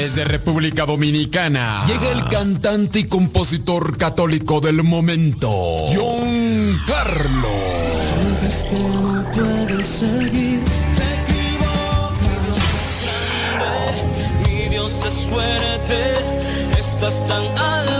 [0.00, 5.50] Desde República Dominicana llega el cantante y compositor católico del momento,
[5.94, 7.50] John Carlos.
[14.70, 16.14] Dios es fuerte,
[16.78, 17.99] estás tan alto,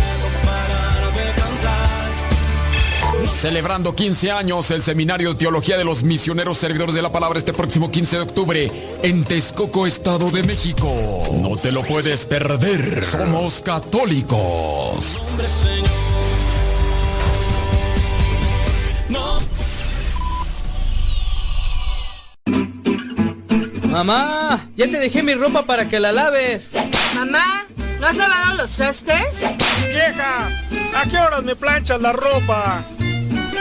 [3.41, 7.53] Celebrando 15 años el Seminario de Teología de los Misioneros Servidores de la Palabra este
[7.53, 10.87] próximo 15 de octubre en Texcoco, Estado de México.
[11.41, 13.03] No te lo puedes perder.
[13.03, 15.23] Somos católicos.
[23.89, 26.73] Mamá, ya te dejé mi ropa para que la laves.
[27.15, 27.65] Mamá,
[27.99, 29.33] ¿no has lavado los trastes?
[29.89, 30.47] Vieja,
[30.95, 32.85] ¿a qué horas me planchas la ropa?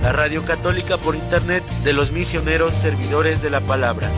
[0.00, 4.08] La radio católica por internet de los misioneros servidores de la palabra.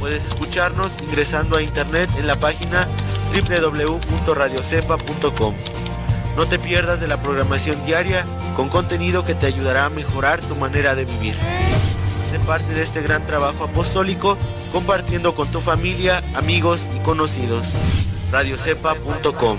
[0.00, 2.88] Puedes escucharnos ingresando a internet en la página
[3.32, 5.54] www.radiocepa.com.
[6.36, 8.26] No te pierdas de la programación diaria
[8.56, 11.36] con contenido que te ayudará a mejorar tu manera de vivir.
[12.28, 14.36] Sé parte de este gran trabajo apostólico
[14.72, 17.74] compartiendo con tu familia, amigos y conocidos.
[18.32, 19.58] radiocepa.com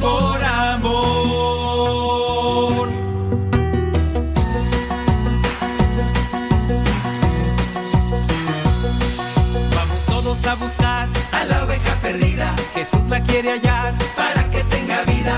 [0.00, 0.88] por amor.
[9.74, 12.54] Vamos todos a buscar a la oveja perdida.
[12.74, 15.34] Jesús la quiere hallar para que tenga vida.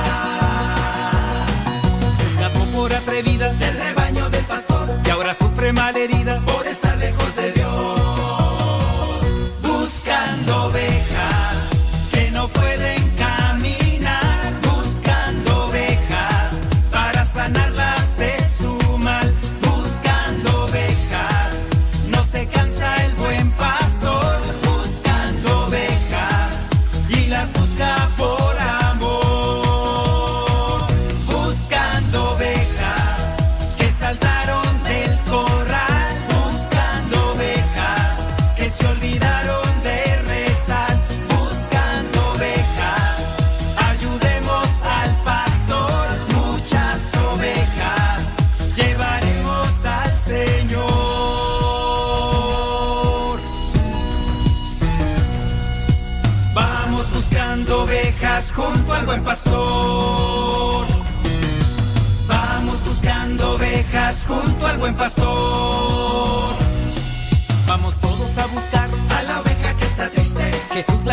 [2.17, 7.37] Se escapó por atrevida del rebaño del pastor y ahora sufre malherida por estar lejos
[7.37, 7.64] de Dios.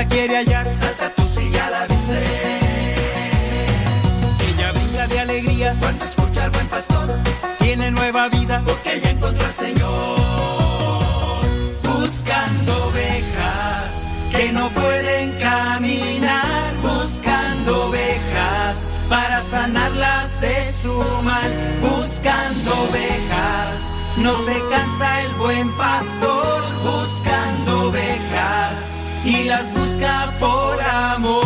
[0.02, 0.74] La quiere hallar.
[0.74, 2.20] Salta tú si ya la viste.
[4.48, 7.08] Ella brinda de alegría cuando escucha al buen pastor.
[7.60, 9.90] Tiene nueva vida porque ella encontró al Señor.
[11.84, 14.06] Buscando ovejas
[14.36, 16.72] que no pueden caminar.
[16.82, 18.76] Buscando ovejas
[19.10, 20.96] para sanarlas de su
[21.30, 21.52] mal.
[21.82, 23.74] Buscando ovejas.
[24.18, 26.61] No se cansa el buen pastor
[29.52, 31.42] las busca por amor.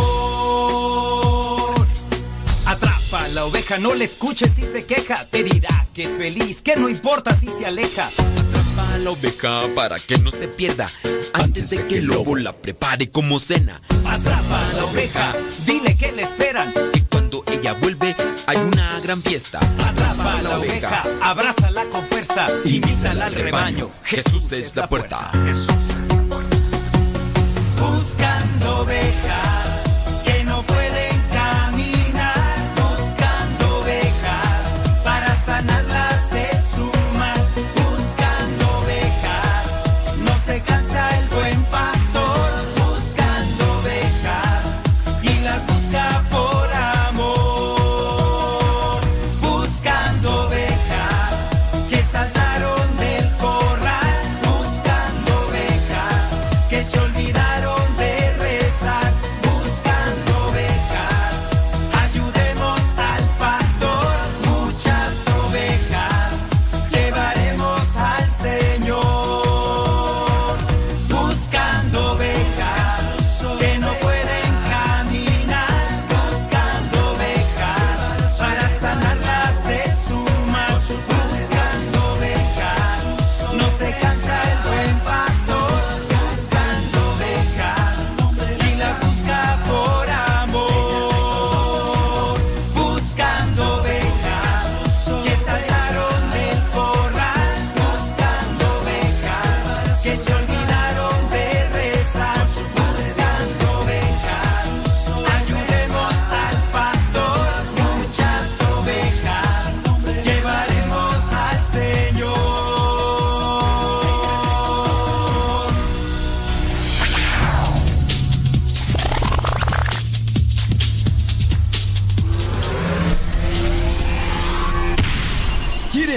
[2.64, 5.26] Atrapa la oveja, no le escuches si se queja.
[5.28, 8.06] Te dirá que es feliz, que no importa si se aleja.
[8.06, 10.86] Atrapa la oveja para que no se pierda
[11.32, 13.82] antes de que el lobo la prepare como cena.
[14.06, 15.32] Atrapa la oveja,
[15.64, 16.72] dile que le esperan.
[16.94, 18.14] Y cuando ella vuelve
[18.46, 19.58] hay una gran fiesta.
[19.58, 23.90] Atrapa la oveja, abrázala con fuerza, invítala al rebaño.
[24.04, 25.32] Jesús es la puerta.
[27.78, 29.45] Buscando ovejas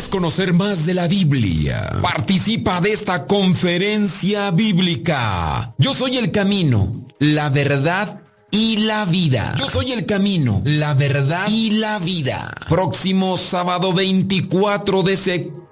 [0.09, 1.89] conocer más de la Biblia?
[2.01, 5.73] Participa de esta conferencia bíblica.
[5.77, 8.21] Yo soy el camino, la verdad
[8.51, 9.55] y la vida.
[9.57, 12.51] Yo soy el camino, la verdad y la vida.
[12.67, 15.68] Próximo sábado 24 de septiembre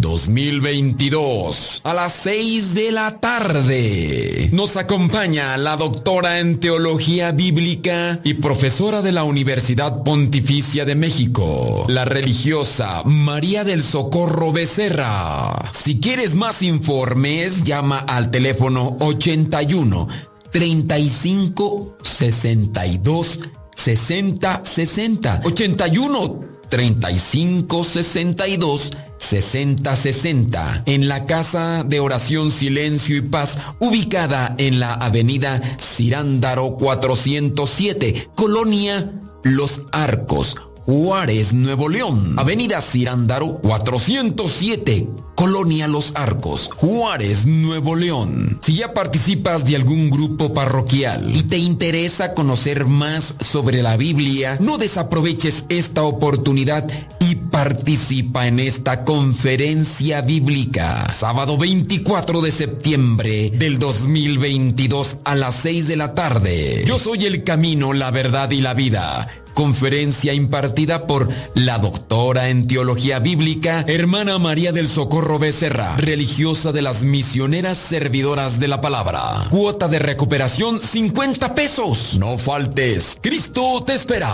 [0.00, 4.50] 2022 a las 6 de la tarde.
[4.52, 11.86] Nos acompaña la doctora en teología bíblica y profesora de la Universidad Pontificia de México,
[11.88, 15.72] la religiosa María del Socorro Becerra.
[15.72, 20.08] Si quieres más informes, llama al teléfono 81
[20.52, 23.40] 35 62
[23.74, 33.60] 60 60 81 35 62 60 60 en la Casa de Oración Silencio y Paz
[33.78, 39.12] ubicada en la Avenida Cirándaro 407 Colonia
[39.44, 42.34] Los Arcos Juárez, Nuevo León.
[42.38, 48.58] Avenida Cirándaro 407, Colonia Los Arcos, Juárez, Nuevo León.
[48.62, 54.58] Si ya participas de algún grupo parroquial y te interesa conocer más sobre la Biblia,
[54.60, 56.86] no desaproveches esta oportunidad
[57.20, 61.10] y participa en esta conferencia bíblica.
[61.10, 66.84] Sábado 24 de septiembre del 2022 a las 6 de la tarde.
[66.86, 72.66] Yo soy el camino, la verdad y la vida conferencia impartida por la doctora en
[72.66, 79.44] teología bíblica, hermana María del Socorro Becerra, religiosa de las misioneras servidoras de la palabra.
[79.50, 82.18] Cuota de recuperación 50 pesos.
[82.18, 84.30] No faltes, Cristo te espera.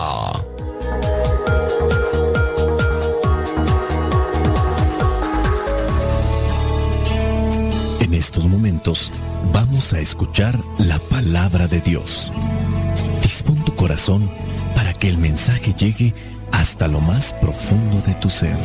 [8.01, 9.13] En estos momentos
[9.53, 12.33] vamos a escuchar la palabra de Dios.
[13.23, 14.29] Dispón tu corazón
[14.75, 16.13] para que el mensaje llegue
[16.53, 18.59] hasta lo más profundo de tu ser.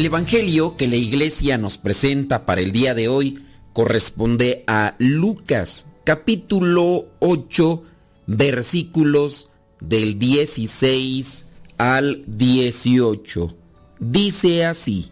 [0.00, 3.44] El Evangelio que la iglesia nos presenta para el día de hoy
[3.74, 7.82] corresponde a Lucas capítulo 8
[8.26, 11.44] versículos del 16
[11.76, 13.54] al 18.
[13.98, 15.10] Dice así,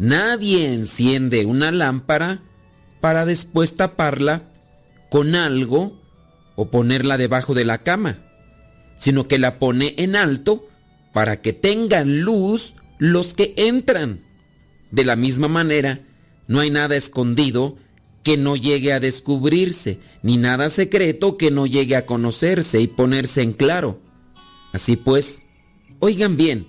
[0.00, 2.42] nadie enciende una lámpara
[3.00, 4.42] para después taparla
[5.08, 6.02] con algo
[6.56, 8.18] o ponerla debajo de la cama,
[8.98, 10.66] sino que la pone en alto
[11.12, 14.20] para que tengan luz los que entran.
[14.90, 16.00] De la misma manera,
[16.46, 17.76] no hay nada escondido
[18.22, 23.42] que no llegue a descubrirse, ni nada secreto que no llegue a conocerse y ponerse
[23.42, 24.00] en claro.
[24.72, 25.42] Así pues,
[26.00, 26.66] oigan bien,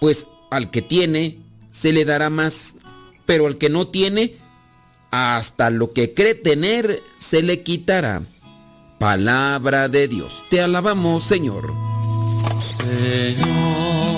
[0.00, 1.38] pues al que tiene
[1.70, 2.76] se le dará más,
[3.26, 4.36] pero al que no tiene,
[5.10, 8.22] hasta lo que cree tener se le quitará.
[8.98, 10.42] Palabra de Dios.
[10.50, 11.72] Te alabamos, Señor.
[12.78, 14.17] Señor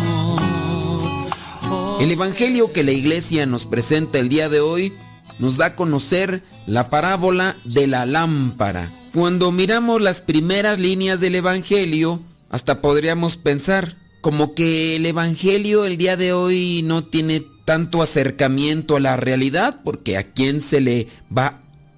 [2.01, 4.91] El Evangelio que la iglesia nos presenta el día de hoy
[5.37, 8.91] nos da a conocer la parábola de la lámpara.
[9.13, 12.19] Cuando miramos las primeras líneas del Evangelio,
[12.49, 18.95] hasta podríamos pensar como que el Evangelio el día de hoy no tiene tanto acercamiento
[18.95, 21.45] a la realidad, porque a quién se le va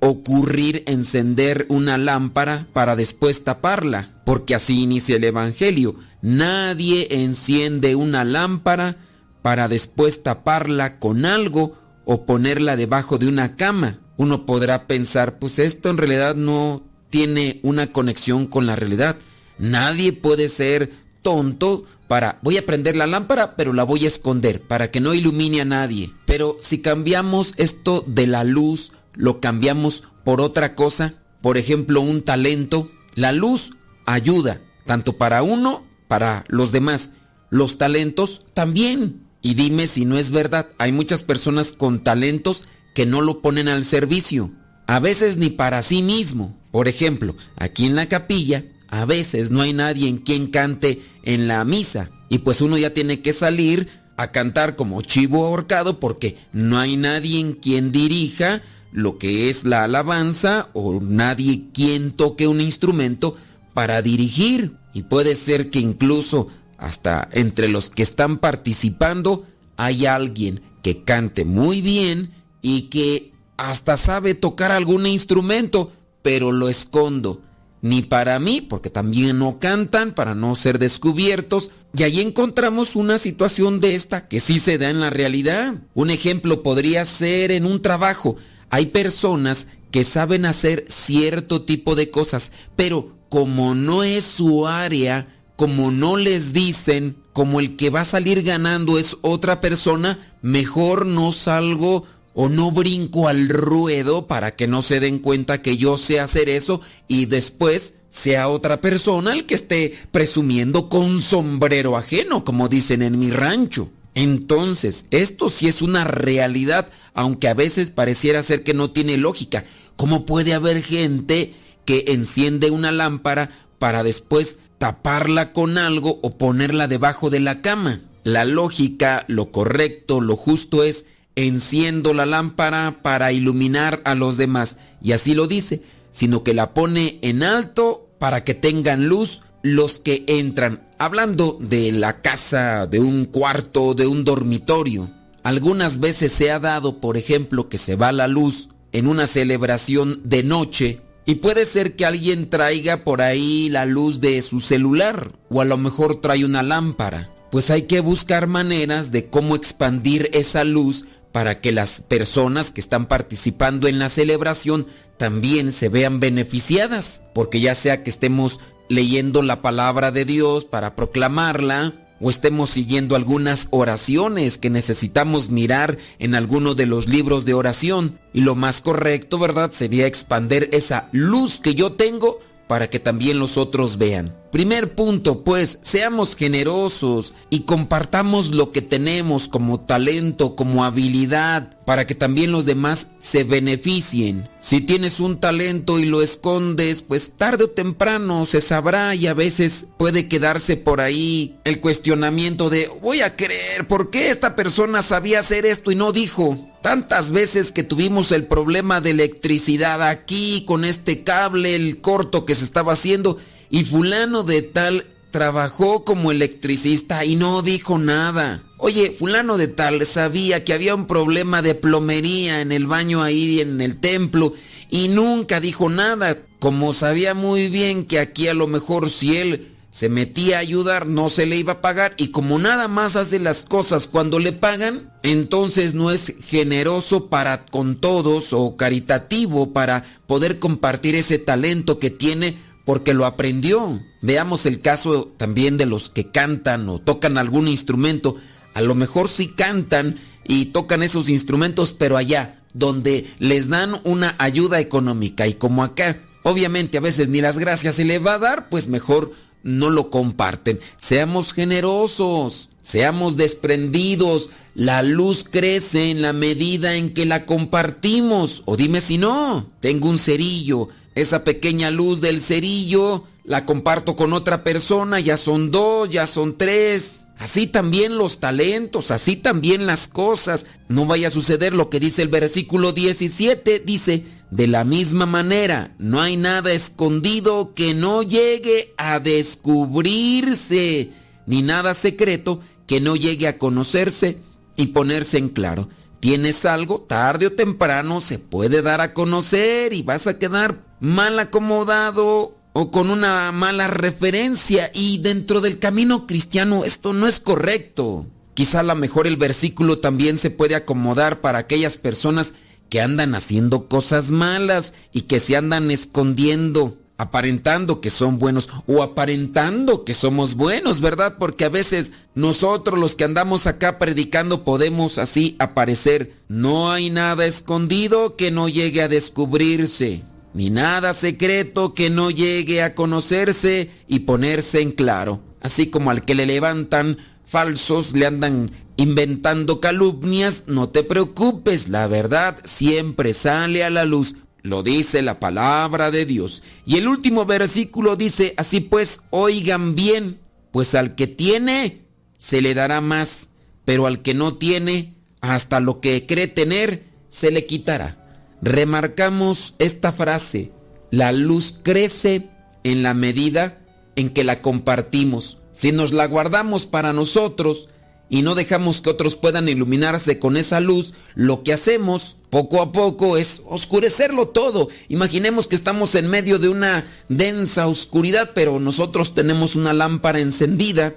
[0.02, 5.96] a ocurrir encender una lámpara para después taparla, porque así inicia el Evangelio.
[6.22, 8.98] Nadie enciende una lámpara
[9.44, 14.00] para después taparla con algo o ponerla debajo de una cama.
[14.18, 19.18] Uno podrá pensar, pues esto en realidad no tiene una conexión con la realidad.
[19.60, 20.92] Nadie puede ser
[21.22, 25.14] tonto para voy a prender la lámpara, pero la voy a esconder para que no
[25.14, 26.12] ilumine a nadie.
[26.26, 32.24] Pero si cambiamos esto de la luz, lo cambiamos por otra cosa, por ejemplo, un
[32.24, 33.72] talento, la luz
[34.06, 37.12] ayuda tanto para uno, para los demás.
[37.50, 39.23] Los talentos también.
[39.44, 42.64] Y dime si no es verdad, hay muchas personas con talentos
[42.96, 44.52] que no lo ponen al servicio,
[44.88, 46.58] a veces ni para sí mismo.
[46.72, 51.48] Por ejemplo, aquí en la capilla, a veces no hay nadie en quien cante en
[51.48, 56.38] la misa y pues uno ya tiene que salir a cantar como chivo ahorcado porque
[56.52, 58.62] no hay nadie en quien dirija
[58.92, 63.36] lo que es la alabanza o nadie quien toque un instrumento
[63.74, 64.78] para dirigir.
[64.94, 66.48] Y puede ser que incluso
[66.78, 69.46] hasta entre los que están participando
[69.78, 72.32] hay alguien que cante muy bien
[72.62, 75.92] y que hasta sabe tocar algún instrumento,
[76.22, 77.42] pero lo escondo.
[77.82, 81.72] Ni para mí, porque también no cantan para no ser descubiertos.
[81.96, 85.76] Y ahí encontramos una situación de esta que sí se da en la realidad.
[85.94, 88.38] Un ejemplo podría ser en un trabajo.
[88.70, 95.28] Hay personas que saben hacer cierto tipo de cosas, pero como no es su área,
[95.64, 101.06] como no les dicen, como el que va a salir ganando es otra persona, mejor
[101.06, 102.04] no salgo
[102.34, 106.50] o no brinco al ruedo para que no se den cuenta que yo sé hacer
[106.50, 113.02] eso y después sea otra persona el que esté presumiendo con sombrero ajeno, como dicen
[113.02, 113.90] en mi rancho.
[114.16, 119.64] Entonces, esto sí es una realidad, aunque a veces pareciera ser que no tiene lógica.
[119.96, 121.54] ¿Cómo puede haber gente
[121.86, 123.50] que enciende una lámpara
[123.80, 128.02] para después taparla con algo o ponerla debajo de la cama?
[128.26, 131.06] La lógica, lo correcto, lo justo es
[131.38, 134.76] enciendo la lámpara para iluminar a los demás.
[135.02, 140.00] Y así lo dice, sino que la pone en alto para que tengan luz los
[140.00, 140.86] que entran.
[140.98, 145.10] Hablando de la casa, de un cuarto, de un dormitorio.
[145.44, 150.20] Algunas veces se ha dado, por ejemplo, que se va la luz en una celebración
[150.26, 155.32] de noche y puede ser que alguien traiga por ahí la luz de su celular
[155.50, 157.30] o a lo mejor trae una lámpara.
[157.52, 162.82] Pues hay que buscar maneras de cómo expandir esa luz para que las personas que
[162.82, 164.88] están participando en la celebración
[165.18, 168.60] también se vean beneficiadas, porque ya sea que estemos
[168.90, 171.94] leyendo la palabra de Dios para proclamarla,
[172.24, 178.18] o estemos siguiendo algunas oraciones que necesitamos mirar en alguno de los libros de oración.
[178.32, 179.72] Y lo más correcto, ¿verdad?
[179.72, 184.43] Sería expander esa luz que yo tengo para que también los otros vean.
[184.54, 192.06] Primer punto, pues, seamos generosos y compartamos lo que tenemos como talento, como habilidad, para
[192.06, 194.48] que también los demás se beneficien.
[194.62, 199.34] Si tienes un talento y lo escondes, pues tarde o temprano se sabrá y a
[199.34, 205.02] veces puede quedarse por ahí el cuestionamiento de voy a creer, ¿por qué esta persona
[205.02, 206.60] sabía hacer esto y no dijo?
[206.84, 212.54] Tantas veces que tuvimos el problema de electricidad aquí con este cable, el corto que
[212.54, 213.40] se estaba haciendo
[213.74, 218.62] y fulano de tal trabajó como electricista y no dijo nada.
[218.78, 223.62] Oye, fulano de tal sabía que había un problema de plomería en el baño ahí
[223.62, 224.54] en el templo
[224.92, 229.70] y nunca dijo nada, como sabía muy bien que aquí a lo mejor si él
[229.90, 233.40] se metía a ayudar no se le iba a pagar y como nada más hace
[233.40, 240.04] las cosas cuando le pagan, entonces no es generoso para con todos o caritativo para
[240.28, 242.56] poder compartir ese talento que tiene
[242.86, 244.02] porque lo aprendió.
[244.22, 248.36] Veamos el caso también de los que cantan o tocan algún instrumento.
[248.74, 254.36] A lo mejor sí cantan y tocan esos instrumentos, pero allá, donde les dan una
[254.40, 258.40] ayuda económica y como acá, obviamente a veces ni las gracias se le va a
[258.40, 259.32] dar, pues mejor
[259.64, 260.80] no lo comparten.
[260.98, 264.52] Seamos generosos, seamos desprendidos.
[264.76, 268.64] La luz crece en la medida en que la compartimos.
[268.66, 274.34] O dime si no, tengo un cerillo esa pequeña luz del cerillo la comparto con
[274.34, 277.26] otra persona, ya son dos, ya son tres.
[277.38, 280.66] Así también los talentos, así también las cosas.
[280.88, 285.96] No vaya a suceder lo que dice el versículo 17, dice, de la misma manera,
[285.98, 291.10] no hay nada escondido que no llegue a descubrirse,
[291.48, 294.38] ni nada secreto que no llegue a conocerse
[294.78, 295.90] y ponerse en claro.
[296.20, 301.38] Tienes algo, tarde o temprano se puede dar a conocer y vas a quedar mal
[301.38, 308.26] acomodado o con una mala referencia y dentro del camino cristiano esto no es correcto.
[308.54, 312.54] Quizá a lo mejor el versículo también se puede acomodar para aquellas personas
[312.90, 316.98] que andan haciendo cosas malas y que se andan escondiendo.
[317.18, 321.36] aparentando que son buenos o aparentando que somos buenos, ¿verdad?
[321.38, 326.34] Porque a veces nosotros los que andamos acá predicando podemos así aparecer.
[326.48, 330.24] No hay nada escondido que no llegue a descubrirse,
[330.54, 335.42] ni nada secreto que no llegue a conocerse y ponerse en claro.
[335.62, 342.08] Así como al que le levantan falsos, le andan inventando calumnias, no te preocupes, la
[342.08, 344.36] verdad siempre sale a la luz.
[344.62, 346.64] Lo dice la palabra de Dios.
[346.86, 350.40] Y el último versículo dice, así pues, oigan bien,
[350.72, 352.04] pues al que tiene,
[352.38, 353.50] se le dará más,
[353.84, 358.23] pero al que no tiene, hasta lo que cree tener, se le quitará.
[358.64, 360.72] Remarcamos esta frase,
[361.12, 362.50] la luz crece
[362.86, 363.82] en la medida
[364.16, 365.58] en que la compartimos.
[365.74, 367.90] Si nos la guardamos para nosotros,
[368.30, 372.94] y no dejamos que otros puedan iluminarse con esa luz, lo que hacemos poco a
[372.94, 374.88] poco es oscurecerlo todo.
[375.10, 381.14] Imaginemos que estamos en medio de una densa oscuridad, pero nosotros tenemos una lámpara encendida.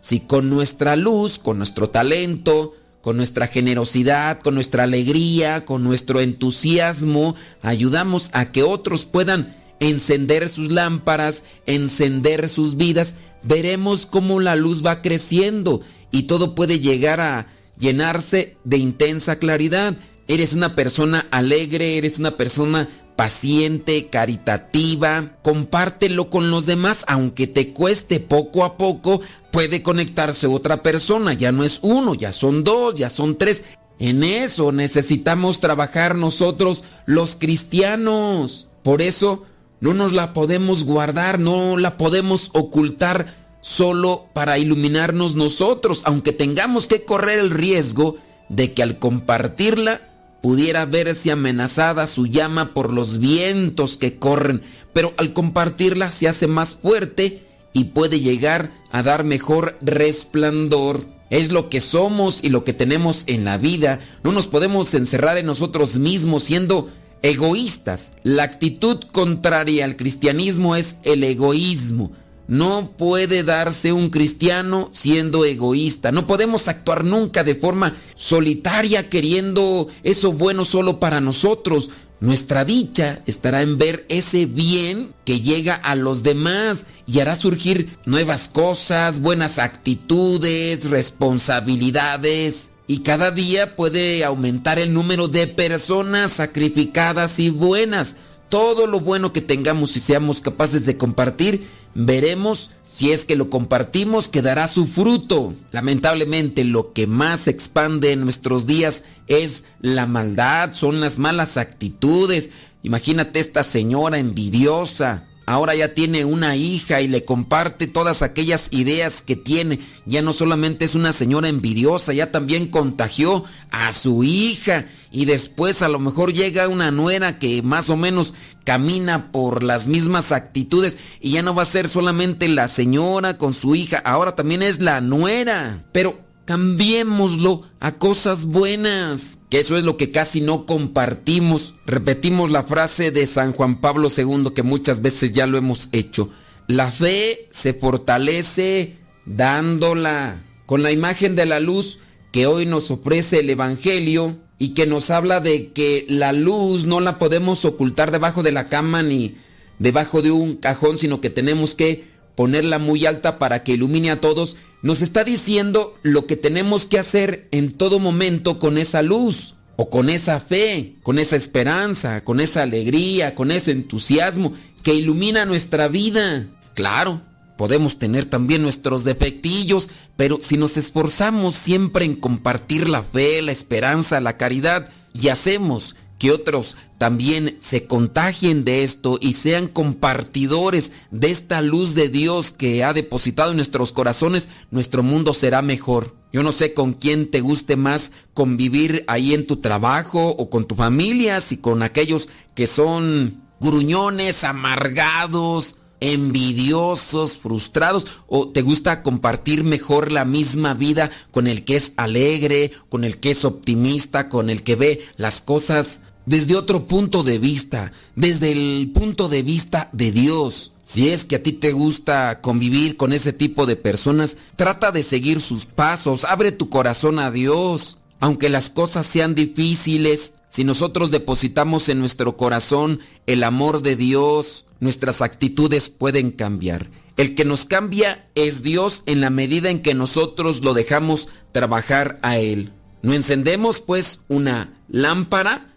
[0.00, 6.20] Si con nuestra luz, con nuestro talento, con nuestra generosidad, con nuestra alegría, con nuestro
[6.20, 14.56] entusiasmo, ayudamos a que otros puedan encender sus lámparas, encender sus vidas, veremos cómo la
[14.56, 15.80] luz va creciendo
[16.10, 17.46] y todo puede llegar a
[17.78, 19.96] llenarse de intensa claridad.
[20.26, 22.88] Eres una persona alegre, eres una persona
[23.18, 29.20] paciente, caritativa, compártelo con los demás, aunque te cueste poco a poco,
[29.50, 33.64] puede conectarse otra persona, ya no es uno, ya son dos, ya son tres.
[33.98, 38.68] En eso necesitamos trabajar nosotros los cristianos.
[38.84, 39.42] Por eso
[39.80, 46.86] no nos la podemos guardar, no la podemos ocultar solo para iluminarnos nosotros, aunque tengamos
[46.86, 48.16] que correr el riesgo
[48.48, 50.07] de que al compartirla
[50.42, 54.62] pudiera verse amenazada su llama por los vientos que corren,
[54.92, 57.42] pero al compartirla se hace más fuerte
[57.72, 61.04] y puede llegar a dar mejor resplandor.
[61.30, 64.00] Es lo que somos y lo que tenemos en la vida.
[64.24, 66.88] No nos podemos encerrar en nosotros mismos siendo
[67.22, 68.14] egoístas.
[68.22, 72.12] La actitud contraria al cristianismo es el egoísmo.
[72.48, 76.12] No puede darse un cristiano siendo egoísta.
[76.12, 81.90] No podemos actuar nunca de forma solitaria queriendo eso bueno solo para nosotros.
[82.20, 87.96] Nuestra dicha estará en ver ese bien que llega a los demás y hará surgir
[88.06, 92.70] nuevas cosas, buenas actitudes, responsabilidades.
[92.86, 98.16] Y cada día puede aumentar el número de personas sacrificadas y buenas.
[98.48, 101.68] Todo lo bueno que tengamos y seamos capaces de compartir
[101.98, 105.54] veremos si es que lo compartimos que dará su fruto.
[105.72, 111.56] Lamentablemente lo que más se expande en nuestros días es la maldad, son las malas
[111.56, 112.50] actitudes.
[112.84, 115.26] Imagínate esta señora envidiosa.
[115.48, 119.80] Ahora ya tiene una hija y le comparte todas aquellas ideas que tiene.
[120.04, 124.84] Ya no solamente es una señora envidiosa, ya también contagió a su hija.
[125.10, 128.34] Y después a lo mejor llega una nuera que más o menos
[128.64, 133.54] camina por las mismas actitudes y ya no va a ser solamente la señora con
[133.54, 135.82] su hija, ahora también es la nuera.
[135.92, 141.74] Pero cambiémoslo a cosas buenas, que eso es lo que casi no compartimos.
[141.84, 146.30] Repetimos la frase de San Juan Pablo II que muchas veces ya lo hemos hecho.
[146.66, 148.96] La fe se fortalece
[149.26, 150.40] dándola.
[150.64, 151.98] Con la imagen de la luz
[152.32, 157.00] que hoy nos ofrece el Evangelio, y que nos habla de que la luz no
[157.00, 159.36] la podemos ocultar debajo de la cama ni
[159.78, 164.20] debajo de un cajón, sino que tenemos que ponerla muy alta para que ilumine a
[164.20, 169.54] todos, nos está diciendo lo que tenemos que hacer en todo momento con esa luz,
[169.80, 174.52] o con esa fe, con esa esperanza, con esa alegría, con ese entusiasmo
[174.82, 176.48] que ilumina nuestra vida.
[176.74, 177.20] Claro,
[177.56, 183.52] podemos tener también nuestros defectillos, pero si nos esforzamos siempre en compartir la fe, la
[183.52, 190.92] esperanza, la caridad y hacemos que otros también se contagien de esto y sean compartidores
[191.10, 196.16] de esta luz de Dios que ha depositado en nuestros corazones, nuestro mundo será mejor.
[196.32, 200.66] Yo no sé con quién te guste más convivir ahí en tu trabajo o con
[200.66, 209.64] tu familia, si con aquellos que son gruñones, amargados, envidiosos, frustrados, o te gusta compartir
[209.64, 214.50] mejor la misma vida con el que es alegre, con el que es optimista, con
[214.50, 219.88] el que ve las cosas desde otro punto de vista, desde el punto de vista
[219.92, 220.72] de Dios.
[220.84, 225.02] Si es que a ti te gusta convivir con ese tipo de personas, trata de
[225.02, 227.98] seguir sus pasos, abre tu corazón a Dios.
[228.20, 234.66] Aunque las cosas sean difíciles, si nosotros depositamos en nuestro corazón el amor de Dios,
[234.80, 236.90] nuestras actitudes pueden cambiar.
[237.16, 242.18] El que nos cambia es Dios en la medida en que nosotros lo dejamos trabajar
[242.22, 242.72] a Él.
[243.02, 245.68] No encendemos pues una lámpara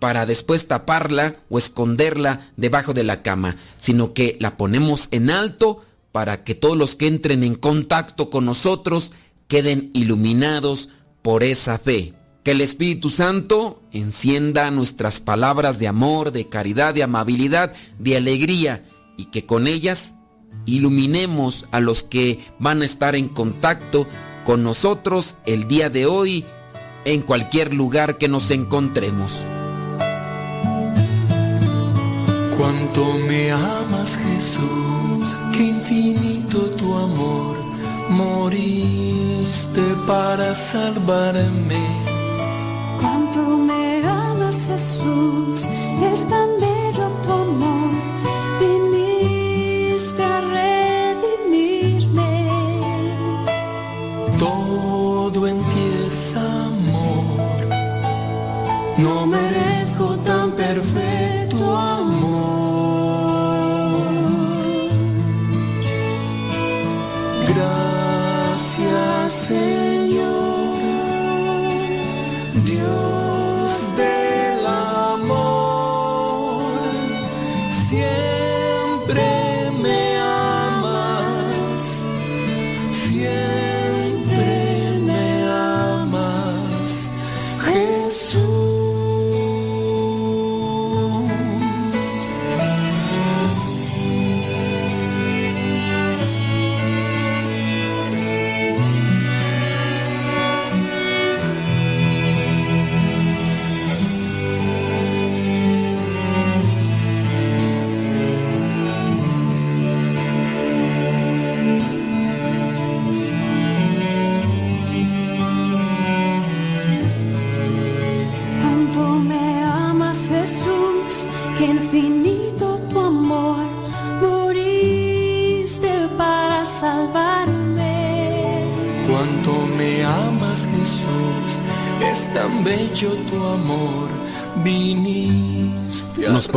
[0.00, 5.84] para después taparla o esconderla debajo de la cama, sino que la ponemos en alto
[6.10, 9.12] para que todos los que entren en contacto con nosotros
[9.46, 10.88] queden iluminados
[11.22, 12.14] por esa fe.
[12.42, 18.88] Que el Espíritu Santo encienda nuestras palabras de amor, de caridad, de amabilidad, de alegría
[19.18, 20.14] y que con ellas
[20.64, 24.06] iluminemos a los que van a estar en contacto
[24.46, 26.44] con nosotros el día de hoy
[27.04, 29.44] en cualquier lugar que nos encontremos.
[32.60, 37.56] Cuánto me amas Jesús, qué infinito tu amor,
[38.10, 41.82] moriste para salvarme.
[43.00, 45.62] Cuánto me amas Jesús,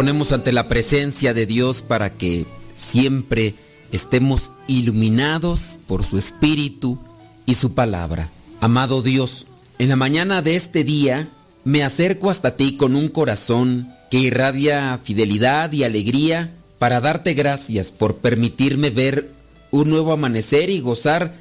[0.04, 3.56] ponemos ante la presencia de Dios para que siempre
[3.94, 7.00] estemos iluminados por su Espíritu
[7.46, 8.30] y su palabra.
[8.60, 9.48] Amado Dios,
[9.80, 11.30] en la mañana de este día
[11.64, 17.90] me acerco hasta ti con un corazón que irradia fidelidad y alegría para darte gracias
[17.94, 19.32] por permitirme ver
[19.72, 21.34] un nuevo amanecer y gozar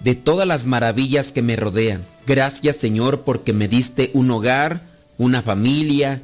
[0.00, 2.04] de todas las maravillas que me rodean.
[2.26, 4.82] Gracias Señor porque me diste un hogar,
[5.16, 6.20] una familia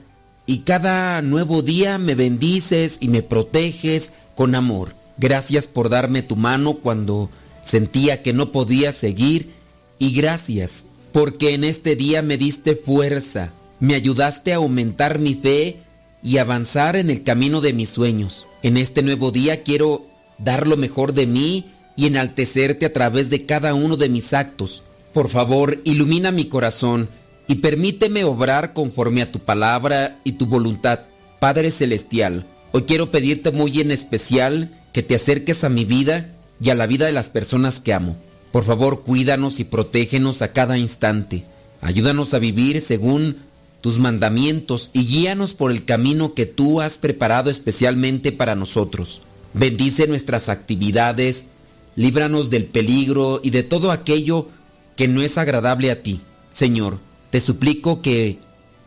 [0.46, 4.94] y cada nuevo día me bendices y me proteges con amor.
[5.18, 7.28] Gracias por darme tu mano cuando
[7.62, 9.50] sentía que no podía seguir
[9.98, 15.80] y gracias porque en este día me diste fuerza, me ayudaste a aumentar mi fe
[16.22, 18.46] y avanzar en el camino de mis sueños.
[18.62, 20.06] En este nuevo día quiero
[20.38, 21.66] dar lo mejor de mí
[21.96, 24.82] y enaltecerte a través de cada uno de mis actos.
[25.12, 27.08] Por favor, ilumina mi corazón
[27.48, 31.00] y permíteme obrar conforme a tu palabra y tu voluntad.
[31.38, 36.70] Padre Celestial, hoy quiero pedirte muy en especial que te acerques a mi vida y
[36.70, 38.16] a la vida de las personas que amo.
[38.52, 41.44] Por favor, cuídanos y protégenos a cada instante.
[41.82, 43.36] Ayúdanos a vivir según
[43.80, 49.20] tus mandamientos y guíanos por el camino que tú has preparado especialmente para nosotros.
[49.52, 51.46] Bendice nuestras actividades,
[51.94, 54.48] líbranos del peligro y de todo aquello
[54.96, 56.20] que no es agradable a ti.
[56.52, 56.98] Señor,
[57.36, 58.38] te suplico que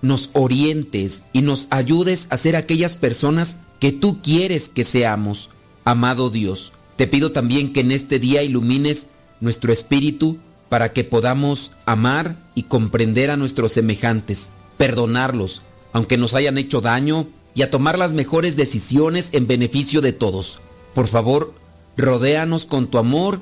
[0.01, 5.51] nos orientes y nos ayudes a ser aquellas personas que tú quieres que seamos.
[5.85, 9.05] Amado Dios, te pido también que en este día ilumines
[9.39, 14.49] nuestro espíritu para que podamos amar y comprender a nuestros semejantes,
[14.79, 15.61] perdonarlos,
[15.93, 20.57] aunque nos hayan hecho daño, y a tomar las mejores decisiones en beneficio de todos.
[20.95, 21.53] Por favor,
[21.97, 23.41] rodéanos con tu amor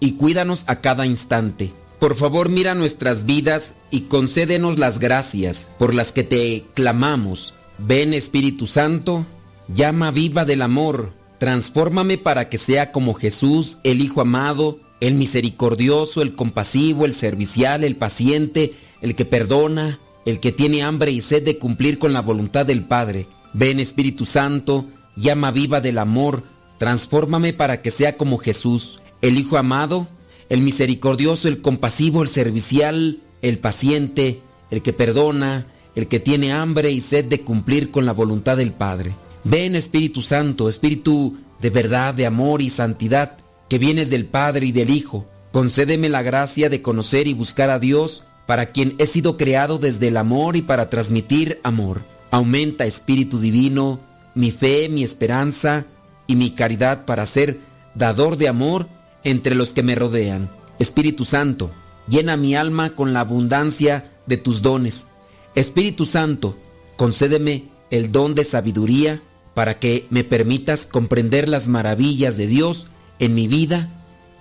[0.00, 1.72] y cuídanos a cada instante.
[1.98, 7.54] Por favor, mira nuestras vidas y concédenos las gracias por las que te clamamos.
[7.78, 9.24] Ven Espíritu Santo,
[9.68, 16.22] llama viva del amor, transfórmame para que sea como Jesús, el Hijo amado, el misericordioso,
[16.22, 21.42] el compasivo, el servicial, el paciente, el que perdona, el que tiene hambre y sed
[21.42, 23.26] de cumplir con la voluntad del Padre.
[23.52, 24.84] Ven Espíritu Santo,
[25.16, 26.42] llama viva del amor,
[26.78, 30.08] transfórmame para que sea como Jesús, el Hijo amado,
[30.54, 34.40] el misericordioso, el compasivo, el servicial, el paciente,
[34.70, 35.66] el que perdona,
[35.96, 39.12] el que tiene hambre y sed de cumplir con la voluntad del Padre.
[39.42, 43.36] Ven Espíritu Santo, Espíritu de verdad, de amor y santidad,
[43.68, 45.26] que vienes del Padre y del Hijo.
[45.50, 50.08] Concédeme la gracia de conocer y buscar a Dios, para quien he sido creado desde
[50.08, 52.02] el amor y para transmitir amor.
[52.30, 53.98] Aumenta, Espíritu Divino,
[54.36, 55.86] mi fe, mi esperanza
[56.28, 57.58] y mi caridad para ser
[57.94, 58.86] dador de amor
[59.24, 60.50] entre los que me rodean.
[60.78, 61.70] Espíritu Santo,
[62.08, 65.06] llena mi alma con la abundancia de tus dones.
[65.54, 66.56] Espíritu Santo,
[66.96, 69.22] concédeme el don de sabiduría
[69.54, 72.86] para que me permitas comprender las maravillas de Dios
[73.18, 73.88] en mi vida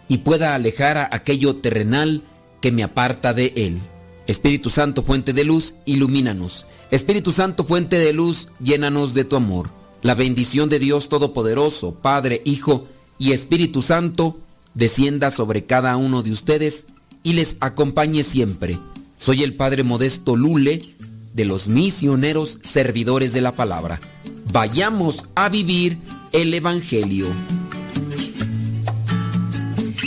[0.08, 2.24] y pueda alejar a aquello terrenal
[2.62, 3.78] que me aparta de Él.
[4.28, 6.66] Espíritu Santo, fuente de luz, ilumínanos.
[6.92, 9.70] Espíritu Santo, fuente de luz, llénanos de tu amor.
[10.02, 12.88] La bendición de Dios Todopoderoso, Padre, Hijo
[13.18, 14.40] y Espíritu Santo,
[14.74, 16.86] descienda sobre cada uno de ustedes
[17.24, 18.78] y les acompañe siempre.
[19.18, 20.82] Soy el Padre Modesto Lule
[21.34, 24.00] de los misioneros servidores de la palabra.
[24.52, 25.98] Vayamos a vivir
[26.32, 27.28] el Evangelio.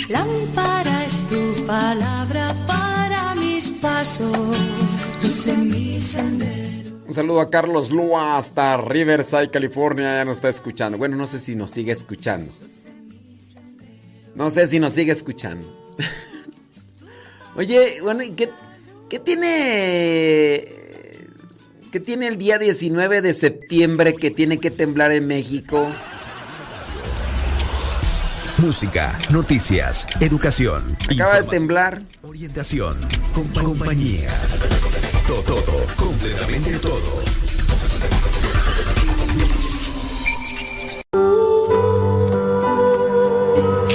[0.08, 4.56] Lámpara es tu palabra para mis pasos,
[5.22, 6.90] luz en mi sendero.
[7.08, 10.18] Un saludo a Carlos Lua hasta Riverside, California.
[10.18, 10.98] Ya nos está escuchando.
[10.98, 12.52] Bueno, no sé si nos sigue escuchando.
[14.36, 15.66] No sé si nos sigue escuchando.
[17.56, 18.50] Oye, bueno, ¿y qué,
[19.08, 20.72] qué tiene
[21.90, 25.88] ¿Qué tiene el día 19 de septiembre que tiene que temblar en México?
[28.58, 30.96] Música, noticias, educación.
[31.10, 32.02] Acaba de temblar.
[32.22, 32.98] Orientación,
[33.34, 34.28] compa- compañía.
[35.26, 37.22] Todo, todo, completamente todo.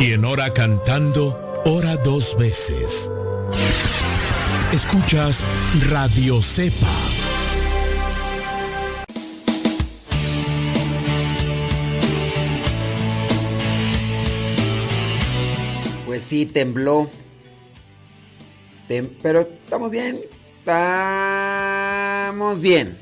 [0.02, 3.07] Quien ora cantando, ora dos veces.
[4.73, 5.45] Escuchas
[5.91, 6.90] Radio Cepa.
[16.06, 17.10] Pues sí, tembló.
[18.88, 20.18] Tem- pero estamos bien.
[20.60, 22.98] Estamos bien.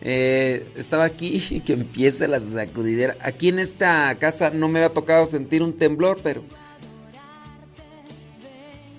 [0.00, 3.16] Eh, estaba aquí que empieza la sacudidera.
[3.20, 6.42] Aquí en esta casa no me había tocado sentir un temblor, pero.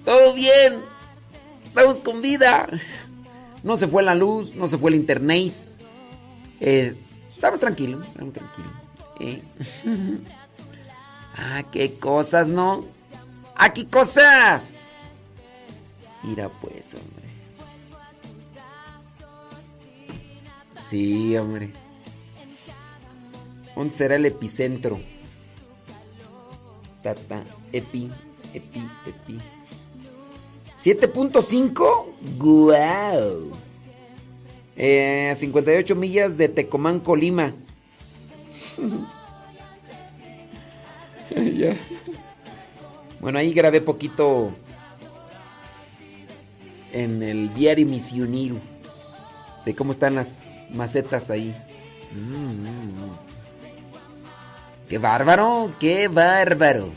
[0.06, 0.76] Todo bien.
[1.66, 2.68] Estamos con vida.
[3.64, 5.54] No se fue la luz, no se fue el internet.
[6.60, 6.96] Eh,
[7.34, 8.70] estaba tranquilo, estaba tranquilo.
[9.20, 9.42] Eh.
[11.42, 12.86] Ah, qué cosas, ¿no?
[13.56, 14.74] ¡Ah, qué cosas!
[16.22, 16.96] Mira pues.
[20.90, 21.70] Sí, hombre.
[23.76, 25.00] ¿Dónde será el epicentro?
[27.04, 28.10] Tata, epi,
[28.54, 29.38] epi, epi.
[30.84, 32.06] ¿7.5?
[32.38, 33.52] ¡Guau!
[34.76, 37.54] Eh, a 58 millas de Tecomán, Colima.
[41.32, 41.78] Ya.
[43.20, 44.50] Bueno, ahí grabé poquito
[46.92, 48.56] en el diario misionero
[49.64, 51.56] de cómo están las macetas ahí.
[54.90, 55.72] ¡Qué bárbaro!
[55.80, 56.90] ¡Qué bárbaro!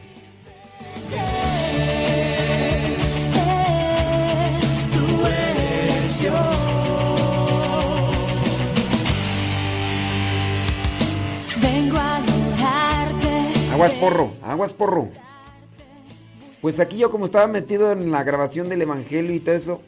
[13.73, 15.09] Aguas porro, aguas porro.
[16.61, 19.83] Pues aquí yo como estaba metido en la grabación del Evangelio y todo eso,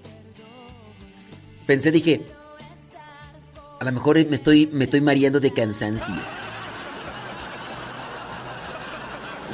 [1.66, 2.22] pensé, dije,
[3.84, 6.14] a lo mejor me estoy, me estoy mareando de cansancio.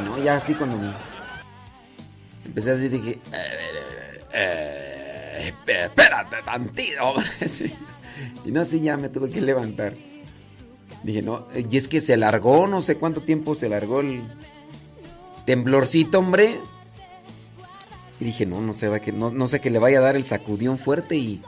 [0.05, 0.79] No, ya así cuando.
[2.45, 7.15] Empecé así, dije, "Eh, eh, eh, espérate tantito.
[8.45, 9.95] Y no, sí, ya me tuve que levantar.
[11.03, 14.23] Dije, no, y es que se alargó, no sé cuánto tiempo se alargó el
[15.47, 16.61] temblorcito, hombre.
[18.21, 20.17] Y dije, no, no sé, va que, no, no sé que le vaya a dar
[20.17, 21.43] el sacudión fuerte y,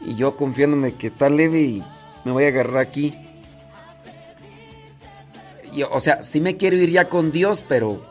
[0.00, 1.84] y yo confiándome que está leve y
[2.26, 3.14] me voy a agarrar aquí.
[5.72, 8.04] Y, o sea, sí me quiero ir ya con Dios, pero...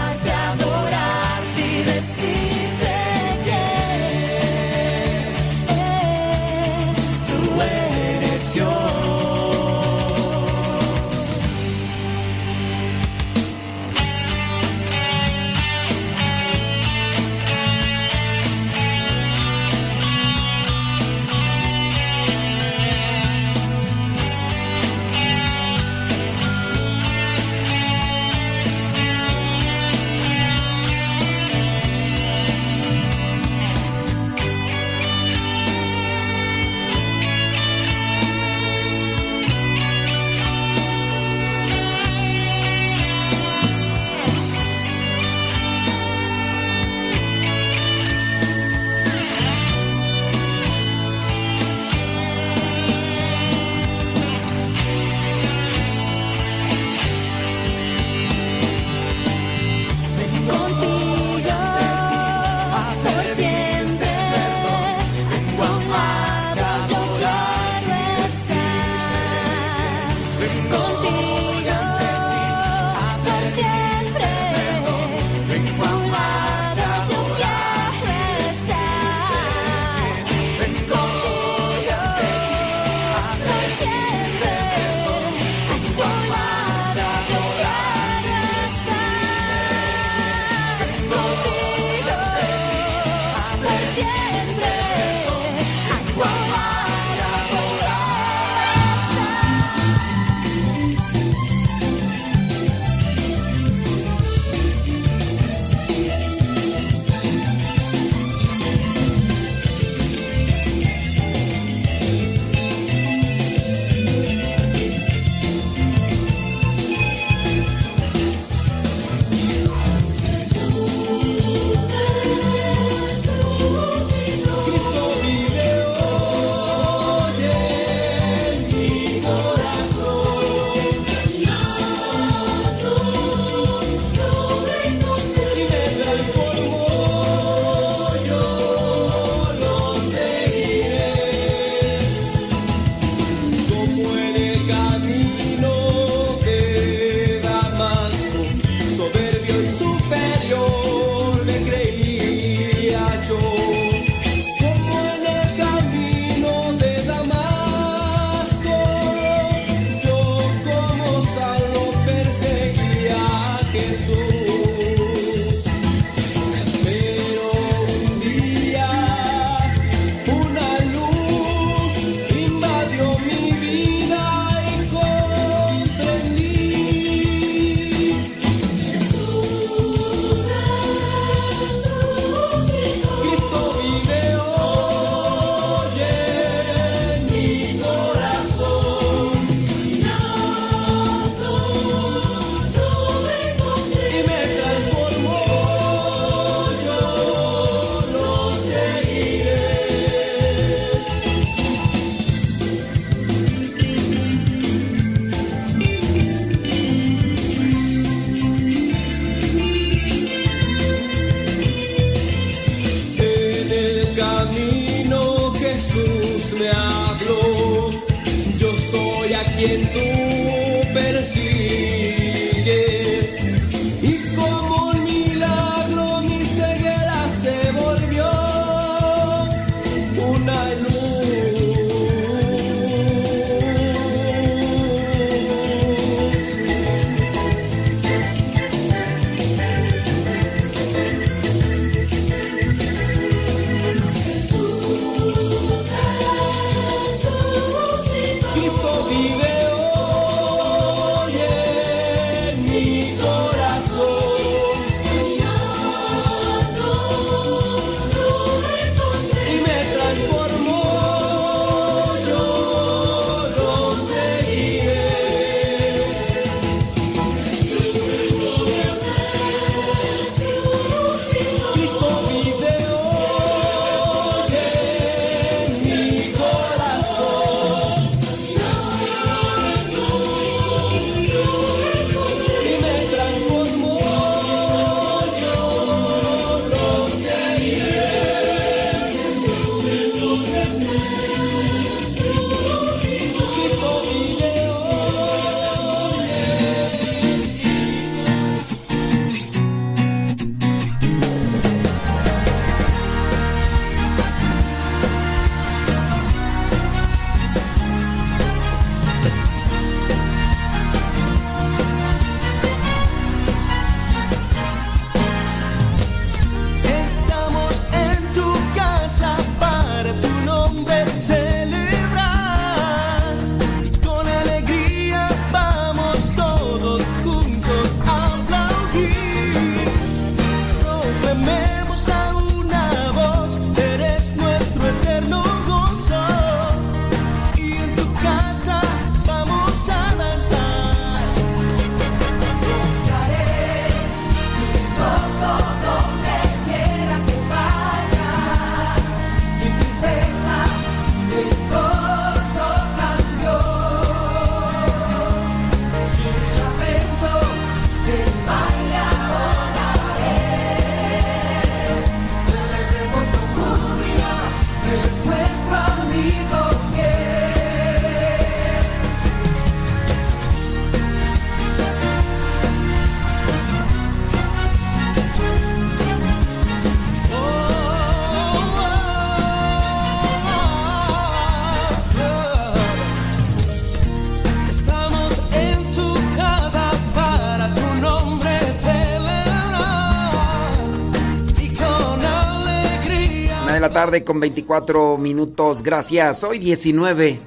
[393.97, 395.83] tarde con 24 minutos.
[395.83, 396.45] Gracias.
[396.45, 397.41] Hoy 19.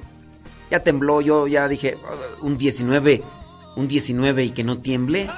[0.68, 1.20] Ya tembló.
[1.20, 1.96] Yo ya dije,
[2.40, 3.22] "Uh, un 19.
[3.76, 5.30] Un 19 y que no tiemble.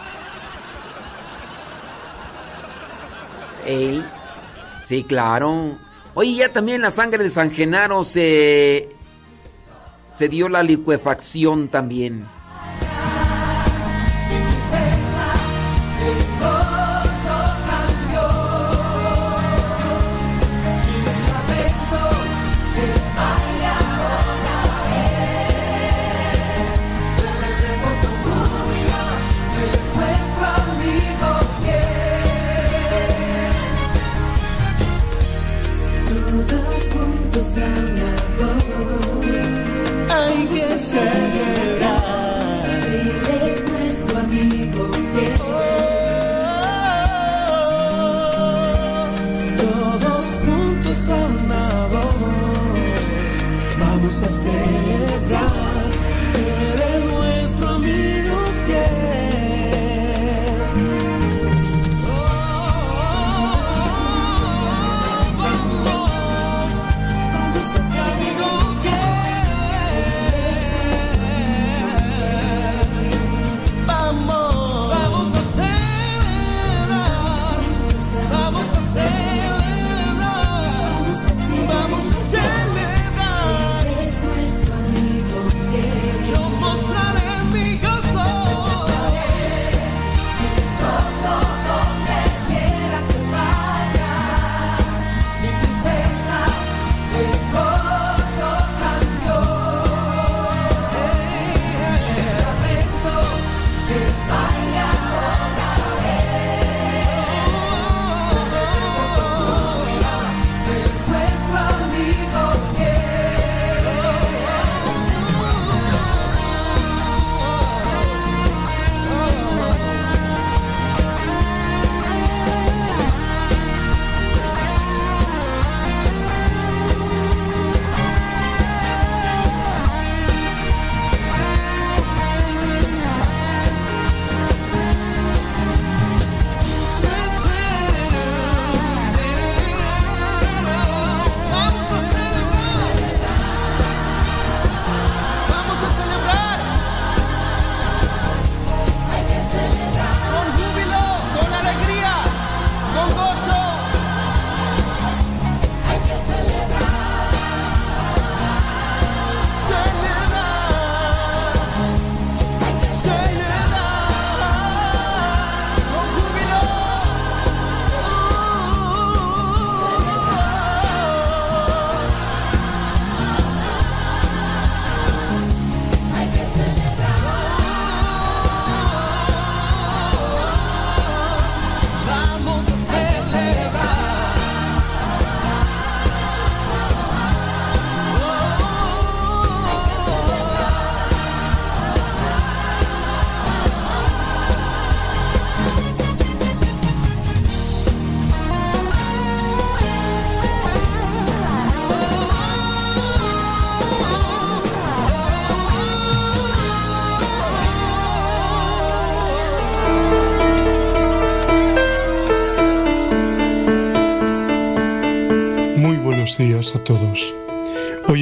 [3.66, 4.02] Ey.
[4.84, 5.76] Sí, claro.
[6.14, 8.88] Oye, ya también la sangre de San Genaro se.
[10.14, 12.24] Se dio la licuefacción también.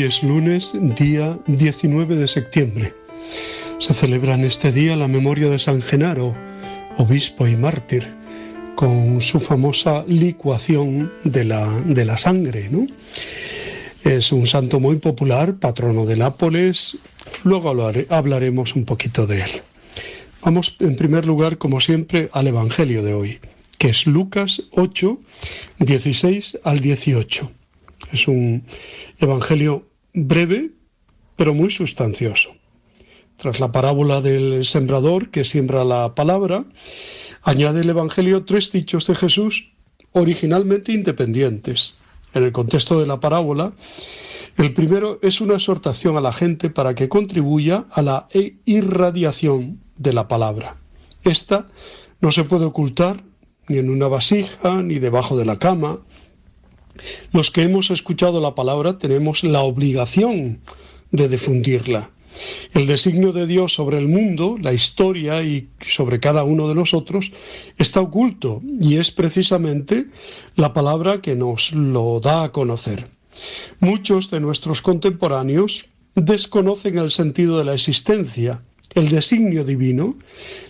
[0.01, 2.95] Hoy es lunes, día 19 de septiembre.
[3.81, 6.35] Se celebra en este día la memoria de San Genaro,
[6.97, 8.09] obispo y mártir,
[8.77, 12.71] con su famosa licuación de la, de la sangre.
[12.71, 12.87] ¿no?
[14.03, 16.97] Es un santo muy popular, patrono de Nápoles.
[17.45, 19.51] Luego hablare- hablaremos un poquito de él.
[20.43, 23.39] Vamos en primer lugar, como siempre, al Evangelio de hoy,
[23.77, 25.21] que es Lucas 8,
[25.79, 27.53] 16 al 18.
[28.15, 28.65] Es un
[29.19, 30.71] Evangelio breve,
[31.37, 32.51] pero muy sustancioso.
[33.37, 36.65] Tras la parábola del sembrador que siembra la palabra,
[37.43, 39.73] añade el Evangelio tres dichos de Jesús
[40.13, 41.97] originalmente independientes.
[42.35, 43.73] En el contexto de la parábola,
[44.57, 48.29] el primero es una exhortación a la gente para que contribuya a la
[48.67, 50.77] irradiación de la palabra.
[51.25, 51.69] Esta
[52.21, 53.25] no se puede ocultar
[53.69, 56.01] ni en una vasija ni debajo de la cama.
[57.33, 60.61] Los que hemos escuchado la palabra tenemos la obligación
[61.13, 62.11] de difundirla.
[62.73, 67.33] El designio de Dios sobre el mundo, la historia y sobre cada uno de nosotros
[67.77, 70.07] está oculto y es precisamente
[70.55, 73.09] la palabra que nos lo da a conocer.
[73.81, 78.63] Muchos de nuestros contemporáneos desconocen el sentido de la existencia.
[78.95, 80.17] El designio divino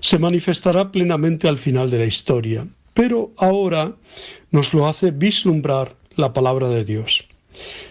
[0.01, 3.95] se manifestará plenamente al final de la historia, pero ahora
[4.51, 7.25] nos lo hace vislumbrar la palabra de Dios.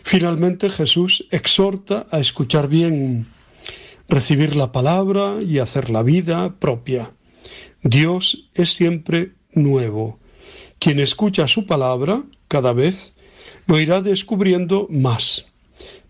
[0.04, 3.28] Finalmente Jesús exhorta a escuchar bien,
[4.08, 7.12] recibir la palabra y hacer la vida propia.
[7.84, 10.20] Dios es siempre nuevo.
[10.80, 13.14] Quien escucha su palabra cada vez
[13.68, 15.48] lo irá descubriendo más.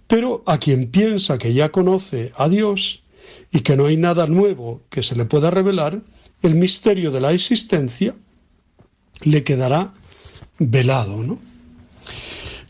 [0.07, 3.03] Pero a quien piensa que ya conoce a Dios
[3.51, 6.01] y que no hay nada nuevo que se le pueda revelar,
[6.41, 8.15] el misterio de la existencia
[9.21, 9.93] le quedará
[10.57, 11.48] velado, ¿no?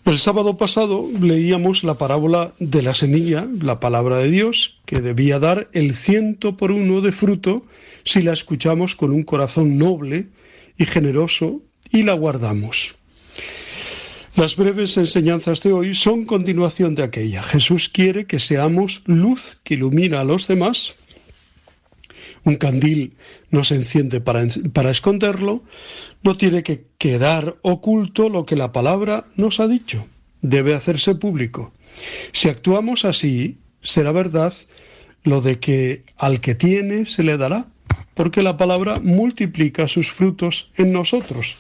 [0.06, 5.38] El sábado pasado leíamos la parábola de la semilla, la palabra de Dios, que debía
[5.40, 7.66] dar el ciento por uno de fruto
[8.06, 10.30] si la escuchamos con un corazón noble
[10.78, 11.62] y generoso
[11.92, 12.96] y la guardamos.
[14.36, 17.44] Las breves enseñanzas de hoy son continuación de aquella.
[17.44, 20.96] Jesús quiere que seamos luz que ilumina a los demás.
[22.44, 23.16] Un candil
[23.52, 25.64] no se enciende para, para esconderlo,
[26.24, 30.06] no tiene que quedar oculto lo que la palabra nos ha dicho.
[30.42, 31.74] Debe hacerse público.
[32.32, 34.54] Si actuamos así, será verdad
[35.24, 37.68] lo de que al que tiene se le dará,
[38.14, 41.56] porque la palabra multiplica sus frutos en nosotros.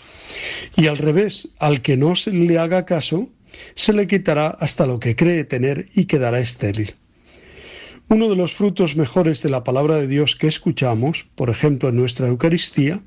[0.75, 3.29] Y al revés, al que no se le haga caso,
[3.75, 6.93] se le quitará hasta lo que cree tener y quedará estéril.
[8.11, 11.95] Uno de los frutos mejores de la palabra de Dios que escuchamos, por ejemplo en
[11.95, 13.01] nuestra Eucaristía,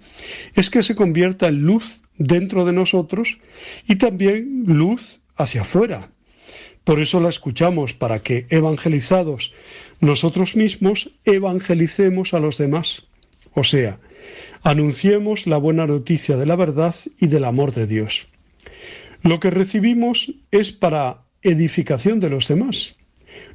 [0.54, 3.38] es que se convierta en luz dentro de nosotros
[3.88, 6.12] y también luz hacia afuera.
[6.84, 9.52] Por eso la escuchamos, para que, evangelizados
[9.98, 13.02] nosotros mismos, evangelicemos a los demás.
[13.54, 13.98] O sea,
[14.62, 18.28] anunciemos la buena noticia de la verdad y del amor de Dios.
[19.22, 22.94] Lo que recibimos es para edificación de los demás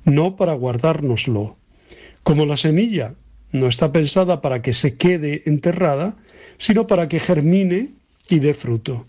[0.08, 1.58] no para guardárnoslo.
[2.24, 3.16] Como la semilla
[3.52, 6.16] no está pensada para que se quede enterrada,
[6.58, 7.90] sino para que germine
[8.30, 9.06] y dé fruto.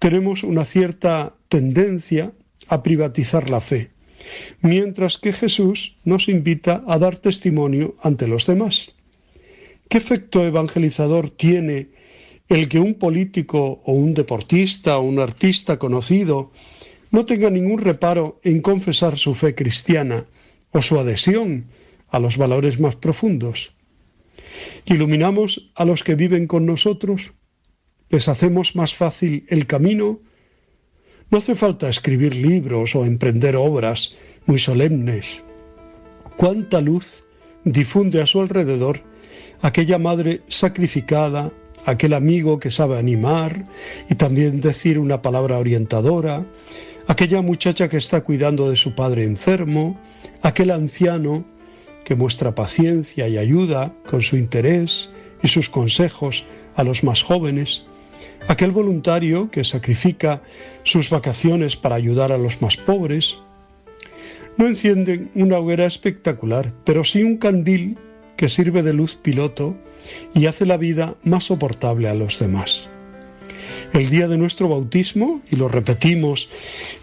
[0.00, 2.32] Tenemos una cierta tendencia
[2.68, 3.90] a privatizar la fe,
[4.60, 8.92] mientras que Jesús nos invita a dar testimonio ante los demás.
[9.88, 11.88] ¿Qué efecto evangelizador tiene
[12.48, 16.50] el que un político o un deportista o un artista conocido
[17.14, 20.26] no tenga ningún reparo en confesar su fe cristiana
[20.72, 21.66] o su adhesión
[22.08, 23.72] a los valores más profundos.
[24.84, 27.30] Iluminamos a los que viven con nosotros,
[28.08, 30.18] les hacemos más fácil el camino.
[31.30, 35.40] No hace falta escribir libros o emprender obras muy solemnes.
[36.36, 37.22] ¿Cuánta luz
[37.64, 39.02] difunde a su alrededor
[39.62, 41.52] aquella madre sacrificada,
[41.86, 43.66] aquel amigo que sabe animar
[44.10, 46.44] y también decir una palabra orientadora,
[47.06, 49.98] aquella muchacha que está cuidando de su padre enfermo,
[50.42, 51.44] aquel anciano
[52.04, 56.44] que muestra paciencia y ayuda con su interés y sus consejos
[56.76, 57.84] a los más jóvenes,
[58.48, 60.42] aquel voluntario que sacrifica
[60.82, 63.36] sus vacaciones para ayudar a los más pobres,
[64.56, 67.98] no encienden una hoguera espectacular, pero sí un candil
[68.36, 69.76] que sirve de luz piloto
[70.34, 72.88] y hace la vida más soportable a los demás.
[73.94, 76.48] El día de nuestro bautismo, y lo repetimos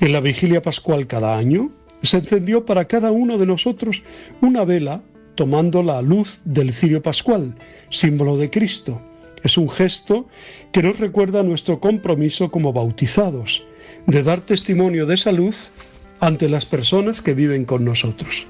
[0.01, 1.71] en la vigilia pascual cada año,
[2.03, 4.03] se encendió para cada uno de nosotros
[4.41, 5.01] una vela
[5.35, 7.55] tomando la luz del cirio pascual,
[7.89, 9.01] símbolo de Cristo.
[9.41, 10.27] Es un gesto
[10.73, 13.63] que nos recuerda nuestro compromiso como bautizados,
[14.05, 15.71] de dar testimonio de esa luz
[16.19, 18.45] ante las personas que viven con nosotros.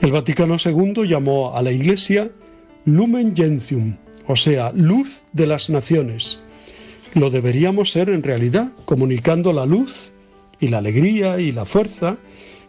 [0.00, 2.30] El Vaticano II llamó a la Iglesia
[2.86, 6.40] Lumen Gentium, o sea, luz de las naciones,
[7.14, 10.12] lo deberíamos ser en realidad, comunicando la luz
[10.60, 12.16] y la alegría y la fuerza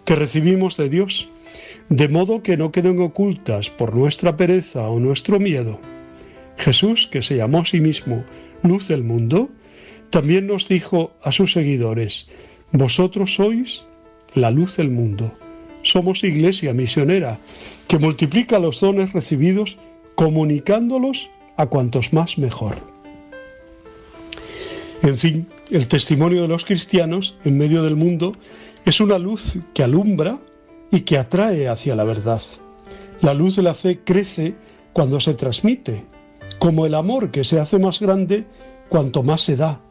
[0.06, 1.30] que recibimos de Dios,
[1.90, 5.80] de modo que no queden ocultas por nuestra pereza o nuestro miedo.
[6.58, 8.24] Jesús, que se llamó a sí mismo
[8.64, 9.50] luz del mundo,
[10.09, 12.27] también nos dijo a sus seguidores,
[12.72, 13.84] vosotros sois
[14.34, 15.32] la luz del mundo.
[15.84, 17.40] Somos iglesia misionera
[17.88, 19.77] que multiplica los dones recibidos
[20.16, 22.89] comunicándolos a cuantos más mejor.
[25.01, 28.33] En fin, el testimonio de los cristianos en medio del mundo
[28.85, 30.39] es una luz que alumbra
[30.91, 32.41] y que atrae hacia la verdad.
[33.21, 34.55] La luz de la fe crece
[34.91, 36.05] cuando se transmite,
[36.59, 38.45] como el amor que se hace más grande
[38.89, 39.81] cuanto más se da.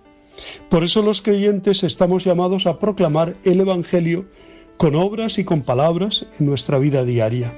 [0.69, 4.27] Por eso los creyentes estamos llamados a proclamar el Evangelio
[4.77, 7.53] con obras y con palabras en nuestra vida diaria.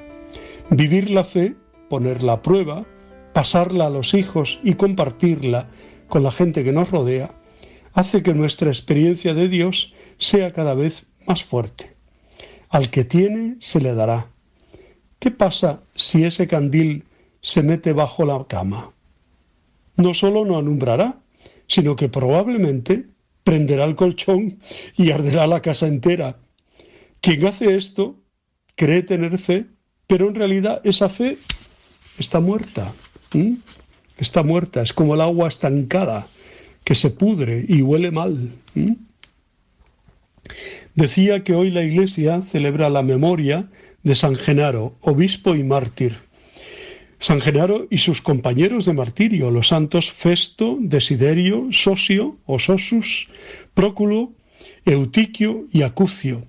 [0.71, 1.57] Vivir la fe,
[1.89, 2.87] ponerla a prueba,
[3.33, 5.69] pasarla a los hijos y compartirla
[6.09, 7.31] con la gente que nos rodea,
[7.93, 11.95] hace que nuestra experiencia de Dios sea cada vez más fuerte.
[12.69, 14.29] Al que tiene se le dará.
[15.19, 17.05] ¿Qué pasa si ese candil
[17.43, 18.93] se mete bajo la cama?
[19.97, 21.19] No solo no alumbrará,
[21.67, 23.07] sino que probablemente
[23.45, 24.59] prenderá el colchón
[24.97, 26.39] y arderá la casa entera.
[27.21, 28.17] Quien hace esto
[28.77, 29.67] cree tener fe,
[30.07, 31.39] pero en realidad esa fe
[32.19, 32.95] está muerta.
[34.17, 36.27] Está muerta, es como el agua estancada
[36.85, 38.53] que se pudre y huele mal.
[40.95, 43.69] Decía que hoy la Iglesia celebra la memoria
[44.03, 46.17] de San Genaro, obispo y mártir.
[47.21, 53.29] San Genaro y sus compañeros de martirio, los santos Festo, Desiderio, Sosio o Sosus,
[53.75, 54.33] Próculo,
[54.87, 56.47] Eutiquio y Acucio,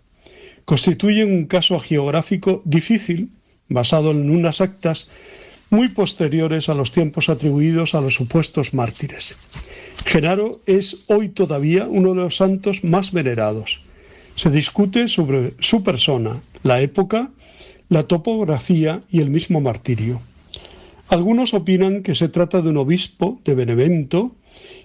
[0.63, 3.31] constituyen un caso geográfico difícil,
[3.67, 5.09] basado en unas actas
[5.69, 9.37] muy posteriores a los tiempos atribuidos a los supuestos mártires.
[10.05, 13.81] Genaro es hoy todavía uno de los santos más venerados.
[14.35, 17.31] Se discute sobre su persona, la época,
[17.89, 20.21] la topografía y el mismo martirio.
[21.07, 24.35] Algunos opinan que se trata de un obispo de Benevento,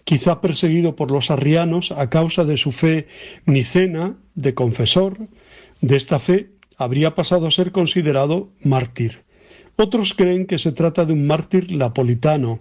[0.04, 3.06] quizá perseguido por los arrianos a causa de su fe
[3.44, 5.18] nicena, de confesor.
[5.80, 9.22] De esta fe habría pasado a ser considerado mártir.
[9.76, 12.60] Otros creen que se trata de un mártir napolitano,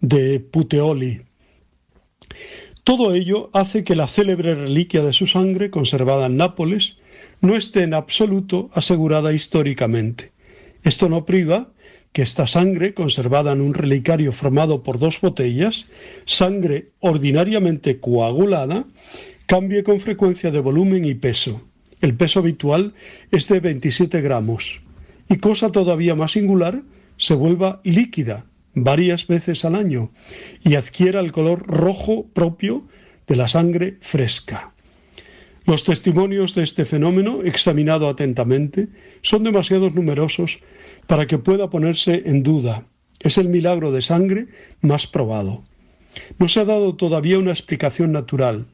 [0.00, 1.22] de Puteoli.
[2.90, 6.96] Todo ello hace que la célebre reliquia de su sangre, conservada en Nápoles,
[7.40, 10.32] no esté en absoluto asegurada históricamente.
[10.82, 11.68] Esto no priva
[12.10, 15.86] que esta sangre, conservada en un relicario formado por dos botellas,
[16.24, 18.86] sangre ordinariamente coagulada,
[19.46, 21.62] cambie con frecuencia de volumen y peso.
[22.00, 22.94] El peso habitual
[23.30, 24.80] es de 27 gramos
[25.28, 26.82] y, cosa todavía más singular,
[27.18, 30.10] se vuelva líquida varias veces al año
[30.62, 32.86] y adquiera el color rojo propio
[33.26, 34.72] de la sangre fresca.
[35.64, 38.88] Los testimonios de este fenómeno, examinado atentamente,
[39.22, 40.58] son demasiado numerosos
[41.06, 42.86] para que pueda ponerse en duda.
[43.20, 44.46] Es el milagro de sangre
[44.80, 45.62] más probado.
[46.38, 48.66] No se ha dado todavía una explicación natural,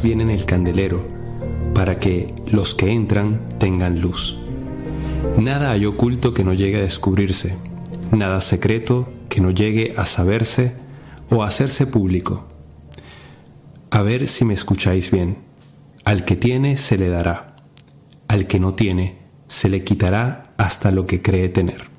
[0.01, 1.07] Más bien en el candelero
[1.75, 4.39] para que los que entran tengan luz.
[5.37, 7.55] Nada hay oculto que no llegue a descubrirse,
[8.11, 10.73] nada secreto que no llegue a saberse
[11.29, 12.49] o a hacerse público.
[13.91, 15.37] A ver si me escucháis bien.
[16.07, 17.57] Al que tiene se le dará,
[18.27, 21.91] al que no tiene se le quitará hasta lo que cree tener.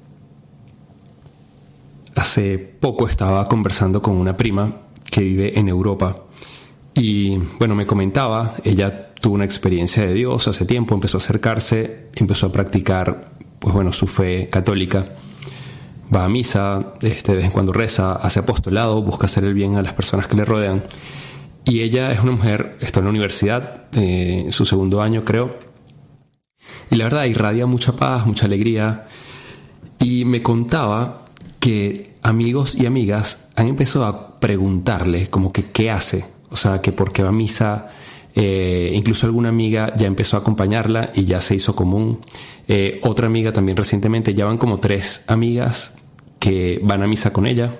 [2.15, 4.75] Hace poco estaba conversando con una prima
[5.11, 6.15] que vive en Europa
[7.01, 12.09] y bueno, me comentaba, ella tuvo una experiencia de Dios hace tiempo, empezó a acercarse,
[12.13, 15.05] empezó a practicar pues bueno, su fe católica.
[16.15, 19.77] Va a misa, este, de vez en cuando reza, hace apostolado, busca hacer el bien
[19.77, 20.83] a las personas que le rodean.
[21.65, 25.57] Y ella es una mujer, está en la universidad, eh, su segundo año creo,
[26.91, 29.07] y la verdad irradia mucha paz, mucha alegría.
[29.97, 31.23] Y me contaba
[31.59, 36.91] que amigos y amigas han empezado a preguntarle como que qué hace, o sea, que
[36.91, 37.89] por qué va a misa,
[38.35, 42.19] eh, incluso alguna amiga ya empezó a acompañarla y ya se hizo común.
[42.67, 45.95] Eh, otra amiga también recientemente, ya van como tres amigas
[46.39, 47.71] que van a misa con ella.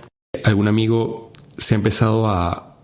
[0.44, 2.76] Algún amigo se ha empezado a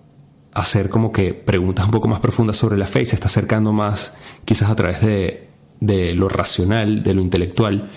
[0.53, 3.71] hacer como que preguntas un poco más profundas sobre la fe y se está acercando
[3.73, 5.47] más quizás a través de,
[5.79, 7.89] de lo racional, de lo intelectual.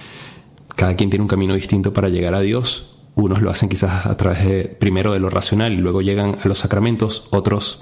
[0.77, 2.90] Cada quien tiene un camino distinto para llegar a Dios.
[3.15, 6.49] Unos lo hacen quizás a través de primero de lo racional y luego llegan a
[6.49, 7.81] los sacramentos, otros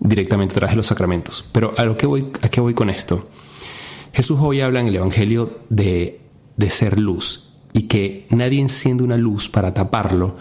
[0.00, 1.44] directamente a través de los sacramentos.
[1.52, 3.28] Pero a lo que voy, a qué voy con esto.
[4.12, 6.20] Jesús hoy habla en el Evangelio de,
[6.56, 10.36] de ser luz y que nadie enciende una luz para taparlo,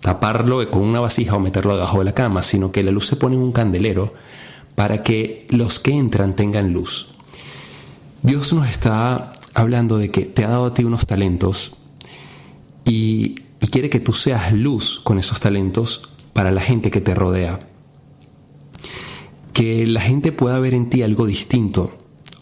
[0.00, 3.16] taparlo con una vasija o meterlo debajo de la cama, sino que la luz se
[3.16, 4.14] pone en un candelero
[4.74, 7.08] para que los que entran tengan luz.
[8.22, 11.72] Dios nos está hablando de que te ha dado a ti unos talentos
[12.84, 17.14] y, y quiere que tú seas luz con esos talentos para la gente que te
[17.14, 17.58] rodea.
[19.52, 21.92] que la gente pueda ver en ti algo distinto.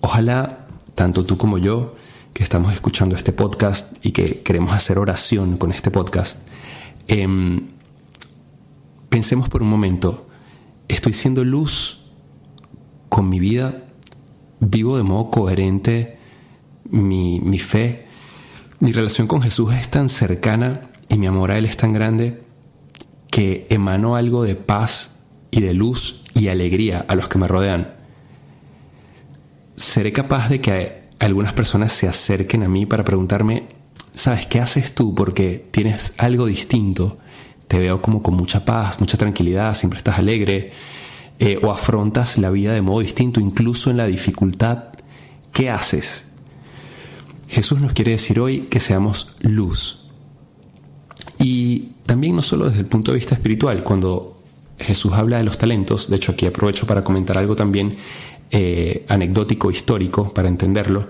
[0.02, 1.96] Ojalá, tanto tú como yo,
[2.34, 6.38] que estamos escuchando este podcast y que queremos hacer oración con este podcast,
[7.08, 7.62] em,
[9.08, 10.28] pensemos por un momento,
[10.86, 11.98] ¿estoy siendo luz
[13.08, 13.84] con mi vida?
[14.60, 16.18] ¿Vivo de modo coherente
[16.84, 18.06] mi, mi fe?
[18.80, 22.40] ¿Mi relación con Jesús es tan cercana y mi amor a Él es tan grande
[23.30, 25.18] que emano algo de paz
[25.50, 27.94] y de luz y alegría a los que me rodean?
[29.76, 33.64] ¿Seré capaz de que algunas personas se acerquen a mí para preguntarme,
[34.14, 35.14] ¿sabes qué haces tú?
[35.14, 37.18] Porque tienes algo distinto.
[37.66, 40.72] Te veo como con mucha paz, mucha tranquilidad, siempre estás alegre.
[41.40, 44.84] Eh, o afrontas la vida de modo distinto, incluso en la dificultad.
[45.52, 46.24] ¿Qué haces?
[47.48, 50.07] Jesús nos quiere decir hoy que seamos luz.
[51.38, 54.38] Y también no solo desde el punto de vista espiritual, cuando
[54.78, 57.96] Jesús habla de los talentos, de hecho aquí aprovecho para comentar algo también
[58.50, 61.08] eh, anecdótico histórico para entenderlo,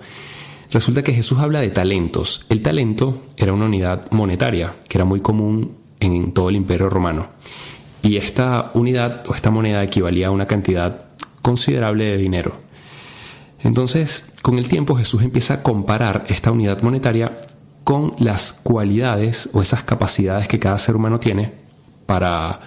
[0.71, 2.47] resulta que Jesús habla de talentos.
[2.49, 7.29] El talento era una unidad monetaria que era muy común en todo el imperio romano.
[8.03, 11.05] Y esta unidad o esta moneda equivalía a una cantidad
[11.43, 12.55] considerable de dinero.
[13.63, 17.41] Entonces, con el tiempo Jesús empieza a comparar esta unidad monetaria
[17.89, 21.53] con las cualidades o esas capacidades que cada ser humano tiene
[22.05, 22.61] para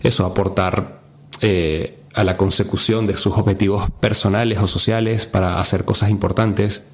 [0.00, 1.00] eso, aportar
[1.40, 6.84] eh, a la consecución de sus objetivos personales o sociales, para hacer cosas importantes.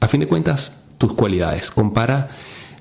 [0.00, 1.70] A fin de cuentas, tus cualidades.
[1.70, 2.28] Compara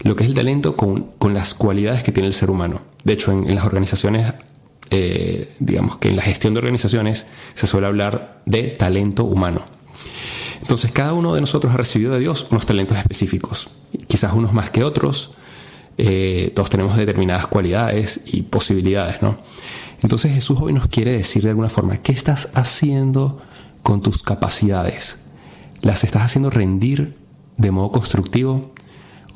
[0.01, 2.81] lo que es el talento con, las cualidades que tiene el ser humano.
[3.05, 4.33] De hecho, en, las organizaciones,
[4.89, 9.63] eh, digamos que en la gestión de organizaciones se suele hablar de talento humano.
[10.59, 13.69] Entonces, cada uno de nosotros ha recibido de Dios unos talentos específicos,
[14.07, 15.31] quizás unos más que otros.
[15.97, 19.37] Eh, todos tenemos determinadas cualidades y posibilidades, ¿no?
[20.01, 23.39] Entonces Jesús hoy nos quiere decir de alguna forma, ¿qué estás haciendo
[23.83, 25.19] con tus capacidades?
[25.81, 27.17] ¿Las estás haciendo rendir
[27.57, 28.71] de modo constructivo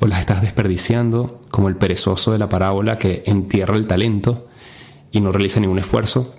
[0.00, 4.48] o las estás desperdiciando como el perezoso de la parábola que entierra el talento
[5.12, 6.34] y no realiza ningún esfuerzo?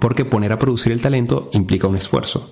[0.00, 2.50] Porque poner a producir el talento implica un esfuerzo.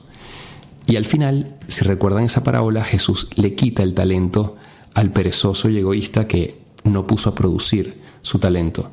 [0.87, 4.57] Y al final, si recuerdan esa parábola, Jesús le quita el talento
[4.95, 8.91] al perezoso y egoísta que no puso a producir su talento.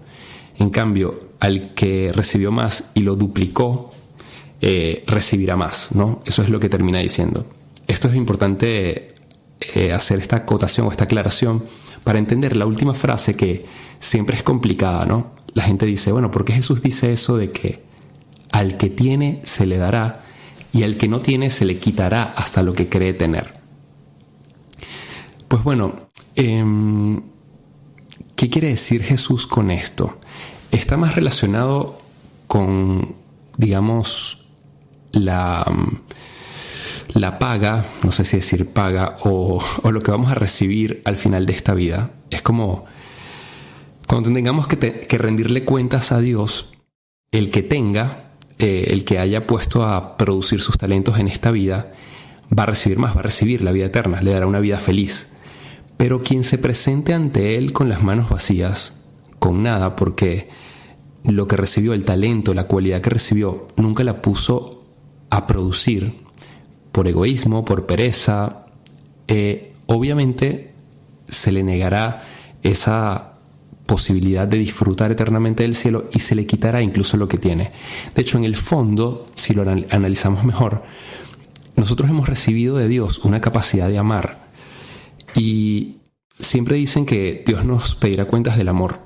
[0.58, 3.92] En cambio, al que recibió más y lo duplicó,
[4.62, 6.22] eh, recibirá más, ¿no?
[6.26, 7.46] Eso es lo que termina diciendo.
[7.88, 9.14] Esto es importante
[9.74, 11.64] eh, hacer esta acotación o esta aclaración
[12.04, 13.66] para entender la última frase que
[14.00, 15.32] siempre es complicada, ¿no?
[15.54, 17.82] La gente dice, bueno, ¿por qué Jesús dice eso de que
[18.52, 20.24] al que tiene se le dará
[20.74, 23.59] y al que no tiene se le quitará hasta lo que cree tener?
[25.50, 25.94] Pues bueno,
[26.36, 27.22] em,
[28.38, 30.18] ¿qué quiere decir Jesús con esto?
[30.72, 31.98] está más relacionado
[32.48, 33.16] con,
[33.58, 34.46] digamos,
[35.12, 35.66] la,
[37.14, 41.46] la paga, no sé si decir paga, o, lo que vamos a recibir al final
[41.46, 42.12] de esta vida.
[42.30, 42.86] Es como
[44.08, 46.70] cuando tengamos que, rendirle cuentas a Dios,
[47.32, 51.92] el que tenga, eh, el que haya puesto a producir sus talentos en esta vida,
[52.58, 55.34] va a recibir más, va a recibir la vida eterna, le dará una vida feliz.
[56.00, 59.02] Pero quien se presente ante Él con las manos vacías,
[59.38, 60.48] con nada, porque
[61.26, 64.86] lo que recibió, el talento, la cualidad que recibió, nunca la puso
[65.30, 66.22] a producir
[66.94, 68.66] por egoísmo, por pereza,
[69.28, 70.72] eh, obviamente
[71.28, 72.24] se le negará
[72.64, 73.34] esa
[73.86, 77.74] posibilidad de disfrutar eternamente del cielo y se le quitará incluso lo que tiene.
[78.16, 80.82] De hecho, en el fondo, si lo analizamos mejor,
[81.76, 84.49] nosotros hemos recibido de Dios una capacidad de amar
[85.36, 85.98] y
[86.30, 89.00] siempre dicen que Dios nos pedirá cuentas del amor.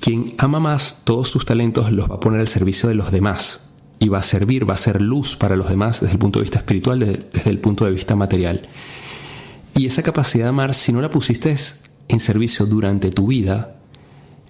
[0.00, 3.60] Quien ama más todos sus talentos los va a poner al servicio de los demás
[3.98, 6.44] y va a servir, va a ser luz para los demás desde el punto de
[6.44, 8.62] vista espiritual, desde, el punto de vista material.
[9.74, 11.54] Y esa capacidad de amar, si no la pusiste
[12.08, 13.76] en servicio durante tu vida,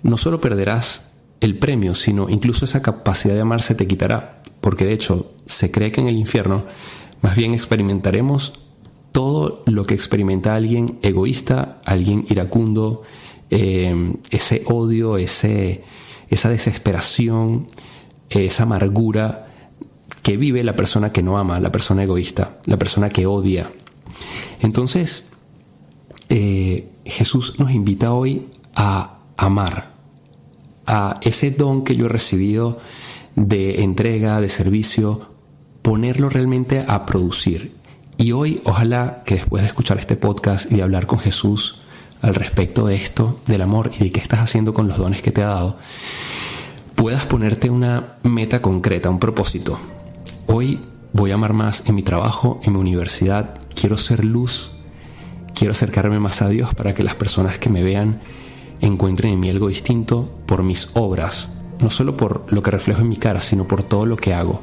[0.03, 4.85] no solo perderás el premio, sino incluso esa capacidad de amar se te quitará, porque
[4.85, 6.65] de hecho se cree que en el infierno
[7.23, 8.53] más bien experimentaremos
[9.17, 13.01] todo lo que experimenta alguien egoísta, alguien iracundo,
[13.49, 15.83] eh, ese odio, ese,
[16.29, 17.67] esa desesperación,
[18.29, 19.47] esa amargura
[20.23, 23.73] que vive la persona que no ama, la persona egoísta, la persona que odia.
[24.61, 25.25] Entonces,
[26.29, 29.93] eh, Jesús nos invita hoy a amar,
[30.87, 32.81] a ese don que yo he recibido
[33.35, 35.23] de entrega, de servicio,
[35.81, 37.76] ponerlo realmente a producir.
[38.19, 41.81] Y hoy, ojalá que después de escuchar este podcast y de hablar con Jesús,
[42.23, 45.33] al respecto de esto, del amor y de qué estás haciendo con los dones que
[45.33, 45.77] te ha dado,
[46.95, 49.79] puedas ponerte una meta concreta, un propósito.
[50.47, 50.81] Hoy
[51.13, 54.71] voy a amar más en mi trabajo, en mi universidad, quiero ser luz,
[55.55, 58.23] quiero acercarme más a Dios para que las personas que me vean
[58.81, 63.09] encuentren en mí algo distinto por mis obras, no solo por lo que reflejo en
[63.11, 64.63] mi cara, sino por todo lo que hago.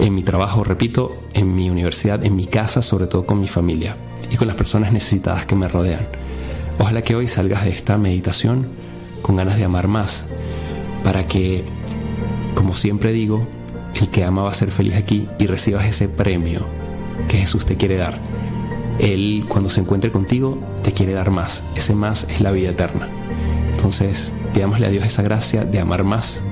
[0.00, 3.96] En mi trabajo, repito, en mi universidad, en mi casa, sobre todo con mi familia
[4.30, 6.08] y con las personas necesitadas que me rodean.
[6.78, 8.66] Ojalá que hoy salgas de esta meditación
[9.20, 10.24] con ganas de amar más,
[11.04, 11.64] para que,
[12.54, 13.46] como siempre digo,
[14.00, 16.64] el que ama va a ser feliz aquí y recibas ese premio
[17.28, 18.18] que Jesús te quiere dar.
[19.00, 21.62] Él cuando se encuentre contigo te quiere dar más.
[21.76, 23.06] Ese más es la vida eterna.
[23.72, 26.42] Entonces, pidámosle a Dios esa gracia de amar más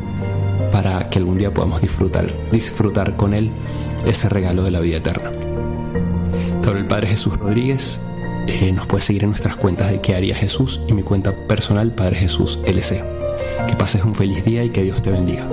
[0.71, 3.51] para que algún día podamos disfrutar, disfrutar con Él
[4.07, 5.31] ese regalo de la vida eterna.
[6.63, 8.01] Te el Padre Jesús Rodríguez.
[8.47, 11.93] Eh, nos puedes seguir en nuestras cuentas de qué haría Jesús y mi cuenta personal
[11.93, 13.03] Padre Jesús LC.
[13.67, 15.47] Que pases un feliz día y que Dios te bendiga.